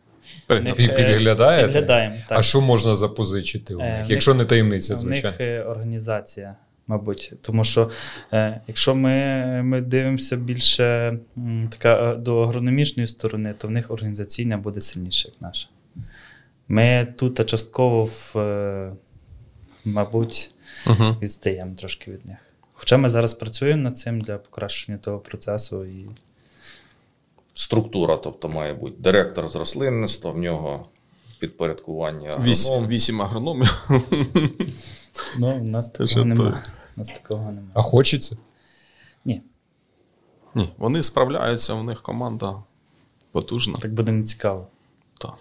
Них, 0.50 0.76
Підглядаєте? 0.76 1.64
Підглядаємо. 1.64 2.16
Так. 2.30 2.38
А 2.38 2.42
що 2.42 2.62
можна 2.62 2.96
запозичити 2.96 3.76
у 3.76 3.80
них, 3.80 4.10
якщо 4.10 4.34
не 4.34 4.46
таємниця, 4.46 4.96
звичайно? 4.96 5.38
У 5.40 5.44
них 5.44 5.68
організація 5.68 6.56
мабуть. 6.90 7.34
Тому 7.42 7.64
що 7.64 7.90
е, 8.34 8.62
якщо 8.68 8.96
ми 8.96 9.14
ми 9.64 9.82
дивимося 9.82 10.36
більше 10.36 11.18
така, 11.70 12.12
е, 12.12 12.16
до 12.16 12.42
агрономічної 12.42 13.08
сторони, 13.08 13.54
то 13.58 13.68
в 13.68 13.72
них 13.72 13.92
організаційна 13.92 14.58
буде 14.58 14.82
сильніша, 14.82 15.30
як 15.34 15.42
наша. 15.42 15.68
Ми 16.68 17.08
тут 17.18 17.50
частково, 17.50 18.06
в, 18.06 18.38
е, 18.40 18.92
мабуть, 19.86 20.52
Угу. 20.88 21.18
відстаємо 21.22 21.76
трошки 21.76 22.12
від 22.12 22.26
них. 22.26 22.38
Хоча 22.74 22.98
ми 22.98 23.10
зараз 23.10 23.34
працюємо 23.34 23.84
над 23.84 23.98
цим 23.98 24.22
для 24.22 24.38
покращення 24.38 24.98
того 24.98 25.20
процесу. 25.20 25.86
І... 25.86 26.06
Структура, 27.60 28.18
тобто, 28.18 28.50
має 28.50 28.74
бути 28.74 28.96
директор 29.00 29.50
з 29.50 29.56
рослинництва, 29.56 30.32
в 30.32 30.38
нього 30.38 30.86
підпорядкування 31.40 32.30
Вісім, 32.44 32.72
агроном. 32.74 32.90
вісім 32.90 33.22
агрономів. 33.22 33.90
Ну, 35.40 35.56
у 35.56 35.64
нас 35.64 35.90
такого 35.90 36.26
немає. 36.26 36.54
У 36.96 37.00
нас 37.00 37.10
такого 37.10 37.44
немає. 37.46 37.72
А 37.74 37.82
хочеться? 37.82 38.38
Ні, 39.26 39.42
Ні, 40.56 40.70
вони 40.78 41.04
справляються, 41.04 41.74
у 41.74 41.84
них 41.84 42.02
команда 42.02 42.56
потужна. 43.32 43.78
так 43.82 43.94
буде 43.94 44.12
не 44.12 44.24
цікаво. 44.24 44.68
Так. 45.22 45.34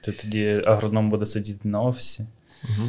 Ти 0.00 0.12
тоді 0.12 0.62
агроном 0.66 1.10
буде 1.10 1.26
сидіти 1.26 1.68
на 1.68 1.82
офісі 1.82 2.26
Угу. 2.64 2.88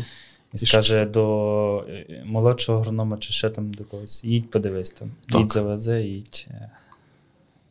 і 0.53 0.57
скаже 0.57 1.05
до 1.05 1.85
е, 1.89 2.23
молодшого 2.25 2.79
агронома 2.79 3.17
чи 3.17 3.33
ще 3.33 3.49
там 3.49 3.73
до 3.73 3.83
когось: 3.83 4.23
їдь 4.23 4.51
подивись 4.51 4.91
там, 4.91 5.11
Так. 5.29 5.39
їдь 5.41 5.51
завезе, 5.51 6.01
їдь. 6.01 6.47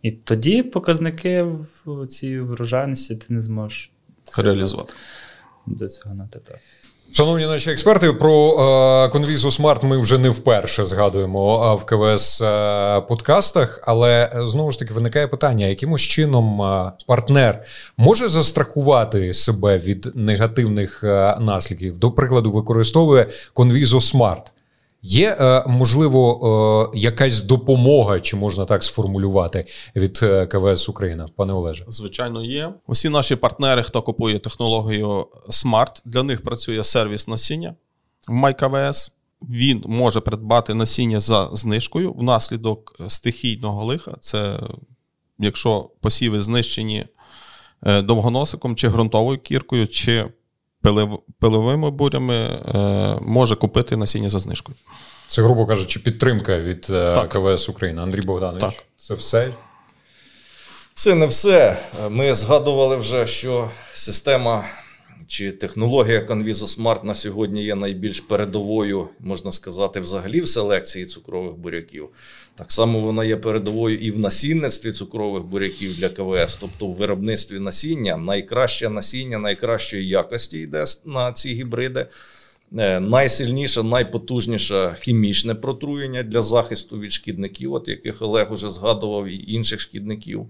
І 0.02 0.10
тоді 0.10 0.62
показники 0.62 1.42
в 1.86 2.06
цій 2.06 2.40
врожайності 2.40 3.16
ти 3.16 3.26
не 3.28 3.42
зможеш 3.42 3.90
Реалізувати. 4.36 4.94
досягнути 5.66 6.38
так. 6.38 6.58
Шановні 7.12 7.46
наші 7.46 7.70
експерти, 7.70 8.12
про 8.12 8.50
е, 8.50 9.08
конвізу 9.08 9.50
Смарт 9.50 9.82
ми 9.82 9.98
вже 9.98 10.18
не 10.18 10.30
вперше 10.30 10.86
згадуємо 10.86 11.72
е, 11.72 11.74
в 11.74 11.84
КВС 11.84 12.44
е, 12.44 13.00
подкастах, 13.00 13.80
але 13.82 14.32
знову 14.44 14.70
ж 14.70 14.78
таки 14.78 14.94
виникає 14.94 15.28
питання: 15.28 15.66
якимось 15.66 16.02
чином 16.02 16.62
партнер 17.06 17.64
може 17.96 18.28
застрахувати 18.28 19.32
себе 19.32 19.78
від 19.78 20.12
негативних 20.14 21.02
наслідків? 21.40 21.98
До 21.98 22.10
прикладу, 22.10 22.52
використовує 22.52 23.26
конвізу 23.54 24.00
Смарт. 24.00 24.52
Є, 25.02 25.36
е, 25.40 25.64
можливо, 25.66 26.90
е, 26.94 26.98
якась 26.98 27.42
допомога, 27.42 28.20
чи 28.20 28.36
можна 28.36 28.64
так 28.64 28.84
сформулювати, 28.84 29.66
від 29.96 30.20
е, 30.22 30.46
КВС 30.46 30.90
Україна, 30.90 31.28
пане 31.36 31.52
Олеже? 31.52 31.84
Звичайно, 31.88 32.44
є. 32.44 32.72
Усі 32.86 33.08
наші 33.08 33.36
партнери, 33.36 33.82
хто 33.82 34.02
купує 34.02 34.38
технологію 34.38 35.26
Smart, 35.48 36.02
для 36.04 36.22
них 36.22 36.42
працює 36.42 36.84
сервіс 36.84 37.28
насіння 37.28 37.74
в 38.28 38.32
MyKVS. 38.32 39.12
Він 39.50 39.82
може 39.86 40.20
придбати 40.20 40.74
насіння 40.74 41.20
за 41.20 41.48
знижкою 41.52 42.12
внаслідок 42.12 42.96
стихійного 43.08 43.84
лиха. 43.84 44.16
Це 44.20 44.60
якщо 45.38 45.90
посіви 46.00 46.42
знищені 46.42 47.06
довгоносиком, 47.82 48.76
чи 48.76 48.88
ґрунтовою 48.88 49.38
кіркою, 49.38 49.88
чи 49.88 50.26
пиловими 51.40 51.90
бурями, 51.90 52.34
е, 52.34 53.18
може 53.22 53.56
купити 53.56 53.96
насіння 53.96 54.30
за 54.30 54.38
знижкою. 54.38 54.78
Це, 55.28 55.42
грубо 55.42 55.66
кажучи, 55.66 56.00
підтримка 56.00 56.58
від 56.58 56.86
е, 56.90 57.12
Так. 57.12 57.28
КВС 57.28 57.72
Україна. 57.72 58.02
Андрій 58.02 58.26
Богданович, 58.26 58.60
Так. 58.60 58.84
це 59.06 59.14
все. 59.14 59.54
Це 60.94 61.14
не 61.14 61.26
все. 61.26 61.78
Ми 62.10 62.34
згадували 62.34 62.96
вже, 62.96 63.26
що 63.26 63.70
система 63.94 64.64
чи 65.26 65.52
технологія 65.52 66.20
Conviso 66.20 66.78
Smart 66.78 67.04
на 67.04 67.14
сьогодні 67.14 67.64
є 67.64 67.74
найбільш 67.74 68.20
передовою, 68.20 69.08
можна 69.20 69.52
сказати, 69.52 70.00
взагалі 70.00 70.40
в 70.40 70.48
селекції 70.48 71.06
цукрових 71.06 71.52
буряків. 71.52 72.08
Так 72.58 72.72
само 72.72 73.00
вона 73.00 73.24
є 73.24 73.36
передовою 73.36 73.98
і 73.98 74.10
в 74.10 74.18
насінництві 74.18 74.92
цукрових 74.92 75.42
буряків 75.42 75.96
для 75.96 76.08
КВС, 76.08 76.58
тобто 76.60 76.86
в 76.86 76.94
виробництві 76.94 77.58
насіння 77.58 78.16
найкраще 78.16 78.88
насіння 78.88 79.38
найкращої 79.38 80.08
якості 80.08 80.58
йде 80.58 80.84
на 81.04 81.32
ці 81.32 81.54
гібриди. 81.54 82.06
Е, 82.78 83.00
Найсильніше, 83.00 83.82
найпотужніше 83.82 84.96
хімічне 85.00 85.54
протруєння 85.54 86.22
для 86.22 86.42
захисту 86.42 86.98
від 86.98 87.12
шкідників, 87.12 87.72
от 87.72 87.88
яких 87.88 88.22
Олег 88.22 88.52
уже 88.52 88.70
згадував, 88.70 89.26
і 89.26 89.52
інших 89.52 89.80
шкідників. 89.80 90.46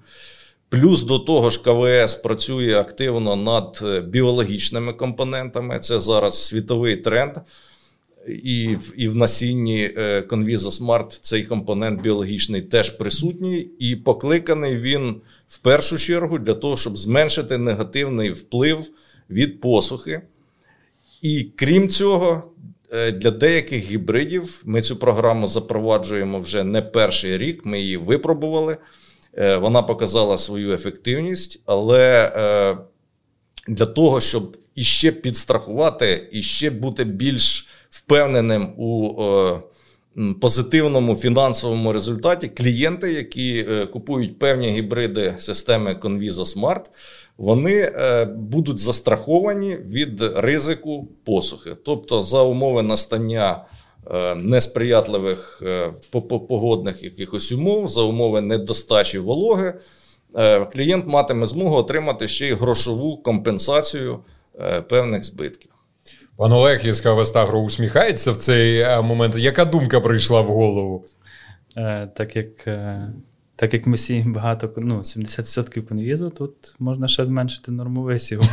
Плюс 0.68 1.02
до 1.02 1.18
того 1.18 1.50
ж, 1.50 1.62
КВС 1.62 2.22
працює 2.22 2.80
активно 2.80 3.36
над 3.36 3.80
е, 3.82 4.00
біологічними 4.00 4.92
компонентами. 4.92 5.78
Це 5.78 6.00
зараз 6.00 6.46
світовий 6.46 6.96
тренд. 6.96 7.32
І 8.28 8.76
в, 8.76 8.94
і 8.96 9.08
в 9.08 9.16
насінні 9.16 9.90
е, 9.96 10.20
Conviso 10.28 10.80
Smart 10.80 11.18
цей 11.20 11.44
компонент 11.44 12.00
біологічний 12.00 12.62
теж 12.62 12.90
присутній, 12.90 13.70
і 13.78 13.96
покликаний 13.96 14.76
він 14.76 15.16
в 15.48 15.58
першу 15.58 15.98
чергу 15.98 16.38
для 16.38 16.54
того, 16.54 16.76
щоб 16.76 16.98
зменшити 16.98 17.58
негативний 17.58 18.30
вплив 18.30 18.78
від 19.30 19.60
посухи. 19.60 20.20
І 21.22 21.46
крім 21.56 21.88
цього, 21.88 22.52
е, 22.92 23.12
для 23.12 23.30
деяких 23.30 23.90
гібридів 23.90 24.62
ми 24.64 24.82
цю 24.82 24.96
програму 24.96 25.46
запроваджуємо 25.46 26.40
вже 26.40 26.64
не 26.64 26.82
перший 26.82 27.38
рік. 27.38 27.66
Ми 27.66 27.80
її 27.80 27.96
випробували. 27.96 28.76
Е, 29.34 29.56
Вона 29.56 29.82
показала 29.82 30.38
свою 30.38 30.72
ефективність, 30.72 31.62
але 31.66 32.32
е, 32.36 32.78
для 33.68 33.86
того, 33.86 34.20
щоб 34.20 34.56
іще 34.74 35.12
підстрахувати, 35.12 36.28
іще 36.32 36.70
бути 36.70 37.04
більш 37.04 37.68
впевненим 37.90 38.74
у 38.76 39.22
е, 39.22 39.60
позитивному 40.40 41.16
фінансовому 41.16 41.92
результаті, 41.92 42.48
клієнти, 42.48 43.12
які 43.12 43.66
е, 43.68 43.86
купують 43.86 44.38
певні 44.38 44.70
гібриди 44.70 45.34
системи 45.38 45.94
Conviso 45.94 46.56
Smart, 46.56 46.84
вони 47.38 47.74
е, 47.74 48.24
будуть 48.24 48.78
застраховані 48.78 49.76
від 49.76 50.22
ризику 50.22 51.08
посухи. 51.24 51.76
Тобто, 51.84 52.22
за 52.22 52.42
умови 52.42 52.82
настання 52.82 53.64
несприятливих 54.36 55.62
по- 56.10 56.22
по- 56.22 56.40
погодних 56.40 57.02
якихось 57.02 57.52
умов, 57.52 57.88
за 57.88 58.02
умови 58.02 58.40
недостачі 58.40 59.18
вологи, 59.18 59.74
клієнт 60.72 61.06
матиме 61.06 61.46
змогу 61.46 61.76
отримати 61.76 62.28
ще 62.28 62.48
й 62.48 62.52
грошову 62.52 63.16
компенсацію 63.16 64.18
певних 64.88 65.24
збитків. 65.24 65.70
Пан 66.38 66.52
Олег 66.52 66.86
із 66.86 67.00
Кавестагро 67.00 67.60
усміхається 67.60 68.32
в 68.32 68.36
цей 68.36 68.78
е, 68.80 69.02
момент. 69.02 69.36
Яка 69.36 69.64
думка 69.64 70.00
прийшла 70.00 70.40
в 70.40 70.46
голову? 70.46 71.04
Е, 71.76 72.08
так 72.14 72.36
як. 72.36 72.66
Е... 72.66 73.12
Так 73.56 73.74
як 73.74 73.86
ми 73.86 73.96
сіємо 73.96 74.34
багато, 74.34 74.70
ну, 74.76 74.98
70% 74.98 75.82
конвізу, 75.82 76.30
тут 76.30 76.52
можна 76.78 77.08
ще 77.08 77.24
зменшити 77.24 77.70
норму 77.70 78.02
висіву. 78.02 78.44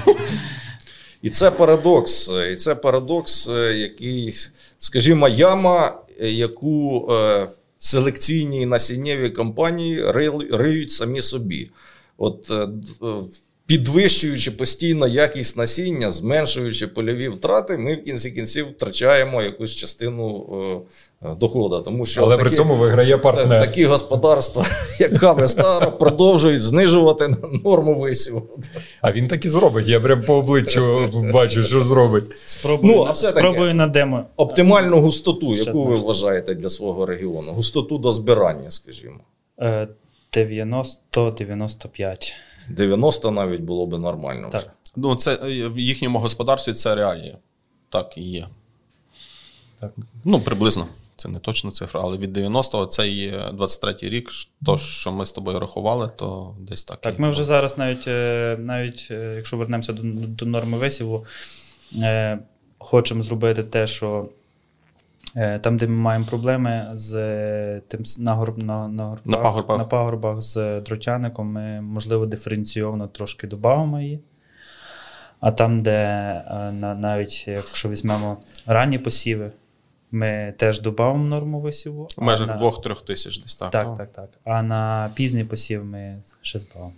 І 1.22 1.30
це 1.30 1.52
парадокс. 1.52 2.30
е, 2.30 2.52
І 2.52 2.56
це 2.56 2.76
парадокс, 2.76 3.48
е, 3.50 3.74
який, 3.78 4.36
скажімо, 4.80 5.28
яма, 5.28 6.00
яку 6.20 7.08
е, 7.12 7.48
селекційні 7.80 8.66
насіннєві 8.66 9.30
компанії 9.30 10.12
риють 10.52 10.92
самі 10.92 11.22
собі. 11.22 11.72
От 12.18 12.52
підвищуючи 13.68 14.52
постійно 14.52 15.08
якість 15.08 15.58
насіння, 15.58 16.12
зменшуючи 16.12 16.88
польові 16.88 17.30
втрати, 17.30 17.78
ми 17.78 17.96
в 17.96 18.04
кінці 18.04 18.32
кінців 18.32 18.68
втрачаємо 18.72 19.42
якусь 19.42 19.76
частину 19.76 20.46
е, 21.24 21.28
е, 21.28 21.36
доходу. 21.36 21.80
Тому 21.82 22.06
що 22.06 22.24
Але 22.24 22.38
при 22.38 22.50
цьому 22.50 22.76
виграє 22.76 23.12
та- 23.12 23.18
партнер. 23.18 23.62
такі 23.62 23.86
господарства, 23.86 24.66
як 25.00 25.18
Кавестара, 25.20 25.92
продовжують 25.92 26.62
знижувати 26.62 27.36
норму 27.64 28.00
висіву. 28.00 28.50
А 29.02 29.12
він 29.12 29.28
так 29.28 29.46
і 29.46 29.50
зробить. 29.50 29.88
Я 29.88 30.00
прям 30.00 30.22
по 30.24 30.34
обличчю 30.36 31.10
бачу, 31.34 31.64
що 31.64 31.82
зробить. 31.82 32.24
Спробую, 32.46 32.94
Ну, 32.96 33.02
а 33.02 33.06
на, 33.06 33.12
все-таки. 33.12 33.40
спробую 33.40 33.76
на 33.76 33.88
демо. 33.88 34.26
Оптимальну 34.38 35.02
густоту, 35.02 35.54
Щас 35.56 35.68
яку 35.68 35.84
ви 35.84 35.96
вважаєте 35.96 36.54
для 36.56 36.70
свого 36.70 37.06
регіону? 37.06 37.52
Густоту 37.54 37.98
до 37.98 38.12
збирання, 38.12 38.72
скажімо. 38.72 39.20
Е, 39.62 39.88
90-95. 40.38 42.34
90 42.70 43.32
навіть 43.32 43.62
було 43.62 43.86
би 43.86 43.98
нормально. 43.98 44.50
Так. 44.52 44.74
Ну, 44.96 45.16
це 45.16 45.34
е, 45.34 45.68
в 45.68 45.80
їхньому 45.80 46.20
господарстві 46.20 46.74
це 46.74 46.96
реалії. 46.96 47.38
Так 47.90 48.18
і 48.18 48.24
є. 48.24 48.48
Так. 49.80 49.92
Ну, 50.24 50.40
приблизно. 50.40 50.88
Це 51.18 51.30
не 51.30 51.40
точна 51.40 51.72
цифра, 51.72 52.02
але 52.04 52.18
від 52.18 52.38
90-го 52.38 52.86
це 52.86 53.08
є 53.08 53.32
23-й 53.54 54.10
рік. 54.10 54.30
То, 54.66 54.78
що 54.78 55.12
ми 55.12 55.26
з 55.26 55.32
тобою 55.32 55.60
рахували, 55.60 56.10
то 56.16 56.56
десь 56.60 56.86
так. 56.86 57.02
Так, 57.02 57.14
і 57.14 57.22
ми 57.22 57.28
було. 57.28 57.32
вже 57.32 57.44
зараз 57.44 57.78
навіть, 57.78 58.08
е, 58.08 58.58
навіть 58.60 59.08
е, 59.12 59.34
якщо 59.36 59.58
вернемося 59.58 59.94
до, 59.94 60.02
до 60.28 60.46
норми 60.46 60.78
висіву, 60.78 61.26
е, 62.02 62.40
хочемо 62.78 63.24
зробити 63.24 63.64
те, 63.64 63.88
що 63.88 64.30
там, 65.62 65.78
де 65.78 65.88
ми 65.88 65.94
маємо 65.96 66.26
проблеми 66.26 66.92
з 66.94 67.16
е, 67.16 67.82
тим 67.88 68.04
нагорб, 68.20 68.58
на, 68.58 68.88
на, 68.88 69.18
На 69.26 69.38
пагорбах. 69.38 69.78
на 69.78 69.86
пагорбах 69.86 70.42
з 70.42 70.80
дротяником, 70.82 71.48
ми, 71.52 71.82
можливо, 71.82 72.26
диференційовано 72.26 73.08
трошки 73.08 73.48
додамо 73.48 74.00
її. 74.02 74.20
А 75.40 75.52
там, 75.52 75.82
де 75.82 75.92
е, 76.52 76.72
на, 76.72 76.96
навіть 76.96 77.48
якщо 77.48 77.90
візьмемо 77.90 78.38
ранні 78.68 79.00
посіви, 79.00 79.52
ми 80.12 80.54
теж 80.58 80.82
додамо 80.82 81.24
норму 81.26 81.60
висіву. 81.60 82.08
А 82.18 82.22
межах 82.22 82.48
на- 82.48 82.60
2-3 82.60 83.06
тисяч 83.06 83.38
десь 83.40 83.56
так. 83.56 83.72
так, 83.72 83.96
так, 83.98 84.12
так. 84.12 84.30
А 84.44 84.62
на 84.62 85.12
пізній 85.16 85.44
посів 85.44 85.86
ми 85.86 86.22
ще 86.42 86.60
збавимо. 86.60 86.94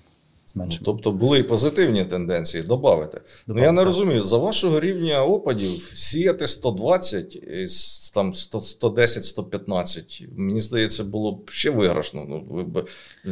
Менше. 0.58 0.78
Ну, 0.82 0.86
тобто 0.86 1.12
були 1.12 1.40
і 1.40 1.44
позитивні 1.44 2.06
тенденції, 2.06 2.64
додавити. 2.64 3.22
Ну, 3.48 3.62
я 3.62 3.72
не 3.72 3.84
розумію, 3.84 4.24
за 4.24 4.38
вашого 4.38 4.80
рівня 4.80 5.24
опадів 5.24 5.92
сіяти 5.96 6.48
120, 6.48 7.36
і 7.36 7.68
там 8.14 8.32
110-115, 8.34 10.28
мені 10.38 10.62
здається, 10.62 11.04
було 11.04 11.32
б 11.32 11.50
ще 11.50 11.70
виграшно. 11.70 12.26
Ну, 12.30 12.46
ви 12.50 12.64
б 12.64 12.88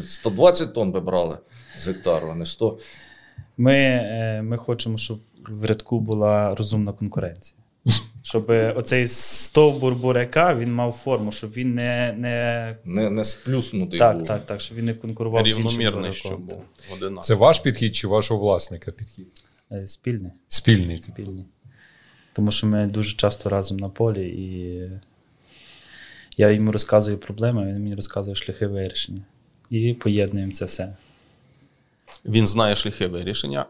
120 0.08 0.74
тонн 0.74 0.92
би 0.92 1.00
брали 1.00 1.38
з 1.80 1.88
гектару, 1.88 2.28
а 2.32 2.36
не 2.36 2.46
100. 2.46 2.80
Ми, 3.58 3.74
е, 3.74 4.42
ми 4.42 4.58
хочемо, 4.58 4.98
щоб 4.98 5.20
в 5.50 5.66
рядку 5.66 6.00
була 6.00 6.56
розумна 6.56 6.92
конкуренція. 6.92 7.65
Щоб 8.24 8.50
оцей 8.76 9.08
стовбур 9.08 9.96
буряка 9.96 10.56
він 10.56 10.74
мав 10.74 10.92
форму, 10.92 11.32
щоб 11.32 11.52
він 11.52 11.74
не. 11.76 12.14
не... 12.18 12.78
Не, 12.86 13.10
не 13.10 13.24
сплюснутий 13.24 14.00
Так, 14.00 14.18
був. 14.18 14.28
так, 14.28 14.46
так, 14.46 14.62
щоб 14.62 14.78
він 14.78 14.86
не 14.86 14.94
конкурував 14.94 15.46
з 15.46 15.48
іншим 15.48 15.64
Рівномірний, 15.66 15.94
буряком. 15.94 16.14
щоб 16.14 16.40
був 16.40 16.64
одинаково. 16.94 17.24
Це 17.24 17.34
ваш 17.34 17.60
підхід 17.60 17.96
чи 17.96 18.08
вашого 18.08 18.40
власника 18.40 18.92
підхід? 18.92 19.28
Е, 19.72 19.88
Спільне. 19.88 20.32
Спільний. 20.48 21.02
Тому 22.34 22.52
що 22.52 22.68
ми 22.68 22.86
дуже 22.86 23.16
часто 23.16 23.50
разом 23.50 23.78
на 23.78 23.90
полі, 23.90 24.28
і 24.30 24.90
я 26.38 26.52
йому 26.52 26.72
розказую 26.72 27.18
проблеми, 27.18 27.66
він 27.66 27.74
мені 27.84 27.96
розказує 27.96 28.36
шляхи 28.36 28.68
вирішення. 28.68 29.22
І 29.70 29.94
поєднуємо 29.94 30.52
це 30.52 30.66
все. 30.66 30.96
Він 32.26 32.48
знає 32.48 32.76
шляхи 32.76 33.08
вирішення 33.08 33.66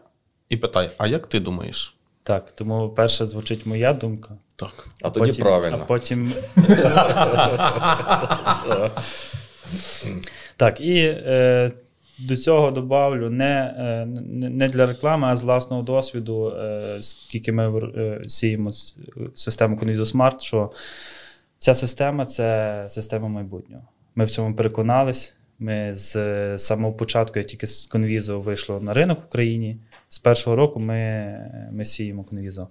і 0.48 0.56
питає: 0.56 0.90
а 0.98 1.06
як 1.06 1.26
ти 1.26 1.40
думаєш? 1.40 1.95
Так, 2.26 2.52
тому 2.52 2.88
перше 2.88 3.26
звучить 3.26 3.66
моя 3.66 3.92
думка. 3.92 4.34
Так. 4.56 4.88
А 5.02 5.10
тоді 5.10 5.26
потім, 5.26 5.44
правильно. 5.44 5.78
А 5.82 5.84
потім. 5.84 6.32
так, 10.56 10.80
і 10.80 10.98
е, 10.98 11.70
до 12.18 12.36
цього 12.36 12.70
добавлю 12.70 13.30
не, 13.30 13.74
е, 13.78 14.06
не 14.30 14.68
для 14.68 14.86
реклами, 14.86 15.28
а 15.28 15.36
з 15.36 15.42
власного 15.42 15.82
досвіду, 15.82 16.48
е, 16.48 16.96
скільки 17.00 17.52
ми 17.52 17.80
е, 17.80 18.24
сіємо 18.28 18.70
систему 19.34 19.76
Conviso 19.76 20.16
Smart, 20.16 20.40
що 20.40 20.72
ця 21.58 21.74
система 21.74 22.26
це 22.26 22.84
система 22.88 23.28
майбутнього. 23.28 23.82
Ми 24.14 24.24
в 24.24 24.30
цьому 24.30 24.56
переконались. 24.56 25.36
Ми 25.58 25.90
з 25.94 26.58
самого 26.58 26.94
початку, 26.94 27.38
як 27.38 27.48
тільки 27.48 27.66
з 27.66 27.90
Conviso 27.90 28.42
вийшло 28.42 28.80
на 28.80 28.94
ринок 28.94 29.18
в 29.18 29.26
Україні, 29.26 29.76
з 30.08 30.18
першого 30.18 30.56
року 30.56 30.80
ми, 30.80 31.38
ми 31.72 31.84
сіємо 31.84 32.24
Conviso. 32.32 32.66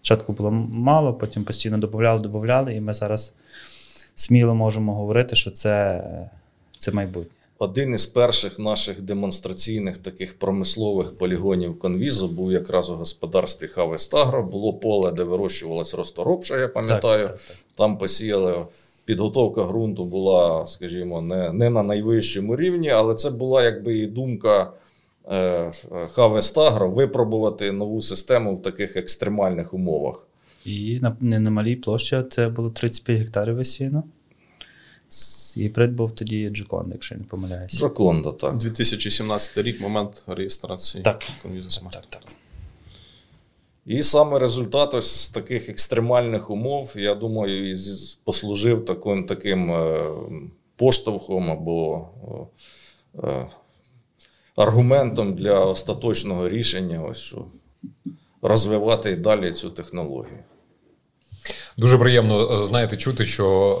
Спочатку 0.00 0.32
було 0.32 0.50
мало, 0.70 1.14
потім 1.14 1.44
постійно 1.44 1.78
додавали, 1.78 2.22
додавали, 2.22 2.74
і 2.74 2.80
ми 2.80 2.92
зараз 2.92 3.34
сміло 4.14 4.54
можемо 4.54 4.94
говорити, 4.94 5.36
що 5.36 5.50
це, 5.50 6.02
це 6.78 6.92
майбутнє. 6.92 7.38
Один 7.60 7.94
із 7.94 8.06
перших 8.06 8.58
наших 8.58 9.00
демонстраційних 9.00 9.98
таких 9.98 10.38
промислових 10.38 11.18
полігонів 11.18 11.78
конвізу 11.78 12.28
був 12.28 12.52
якраз 12.52 12.90
у 12.90 12.94
господарстві 12.94 13.68
Хавестагро. 13.68 14.42
Було 14.42 14.72
поле, 14.72 15.12
де 15.12 15.24
вирощувалась 15.24 15.94
розторопша, 15.94 16.58
я 16.58 16.68
пам'ятаю. 16.68 17.26
Так, 17.26 17.36
так, 17.36 17.46
так. 17.46 17.56
Там 17.74 17.98
посіяли. 17.98 18.66
Підготовка 19.04 19.64
ґрунту 19.64 20.04
була, 20.04 20.66
скажімо, 20.66 21.22
не, 21.22 21.52
не 21.52 21.70
на 21.70 21.82
найвищому 21.82 22.56
рівні, 22.56 22.90
але 22.90 23.14
це 23.14 23.30
була 23.30 23.64
якби 23.64 23.98
і 23.98 24.06
думка 24.06 24.72
е, 25.30 25.72
Хавестагро 26.12 26.90
випробувати 26.90 27.72
нову 27.72 28.00
систему 28.02 28.54
в 28.56 28.62
таких 28.62 28.96
екстремальних 28.96 29.74
умовах. 29.74 30.26
І 30.64 30.98
на, 31.02 31.16
не 31.20 31.40
на 31.40 31.50
малій 31.50 31.76
площі 31.76 32.22
це 32.30 32.48
було 32.48 32.70
35 32.70 33.18
гектарів 33.18 33.54
висіяно. 33.54 34.02
С- 35.10 35.56
І 35.56 35.68
придбав 35.68 36.12
тоді 36.12 36.48
Джоконда, 36.48 36.90
якщо 36.92 37.14
я 37.14 37.18
не 37.18 37.24
помиляюся. 37.26 37.78
Джоконда, 37.78 38.32
так. 38.32 38.56
2017 38.56 39.58
рік, 39.58 39.80
момент 39.80 40.22
реєстрації. 40.26 41.04
Так. 41.04 41.22
Так, 41.92 42.06
так. 42.08 42.22
І 43.86 44.02
саме 44.02 44.38
результат 44.38 44.94
ось 44.94 45.20
з 45.20 45.28
таких 45.28 45.68
екстремальних 45.68 46.50
умов, 46.50 46.92
я 46.96 47.14
думаю, 47.14 47.70
і 47.70 47.74
послужив 48.24 48.84
таким, 48.84 49.26
таким 49.26 49.70
е, 49.70 50.10
поштовхом 50.76 51.50
або 51.50 52.08
е, 53.24 53.46
аргументом 54.58 55.34
для 55.34 55.64
остаточного 55.64 56.48
рішення, 56.48 57.02
ось 57.02 57.18
що 57.18 57.44
розвивати 58.42 59.16
далі 59.16 59.52
цю 59.52 59.70
технологію. 59.70 60.38
Дуже 61.76 61.98
приємно 61.98 62.62
е, 62.62 62.66
знаєте 62.66 62.96
чути, 62.96 63.24
що 63.24 63.78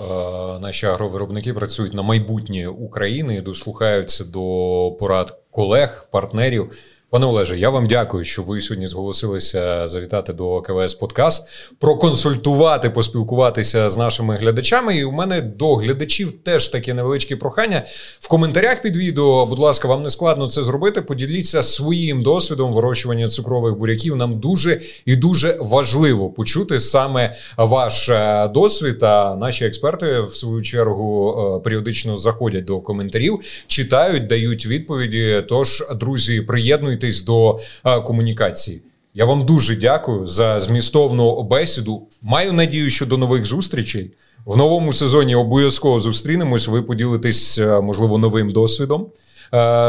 е, 0.56 0.60
наші 0.60 0.86
агровиробники 0.86 1.54
працюють 1.54 1.94
на 1.94 2.02
майбутнє 2.02 2.68
України 2.68 3.42
дослухаються 3.42 4.24
до 4.24 4.96
порад 4.98 5.38
колег, 5.50 6.08
партнерів. 6.12 6.72
Пане 7.10 7.26
Олеже, 7.26 7.58
я 7.58 7.70
вам 7.70 7.86
дякую, 7.86 8.24
що 8.24 8.42
ви 8.42 8.60
сьогодні 8.60 8.86
зголосилися 8.86 9.86
завітати 9.86 10.32
до 10.32 10.60
КВС 10.60 10.98
Подкаст, 10.98 11.48
проконсультувати, 11.78 12.90
поспілкуватися 12.90 13.90
з 13.90 13.96
нашими 13.96 14.36
глядачами. 14.36 14.96
І 14.96 15.04
у 15.04 15.12
мене 15.12 15.40
до 15.40 15.74
глядачів 15.74 16.32
теж 16.32 16.68
таке 16.68 16.94
невеличке 16.94 17.36
прохання. 17.36 17.84
В 18.20 18.28
коментарях 18.28 18.82
під 18.82 18.96
відео, 18.96 19.46
будь 19.46 19.58
ласка, 19.58 19.88
вам 19.88 20.02
не 20.02 20.10
складно 20.10 20.48
це 20.48 20.62
зробити. 20.62 21.02
Поділіться 21.02 21.62
своїм 21.62 22.22
досвідом 22.22 22.72
вирощування 22.72 23.28
цукрових 23.28 23.74
буряків. 23.76 24.16
Нам 24.16 24.40
дуже 24.40 24.80
і 25.06 25.16
дуже 25.16 25.56
важливо 25.60 26.30
почути 26.30 26.80
саме 26.80 27.34
ваш 27.56 28.08
е, 28.08 28.48
досвід. 28.48 29.02
А 29.02 29.36
наші 29.40 29.64
експерти, 29.64 30.20
в 30.20 30.34
свою 30.34 30.62
чергу, 30.62 31.36
е, 31.56 31.64
періодично 31.64 32.18
заходять 32.18 32.64
до 32.64 32.80
коментарів, 32.80 33.40
читають, 33.66 34.26
дають 34.26 34.66
відповіді. 34.66 35.44
Тож, 35.48 35.84
друзі, 35.96 36.40
приєднуйтесь 36.40 36.97
до 37.26 37.58
е, 37.84 38.00
комунікації. 38.00 38.82
Я 39.14 39.24
вам 39.24 39.46
дуже 39.46 39.76
дякую 39.76 40.26
за 40.26 40.60
змістовну 40.60 41.42
бесіду. 41.42 42.02
Маю 42.22 42.52
надію, 42.52 42.90
що 42.90 43.06
до 43.06 43.16
нових 43.16 43.44
зустрічей. 43.44 44.10
В 44.46 44.56
новому 44.56 44.92
сезоні 44.92 45.34
обов'язково 45.34 45.98
зустрінемось. 45.98 46.68
Ви 46.68 46.82
поділитесь, 46.82 47.58
е, 47.58 47.80
можливо, 47.80 48.18
новим 48.18 48.50
досвідом 48.50 49.06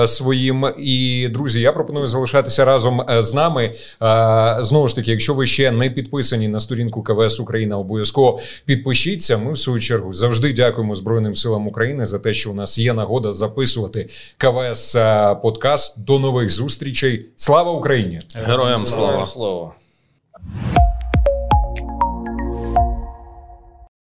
своїм. 0.07 0.66
І 0.78 1.28
друзі, 1.34 1.62
я 1.62 1.72
пропоную 1.72 2.07
залишатися 2.07 2.66
разом 2.66 3.01
е, 3.10 3.24
з 3.24 3.34
нами. 3.34 3.76
Е, 4.01 4.57
Знову 4.60 4.88
ж 4.88 4.95
таки, 4.95 5.12
якщо 5.12 5.34
ви 5.34 5.45
ще 5.45 5.72
не 5.72 5.89
підписані 5.89 6.47
на 6.47 6.60
сторінку 6.60 7.03
КВС 7.03 7.41
Україна, 7.41 7.78
обов'язково 7.78 8.39
підпишіться. 8.66 9.38
Ми 9.38 9.51
в 9.51 9.57
свою 9.57 9.80
чергу 9.80 10.14
завжди 10.14 10.53
дякуємо 10.53 10.95
Збройним 10.95 11.36
силам 11.36 11.68
України 11.68 12.05
за 12.05 12.20
те, 12.20 12.34
що 12.34 12.51
у 12.51 12.53
нас 12.53 12.78
є 12.78 12.93
нагода 12.93 13.34
записувати 13.34 14.10
КВС 14.38 14.99
е, 14.99 15.36
подкаст. 15.36 15.99
До 15.99 16.20
нових 16.20 16.49
зустрічей. 16.49 17.26
Слава 17.36 17.72
Україні! 17.72 18.22
Героям 18.36 18.88
слава! 18.88 19.26
Слава! 19.26 19.72